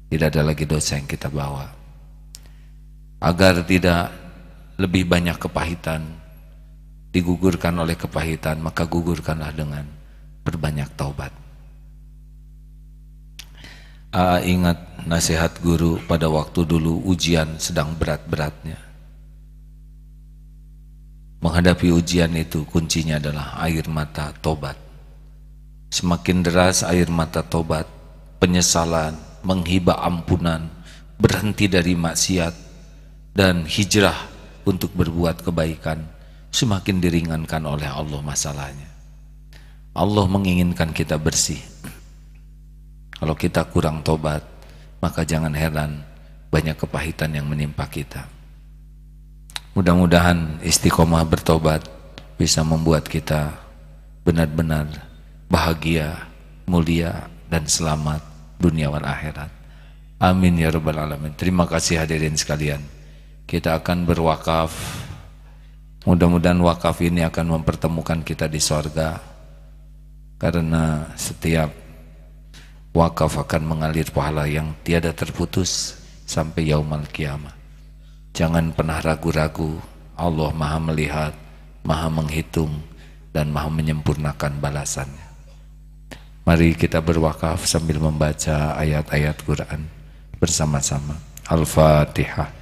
tidak 0.09 0.33
ada 0.33 0.49
lagi 0.49 0.65
dosa 0.65 0.97
yang 0.97 1.05
kita 1.05 1.29
bawa. 1.29 1.82
Agar 3.23 3.63
tidak 3.63 4.11
lebih 4.83 5.07
banyak 5.07 5.39
kepahitan 5.39 6.03
digugurkan 7.15 7.79
oleh 7.79 7.95
kepahitan 7.95 8.59
maka 8.59 8.83
gugurkanlah 8.83 9.55
dengan 9.55 9.87
berbanyak 10.43 10.91
taubat. 10.99 11.31
Aa 14.13 14.43
ingat 14.43 15.07
nasihat 15.07 15.63
guru 15.63 16.03
pada 16.05 16.27
waktu 16.27 16.67
dulu 16.67 17.07
ujian 17.07 17.63
sedang 17.63 17.95
berat-beratnya. 17.95 18.77
Menghadapi 21.39 21.95
ujian 21.95 22.35
itu 22.35 22.67
kuncinya 22.67 23.23
adalah 23.23 23.57
air 23.63 23.87
mata 23.87 24.35
tobat 24.43 24.83
semakin 25.93 26.41
deras 26.41 26.81
air 26.89 27.13
mata 27.13 27.45
tobat 27.45 27.85
penyesalan 28.41 29.13
menghibah 29.45 30.01
ampunan 30.01 30.73
berhenti 31.21 31.69
dari 31.69 31.93
maksiat 31.93 32.55
dan 33.33 33.65
hijrah 33.65 34.17
untuk 34.69 34.93
berbuat 34.93 35.43
kebaikan 35.43 36.05
semakin 36.53 37.01
diringankan 37.01 37.65
oleh 37.65 37.89
Allah 37.89 38.21
masalahnya. 38.21 38.89
Allah 39.93 40.25
menginginkan 40.29 40.93
kita 40.93 41.17
bersih. 41.17 41.61
Kalau 43.17 43.37
kita 43.37 43.65
kurang 43.69 44.05
tobat, 44.05 44.45
maka 45.01 45.25
jangan 45.25 45.53
heran 45.53 46.05
banyak 46.53 46.77
kepahitan 46.77 47.33
yang 47.33 47.49
menimpa 47.49 47.89
kita. 47.89 48.29
Mudah-mudahan 49.73 50.61
istiqomah 50.61 51.25
bertobat 51.25 51.81
bisa 52.37 52.61
membuat 52.61 53.09
kita 53.09 53.57
benar-benar 54.21 54.85
bahagia, 55.49 56.29
mulia 56.69 57.29
dan 57.49 57.65
selamat 57.65 58.21
dunia 58.61 58.93
dan 58.93 59.05
akhirat. 59.09 59.51
Amin 60.21 60.61
ya 60.61 60.69
rabbal 60.69 61.01
alamin. 61.01 61.33
Terima 61.35 61.65
kasih 61.65 62.05
hadirin 62.05 62.37
sekalian 62.37 62.85
kita 63.53 63.77
akan 63.85 64.09
berwakaf. 64.09 64.73
Mudah-mudahan 66.09 66.57
wakaf 66.65 67.05
ini 67.05 67.21
akan 67.21 67.61
mempertemukan 67.61 68.25
kita 68.25 68.49
di 68.49 68.57
sorga. 68.57 69.21
Karena 70.41 71.13
setiap 71.21 71.69
wakaf 72.97 73.37
akan 73.37 73.63
mengalir 73.69 74.09
pahala 74.09 74.49
yang 74.49 74.73
tiada 74.81 75.13
terputus 75.13 76.01
sampai 76.25 76.73
yaumal 76.73 77.05
kiamah. 77.13 77.53
Jangan 78.33 78.73
pernah 78.73 79.05
ragu-ragu. 79.05 79.77
Allah 80.17 80.49
maha 80.57 80.81
melihat 80.81 81.37
maha 81.85 82.09
menghitung 82.09 82.73
dan 83.37 83.53
maha 83.53 83.69
menyempurnakan 83.69 84.65
balasannya. 84.65 85.29
Mari 86.49 86.73
kita 86.73 87.05
berwakaf 87.05 87.69
sambil 87.69 88.01
membaca 88.01 88.81
ayat-ayat 88.81 89.37
Quran 89.45 89.87
bersama-sama. 90.41 91.21
Al-Fatihah 91.47 92.62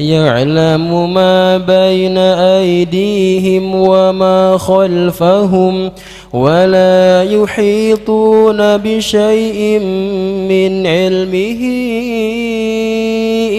يعلم 0.00 1.14
ما 1.14 1.58
بين 1.58 2.18
أيديهم 2.18 3.74
وما 3.74 4.58
خلفهم 4.58 5.90
ولا 6.32 7.22
يحيطون 7.22 8.76
بشيء 8.76 9.78
من 10.48 10.86
علمه 10.86 11.60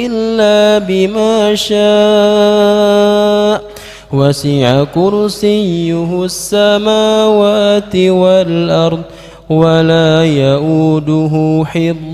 إلا 0.06 0.80
بما 0.88 1.56
شاء. 1.56 3.02
وسع 4.14 4.84
كرسيه 4.84 6.24
السماوات 6.26 7.96
والأرض 7.96 9.02
ولا 9.50 10.26
يؤوده 10.26 11.64
حفظهما 11.66 12.11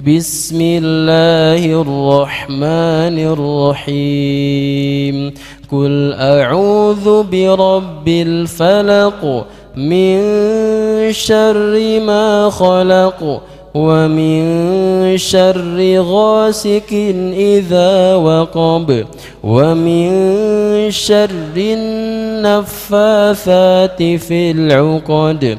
بسم 0.00 0.60
الله 0.60 1.80
الرحمن 1.80 3.16
الرحيم. 3.88 5.32
قل 5.72 6.12
أعوذ 6.12 7.22
برب 7.22 8.08
الفلق 8.08 9.46
من 9.76 10.16
شر 11.12 12.00
ما 12.00 12.50
خلق 12.50 13.42
ومن 13.74 14.42
شر 15.18 16.00
غاسق 16.00 16.92
إذا 17.36 18.14
وقب 18.14 19.06
ومن 19.44 20.10
شر 20.90 21.56
النفاثات 22.36 24.02
في 24.02 24.50
العقد 24.50 25.58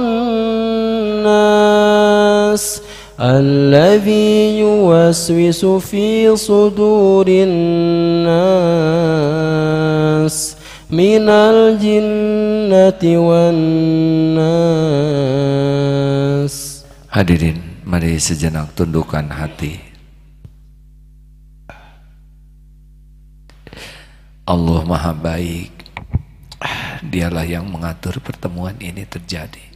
الذي 3.19 4.59
يوسوس 4.59 5.65
في 5.65 6.36
صدور 6.36 7.25
الناس 7.28 7.97
من 10.91 11.30
الجنة 11.30 13.03
والناس 13.28 14.67
Hadirin, 17.07 17.82
mari 17.82 18.21
sejenak 18.21 18.78
tundukkan 18.78 19.25
hati. 19.34 19.82
Allah 24.45 24.86
Maha 24.86 25.17
Baik. 25.17 25.80
Dialah 27.03 27.42
yang 27.42 27.66
mengatur 27.66 28.22
pertemuan 28.22 28.78
ini 28.78 29.03
terjadi. 29.03 29.74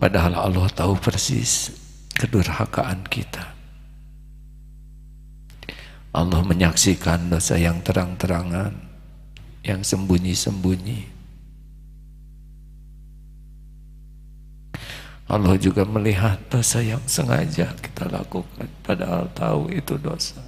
Padahal 0.00 0.36
Allah 0.36 0.68
tahu 0.72 0.96
persis 0.96 1.72
kedurhakaan 2.16 3.04
kita. 3.04 3.56
Allah 6.16 6.40
menyaksikan 6.40 7.28
dosa 7.28 7.60
yang 7.60 7.84
terang-terangan, 7.84 8.72
yang 9.60 9.84
sembunyi-sembunyi. 9.84 11.12
Allah 15.26 15.58
juga 15.60 15.84
melihat 15.84 16.38
dosa 16.48 16.80
yang 16.80 17.02
sengaja 17.04 17.74
kita 17.82 18.06
lakukan 18.08 18.70
padahal 18.80 19.26
tahu 19.34 19.68
itu 19.74 19.98
dosa. 20.00 20.38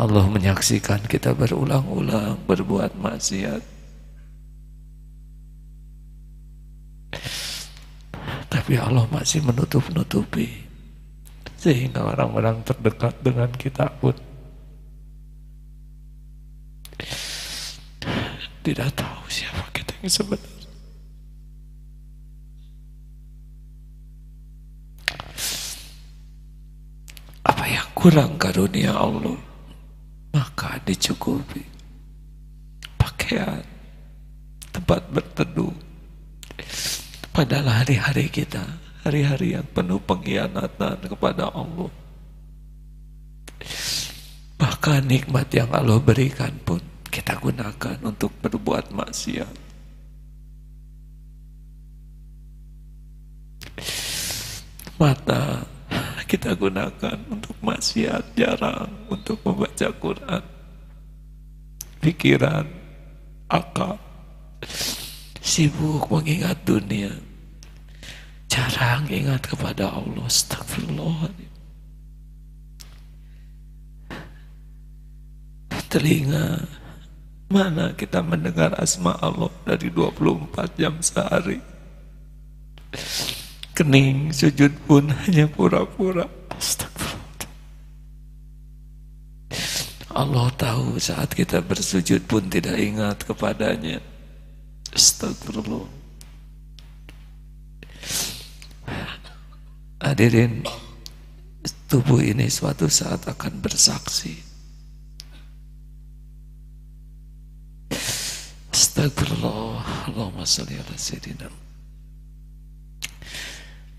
Allah 0.00 0.24
menyaksikan 0.32 1.04
kita 1.04 1.36
berulang-ulang 1.36 2.40
berbuat 2.48 2.96
maksiat. 2.96 3.60
Tapi 8.48 8.72
Allah 8.80 9.04
masih 9.12 9.44
menutup-nutupi 9.44 10.48
sehingga 11.60 12.00
orang-orang 12.00 12.64
terdekat 12.64 13.12
dengan 13.20 13.52
kita 13.52 13.92
pun 14.00 14.16
tidak 18.64 18.88
tahu 18.96 19.20
siapa 19.28 19.68
kita 19.76 19.92
yang 20.00 20.08
sebenarnya. 20.08 20.58
apa 27.44 27.64
yang 27.68 27.88
kurang 27.92 28.40
karunia 28.40 28.96
Allah 28.96 29.49
dicukupi. 30.84 31.64
Pakaian 32.96 33.62
tempat 34.70 35.02
berteduh. 35.10 35.74
Padahal 37.30 37.84
hari-hari 37.84 38.28
kita 38.28 38.62
hari-hari 39.04 39.56
yang 39.56 39.66
penuh 39.72 40.00
pengkhianatan 40.04 40.96
kepada 41.08 41.48
Allah. 41.48 41.90
Bahkan 44.60 45.08
nikmat 45.08 45.48
yang 45.56 45.72
Allah 45.72 45.96
berikan 46.00 46.52
pun 46.68 46.80
kita 47.08 47.40
gunakan 47.40 47.96
untuk 48.04 48.28
berbuat 48.44 48.92
maksiat. 48.92 49.54
Mata 55.00 55.64
kita 56.28 56.52
gunakan 56.52 57.18
untuk 57.32 57.56
maksiat 57.64 58.36
jarang 58.36 58.92
untuk 59.08 59.40
membaca 59.40 59.88
Quran 59.96 60.44
pikiran 62.00 62.66
akal. 63.46 64.00
Sibuk 65.40 66.08
mengingat 66.08 66.56
dunia. 66.64 67.12
Jarang 68.50 69.06
ingat 69.06 69.46
kepada 69.46 69.94
Allah 69.94 70.26
astagfirullah 70.26 71.30
telinga 75.90 76.70
mana 77.50 77.90
kita 77.98 78.22
mendengar 78.22 78.78
asma 78.78 79.18
Allah 79.18 79.50
dari 79.66 79.90
24 79.90 80.78
jam 80.78 80.94
sehari? 81.02 81.58
Kening 83.74 84.30
sujud 84.30 84.70
pun 84.86 85.10
hanya 85.26 85.50
pura-pura 85.50 86.30
astagfirullah 86.54 87.19
Allah 90.10 90.50
tahu 90.58 90.98
saat 90.98 91.30
kita 91.30 91.62
bersujud 91.62 92.26
pun 92.26 92.42
tidak 92.50 92.74
ingat 92.74 93.22
kepadanya. 93.22 94.02
Astagfirullah. 94.90 95.86
Hadirin 100.02 100.66
tubuh 101.86 102.18
ini 102.18 102.50
suatu 102.50 102.90
saat 102.90 103.22
akan 103.30 103.62
bersaksi. 103.62 104.34
Astagfirullah. 108.74 110.10
Allahumma 110.10 110.42
salli 110.42 110.74
ala 110.74 110.98
sayyidina 110.98 111.69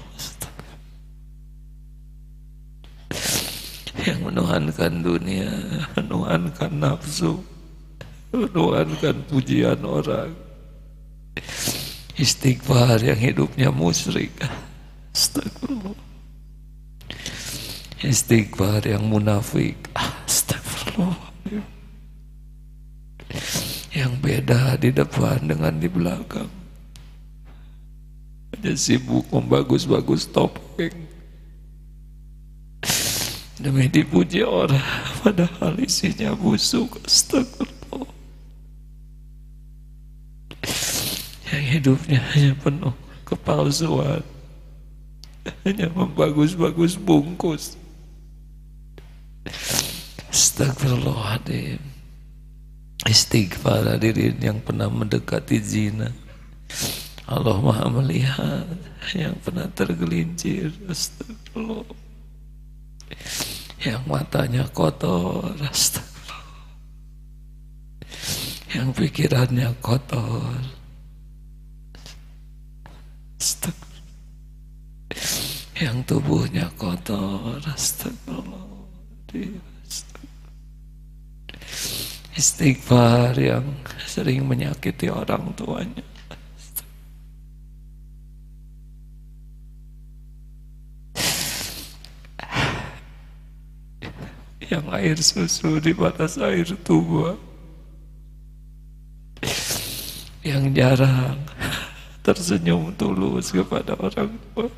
Yang 4.07 4.20
menuhankan 4.22 4.92
dunia 5.03 5.51
Menuhankan 5.99 6.72
nafsu 6.78 7.42
Menuhankan 8.30 9.16
pujian 9.30 9.80
orang. 9.86 10.34
Istighfar 12.16 13.01
yang 13.05 13.16
hidupnya 13.16 13.68
musyrik. 13.72 14.32
Astagfirullah 15.12 15.97
Istighfar 18.05 18.84
yang 18.84 19.09
munafik 19.09 19.76
yang 23.97 24.12
beda 24.20 24.76
di 24.76 24.92
depan 24.92 25.40
dengan 25.49 25.72
di 25.80 25.88
belakang. 25.88 26.53
Hanya 28.53 28.76
sibuk 28.76 29.24
membagus-bagus 29.32 30.28
topeng. 30.28 30.92
Demi 33.57 33.88
dipuji 33.88 34.44
orang 34.44 34.84
padahal 35.24 35.80
isinya 35.80 36.36
busuk 36.36 37.01
astagfirullah. 37.09 38.12
Yang 41.49 41.64
hidupnya 41.80 42.20
hanya 42.36 42.53
penuh 42.61 42.92
kepalsuan. 43.24 44.20
Hanya 45.64 45.88
membagus-bagus 45.97 47.01
bungkus. 47.01 47.80
Astagfirullahaladzim 50.28 51.95
Istighfar 53.07 53.86
hadirin 53.86 54.34
yang 54.42 54.59
pernah 54.59 54.90
mendekati 54.90 55.62
zina. 55.62 56.11
Allah 57.30 57.59
maha 57.62 57.86
melihat 57.86 58.66
Yang 59.14 59.38
pernah 59.46 59.70
tergelincir. 59.70 60.74
Astagfirullah. 60.90 61.86
Yang 63.78 64.02
matanya 64.11 64.66
kotor. 64.74 65.54
Astagfirullah. 65.62 66.42
Yang 68.74 68.88
pikirannya 68.98 69.70
kotor. 69.78 70.59
Astagfirullah. 73.38 74.02
Yang 75.78 75.96
tubuhnya 76.11 76.66
kotor. 76.74 77.62
Astagfirullah 77.70 78.66
istighfar 82.37 83.32
yang 83.41 83.64
sering 84.05 84.45
menyakiti 84.45 85.09
orang 85.09 85.57
tuanya. 85.57 86.05
Yang 94.66 94.87
air 94.93 95.16
susu 95.16 95.80
di 95.80 95.97
batas 95.97 96.37
air 96.37 96.68
tua. 96.84 97.32
Yang 100.45 100.64
jarang 100.76 101.39
tersenyum 102.20 102.93
tulus 103.01 103.55
kepada 103.55 103.97
orang 103.97 104.37
tua. 104.53 104.68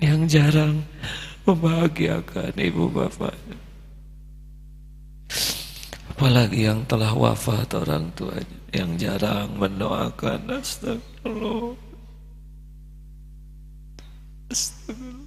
Yang 0.00 0.20
jarang 0.32 0.74
membahagiakan 1.44 2.56
ibu 2.56 2.88
bapaknya 2.88 3.63
apalagi 6.14 6.70
yang 6.70 6.86
telah 6.86 7.10
wafat 7.10 7.74
orang 7.74 8.06
tuanya 8.14 8.58
yang 8.70 8.94
jarang 8.94 9.50
mendoakan. 9.58 10.62
Astagfirullah. 10.62 11.74
Astagfirullah. 14.46 15.26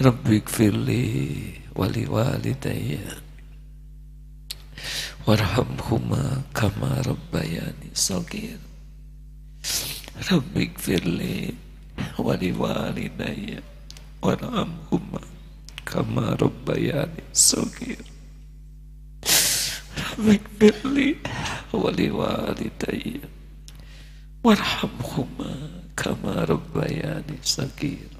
Rabbi 0.00 0.36
kfirli 0.42 1.06
wali 1.76 2.08
walidayya. 2.08 3.20
Warhamhuma 5.24 6.44
kama 6.52 7.00
rabbayani 7.00 7.88
sagir 7.96 8.60
Rabbi 10.28 10.68
kfirli 10.72 11.52
wali 12.16 12.50
walidayya. 12.52 13.60
Warhamhuma 14.24 15.20
kama 15.84 16.32
rabbayani 16.36 17.22
sagir 17.32 18.13
Mikfirli 20.18 21.18
wali 21.74 22.08
walidayya 22.10 23.26
warhamhuma 24.44 25.50
kama 25.98 26.46
rabbayani 26.46 27.38
sagir 27.42 28.10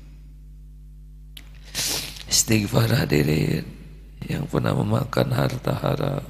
istighfar 2.27 2.91
hadirin 2.91 3.66
yang 4.27 4.49
pernah 4.51 4.75
memakan 4.75 5.29
harta 5.31 5.72
haram 5.79 6.25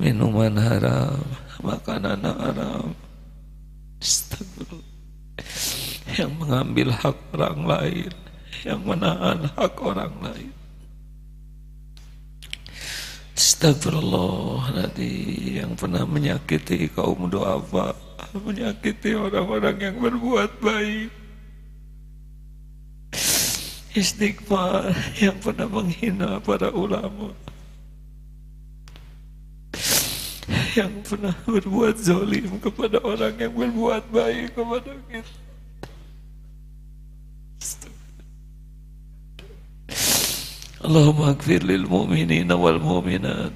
minuman 0.00 0.56
haram 0.56 1.20
makanan 1.60 2.24
haram. 2.24 2.96
Astagfirullah. 4.00 4.88
Yang 6.16 6.32
mengambil 6.40 6.88
hak 6.90 7.16
orang 7.36 7.60
lain 7.68 8.12
yang 8.66 8.80
menahan 8.84 9.46
hak 9.56 9.76
orang 9.80 10.12
lain 10.20 10.52
Astagfirullah 13.40 14.68
nanti 14.76 15.08
yang 15.56 15.72
pernah 15.72 16.04
menyakiti 16.04 16.92
kaum 16.92 17.24
doa 17.24 17.56
menyakiti 18.36 19.16
orang-orang 19.16 19.80
yang 19.80 19.96
berbuat 19.96 20.60
baik. 20.60 21.08
Istighfar. 23.96 24.92
Yang 25.16 25.40
pernah 25.40 25.72
menghina 25.72 26.36
para 26.44 26.68
ulama. 26.68 27.32
Yang 30.76 30.92
pernah 31.08 31.32
berbuat 31.48 31.96
zalim 31.96 32.60
kepada 32.60 33.00
orang 33.00 33.40
yang 33.40 33.56
berbuat 33.56 34.04
baik 34.12 34.52
kepada 34.52 34.92
kita 35.08 35.49
Allahumma 40.80 41.36
akfir 41.36 41.60
lil 41.60 41.84
mu'minina 41.84 42.56
wal 42.56 42.80
mu'minat 42.80 43.52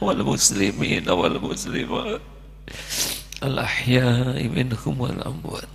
wal 0.00 0.20
muslimina 0.24 1.12
wal 1.12 1.36
muslimat 1.36 2.24
al 3.44 3.56
ahya'i 3.60 4.48
minhum 4.48 4.96
wal 4.96 5.20
amwat 5.20 5.68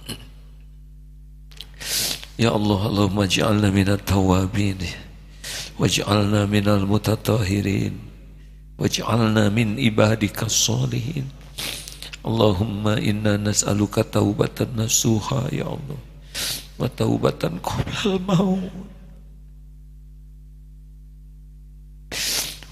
Ya 2.42 2.50
Allah 2.50 2.90
Allahumma 2.90 3.30
ja'alna 3.30 3.70
minat 3.70 4.02
tawabin 4.10 4.82
waj'alna 5.78 6.50
minal 6.50 6.90
mutatahirin 6.90 7.94
waj'alna 8.82 9.54
min 9.54 9.78
ibadika 9.78 10.50
salihin 10.50 11.30
Allahumma 12.26 12.98
inna 12.98 13.38
nas'aluka 13.38 14.02
taubatan 14.02 14.90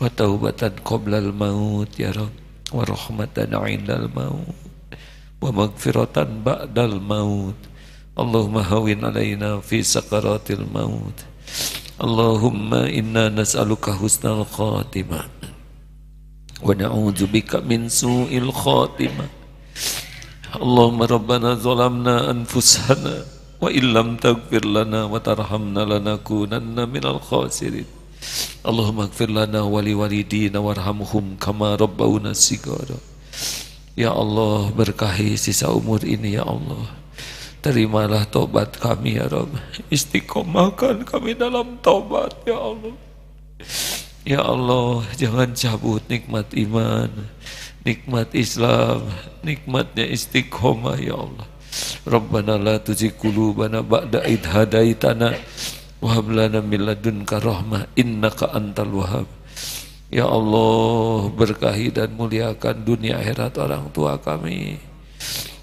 wa 0.02 0.10
taubatan 0.10 0.74
qabla 0.82 1.22
al-maut 1.22 1.94
ya 1.94 2.10
Rabb 2.10 2.34
wa 2.74 2.82
rahmatan 2.88 3.54
'indal 3.54 4.10
maut. 4.10 4.58
Wa 5.38 5.54
maghfiratan 5.54 6.42
ba'dal 6.42 6.98
maut. 6.98 7.58
Allahumma 8.18 8.66
hawin 8.66 9.06
alaina 9.06 9.62
fi 9.62 9.86
sakaratil 9.86 10.66
maut. 10.66 11.14
Allahumma 12.02 12.90
inna 12.90 13.30
nas'aluka 13.30 13.94
husnal 13.94 14.42
khatimah. 14.42 15.30
Wa 16.66 16.74
na'udzu 16.74 17.30
bika 17.30 17.62
min 17.62 17.86
su'il 17.86 18.50
khatimah. 18.50 19.30
Allahumma 20.58 21.06
rabbana 21.06 21.62
zalamna 21.62 22.26
anfusana 22.34 23.22
wa 23.62 23.70
illam 23.70 24.18
taghfir 24.18 24.66
lana 24.66 25.06
wa 25.06 25.22
tarhamna 25.22 25.86
lanakunanna 25.86 26.90
minal 26.90 27.22
khasirin 27.22 28.01
Allahumma 28.62 29.10
gfir 29.10 29.30
lana 29.34 29.66
wali 29.66 29.98
walidina 29.98 30.62
warhamhum 30.62 31.38
kama 31.42 31.74
rabbawna 31.78 32.38
sigara 32.38 32.98
Ya 33.98 34.14
Allah 34.14 34.70
berkahi 34.72 35.36
sisa 35.36 35.74
umur 35.74 36.06
ini 36.06 36.38
ya 36.38 36.46
Allah 36.46 37.02
Terimalah 37.62 38.26
tobat 38.26 38.74
kami 38.82 39.22
ya 39.22 39.30
Rabb. 39.30 39.54
Istiqomahkan 39.94 41.06
kami 41.06 41.38
dalam 41.38 41.78
tobat 41.86 42.34
ya 42.42 42.58
Allah. 42.58 42.98
Ya 44.26 44.42
Allah, 44.42 45.06
jangan 45.14 45.54
cabut 45.54 46.02
nikmat 46.10 46.58
iman, 46.58 47.30
nikmat 47.86 48.34
Islam, 48.34 49.06
nikmatnya 49.46 50.10
istiqomah 50.10 50.98
ya 50.98 51.22
Allah. 51.22 51.46
Rabbana 52.02 52.58
la 52.58 52.82
tuzigh 52.82 53.14
qulubana 53.14 53.86
ba'da 53.86 54.26
id 54.26 54.42
hadaitana 54.42 55.38
wa 56.02 56.10
hab 56.18 56.28
lana 56.34 56.60
min 56.66 56.84
ladunka 56.84 57.38
rahmah 57.38 57.94
innaka 57.96 58.52
antal 58.52 58.92
wahhab. 58.92 59.28
Ya 60.12 60.28
Allah, 60.28 61.32
berkahi 61.32 61.96
dan 61.96 62.18
muliakan 62.20 62.84
dunia 62.84 63.24
akhirat 63.24 63.56
orang 63.62 63.88
tua 63.96 64.20
kami. 64.20 64.92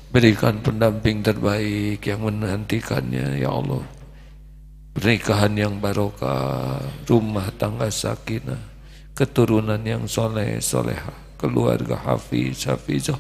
Berikan 0.09 0.65
pendamping 0.65 1.21
terbaik 1.21 2.01
yang 2.01 2.25
menantikannya 2.25 3.45
ya 3.45 3.53
Allah 3.53 3.85
Pernikahan 4.97 5.53
yang 5.53 5.77
barokah 5.85 6.81
Rumah 7.05 7.53
tangga 7.61 7.93
sakinah 7.93 8.57
Keturunan 9.13 9.85
yang 9.85 10.09
soleh 10.09 10.65
soleha 10.65 11.28
Keluarga 11.39 11.95
hafiz 12.03 12.67
hafizah 12.67 13.17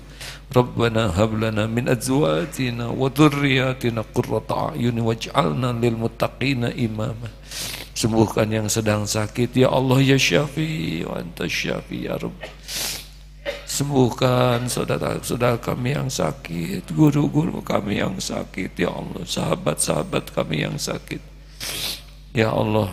Rabbana 0.50 1.14
hablana 1.14 1.70
min 1.70 1.86
azwajina 1.86 2.90
Wa 2.90 3.06
dhurriyatina 3.08 4.02
qurrata 4.10 4.74
a'yuni 4.74 4.98
Waj'alna 4.98 5.70
lil 5.78 5.94
muttaqina 5.94 6.74
imama 6.74 7.30
Sembuhkan 7.94 8.50
yang 8.50 8.66
sedang 8.66 9.06
sakit 9.06 9.54
Ya 9.54 9.70
Allah 9.70 10.02
ya 10.02 10.18
syafi 10.18 11.06
Wa 11.06 11.22
anta 11.22 11.46
syafi 11.46 12.10
ya 12.10 12.18
Rabb 12.18 12.36
Sembuhkan 13.68 14.66
saudara-saudara 14.66 15.60
kami 15.60 15.94
yang 15.94 16.08
sakit, 16.08 16.88
guru-guru 16.88 17.60
kami 17.60 18.00
yang 18.00 18.16
sakit, 18.16 18.74
ya 18.74 18.90
Allah, 18.90 19.22
sahabat-sahabat 19.22 20.34
kami 20.34 20.66
yang 20.66 20.74
sakit. 20.80 21.20
Ya 22.34 22.50
Allah, 22.50 22.90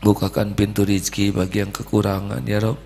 bukakan 0.00 0.54
pintu 0.56 0.86
rizki 0.86 1.34
bagi 1.34 1.60
yang 1.60 1.74
kekurangan, 1.74 2.46
ya 2.46 2.62
Rob. 2.62 2.78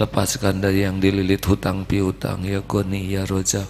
Lepaskan 0.00 0.64
dari 0.64 0.88
yang 0.88 1.04
dililit 1.04 1.44
hutang 1.44 1.84
piutang, 1.84 2.40
ya 2.48 2.64
Goni, 2.64 3.12
ya 3.12 3.28
Roja. 3.28 3.68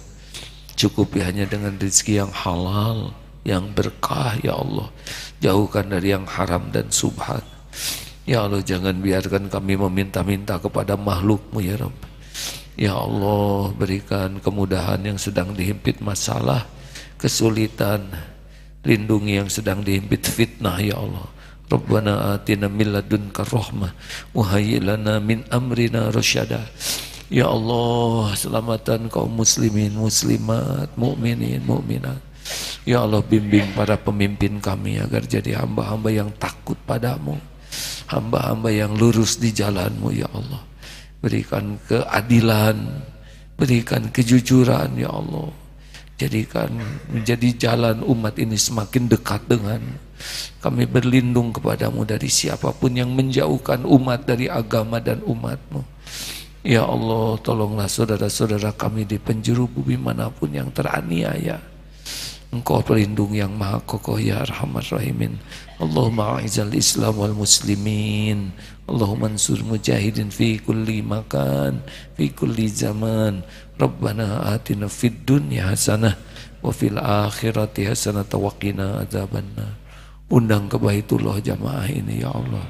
Cukupi 0.73 1.19
hanya 1.19 1.43
dengan 1.43 1.75
rizki 1.75 2.15
yang 2.15 2.31
halal, 2.31 3.11
yang 3.43 3.75
berkah, 3.75 4.39
ya 4.39 4.55
Allah. 4.55 4.87
Jauhkan 5.43 5.91
dari 5.91 6.15
yang 6.15 6.23
haram 6.23 6.71
dan 6.71 6.87
subhat. 6.87 7.43
Ya 8.23 8.47
Allah 8.47 8.63
jangan 8.63 9.03
biarkan 9.03 9.51
kami 9.51 9.75
meminta-minta 9.75 10.55
kepada 10.55 10.95
makhlukmu 10.95 11.59
ya 11.59 11.75
Rabb 11.75 12.07
Ya 12.79 12.95
Allah 12.95 13.75
berikan 13.75 14.39
kemudahan 14.39 15.03
yang 15.03 15.19
sedang 15.19 15.51
dihimpit 15.51 15.99
masalah 15.99 16.63
Kesulitan 17.19 18.07
Lindungi 18.87 19.43
yang 19.43 19.51
sedang 19.51 19.83
dihimpit 19.83 20.23
fitnah 20.23 20.79
ya 20.79 21.03
Allah 21.03 21.27
Rabbana 21.71 22.37
atina 22.37 22.67
min 22.67 22.91
ladunka 22.91 23.47
rahmah 23.47 23.91
Wahayyilana 24.35 25.23
min 25.23 25.47
amrina 25.49 26.11
rasyada 26.11 26.67
Ya 27.33 27.49
Allah 27.49 28.35
selamatkan 28.37 29.09
kaum 29.09 29.41
muslimin 29.41 29.97
muslimat 29.97 30.93
mukminin 30.93 31.65
mukminat. 31.65 32.21
Ya 32.85 33.01
Allah 33.01 33.25
bimbing 33.25 33.73
para 33.73 33.97
pemimpin 33.97 34.61
kami 34.61 35.01
agar 35.01 35.25
jadi 35.25 35.57
hamba-hamba 35.57 36.13
yang 36.13 36.29
takut 36.37 36.77
padamu 36.85 37.39
hamba-hamba 38.13 38.69
yang 38.69 38.93
lurus 38.93 39.41
di 39.41 39.49
jalanmu 39.49 40.13
ya 40.13 40.29
Allah. 40.29 40.61
Berikan 41.23 41.79
keadilan 41.87 42.75
berikan 43.57 44.11
kejujuran 44.13 44.93
ya 44.99 45.09
Allah. 45.09 45.49
Jadikan 46.19 46.69
menjadi 47.09 47.49
jalan 47.57 48.05
umat 48.05 48.37
ini 48.37 48.53
semakin 48.53 49.09
dekat 49.09 49.41
dengan 49.49 49.81
kami 50.59 50.87
berlindung 50.87 51.51
kepadamu 51.51 52.07
dari 52.07 52.27
siapa 52.27 52.71
pun 52.75 52.95
yang 52.95 53.11
menjauhkan 53.11 53.83
umat 53.87 54.27
dari 54.27 54.47
agama 54.47 54.99
dan 54.99 55.19
umatmu 55.23 55.83
Ya 56.63 56.87
Allah 56.87 57.35
tolonglah 57.43 57.91
saudara-saudara 57.91 58.71
kami 58.71 59.03
di 59.03 59.19
penjuru 59.19 59.67
bumi 59.67 59.99
mana 59.99 60.31
pun 60.31 60.47
yang 60.47 60.71
teraniaya 60.71 61.59
Engkau 62.53 62.85
pelindung 62.85 63.33
yang 63.33 63.49
maha 63.57 63.81
kokoh 63.81 64.21
ya 64.21 64.45
arhamar 64.45 64.85
rahimin. 64.85 65.41
Allahumma 65.81 66.37
a'izal 66.37 66.69
islam 66.77 67.17
wal 67.17 67.33
muslimin. 67.33 68.53
Allahumma 68.85 69.33
ansur 69.33 69.57
mujahidin 69.65 70.29
fi 70.29 70.61
kulli 70.61 71.01
makan, 71.01 71.81
fi 72.13 72.29
kulli 72.29 72.69
zaman. 72.69 73.41
Rabbana 73.81 74.53
atina 74.53 74.85
fid 74.85 75.25
dunya 75.25 75.73
hasanah 75.73 76.13
wa 76.61 76.69
fil 76.69 77.01
akhirati 77.01 77.89
hasanah 77.89 78.29
wa 78.37 78.53
qina 78.61 79.01
adzabannar. 79.01 79.73
Undang 80.33 80.65
ke 80.65 80.81
Baitullah 80.81 81.37
jamaah 81.37 81.85
ini 81.85 82.25
ya 82.25 82.33
Allah. 82.33 82.65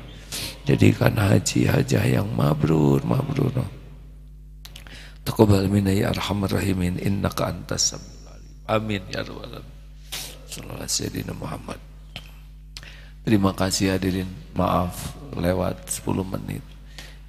Jadikan 0.68 1.16
haji 1.16 1.64
hajah 1.64 2.04
yang 2.04 2.28
mabrur 2.36 3.00
mabrur. 3.08 3.56
Taqabbal 5.24 5.72
minna 5.72 5.96
ya 5.96 6.12
arhamar 6.12 6.52
rahimin 6.52 7.00
innaka 7.00 7.48
antas 7.48 7.96
Amin 8.68 9.00
ya 9.08 9.24
rabbal 9.24 9.64
alamin. 9.64 9.72
Sallallahu 10.52 11.40
Muhammad. 11.40 11.80
Terima 13.24 13.56
kasih 13.56 13.96
hadirin. 13.96 14.28
Maaf 14.60 15.16
lewat 15.40 15.88
10 15.88 16.20
menit. 16.28 16.64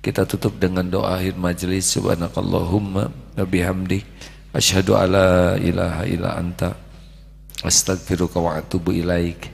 Kita 0.03 0.27
tutup 0.27 0.59
dengan 0.59 0.91
doa 0.91 1.15
akhir 1.15 1.39
majelis. 1.39 1.95
Subhanakallahumma 1.95 3.05
wa 3.39 3.47
bihamdik 3.47 4.03
asyhadu 4.51 4.99
alla 4.99 5.55
ilaha 5.63 6.03
illa 6.11 6.35
anta 6.35 6.75
astaghfiruka 7.63 8.43
wa 8.43 8.59
atubu 8.59 8.91
ilaik. 8.91 9.54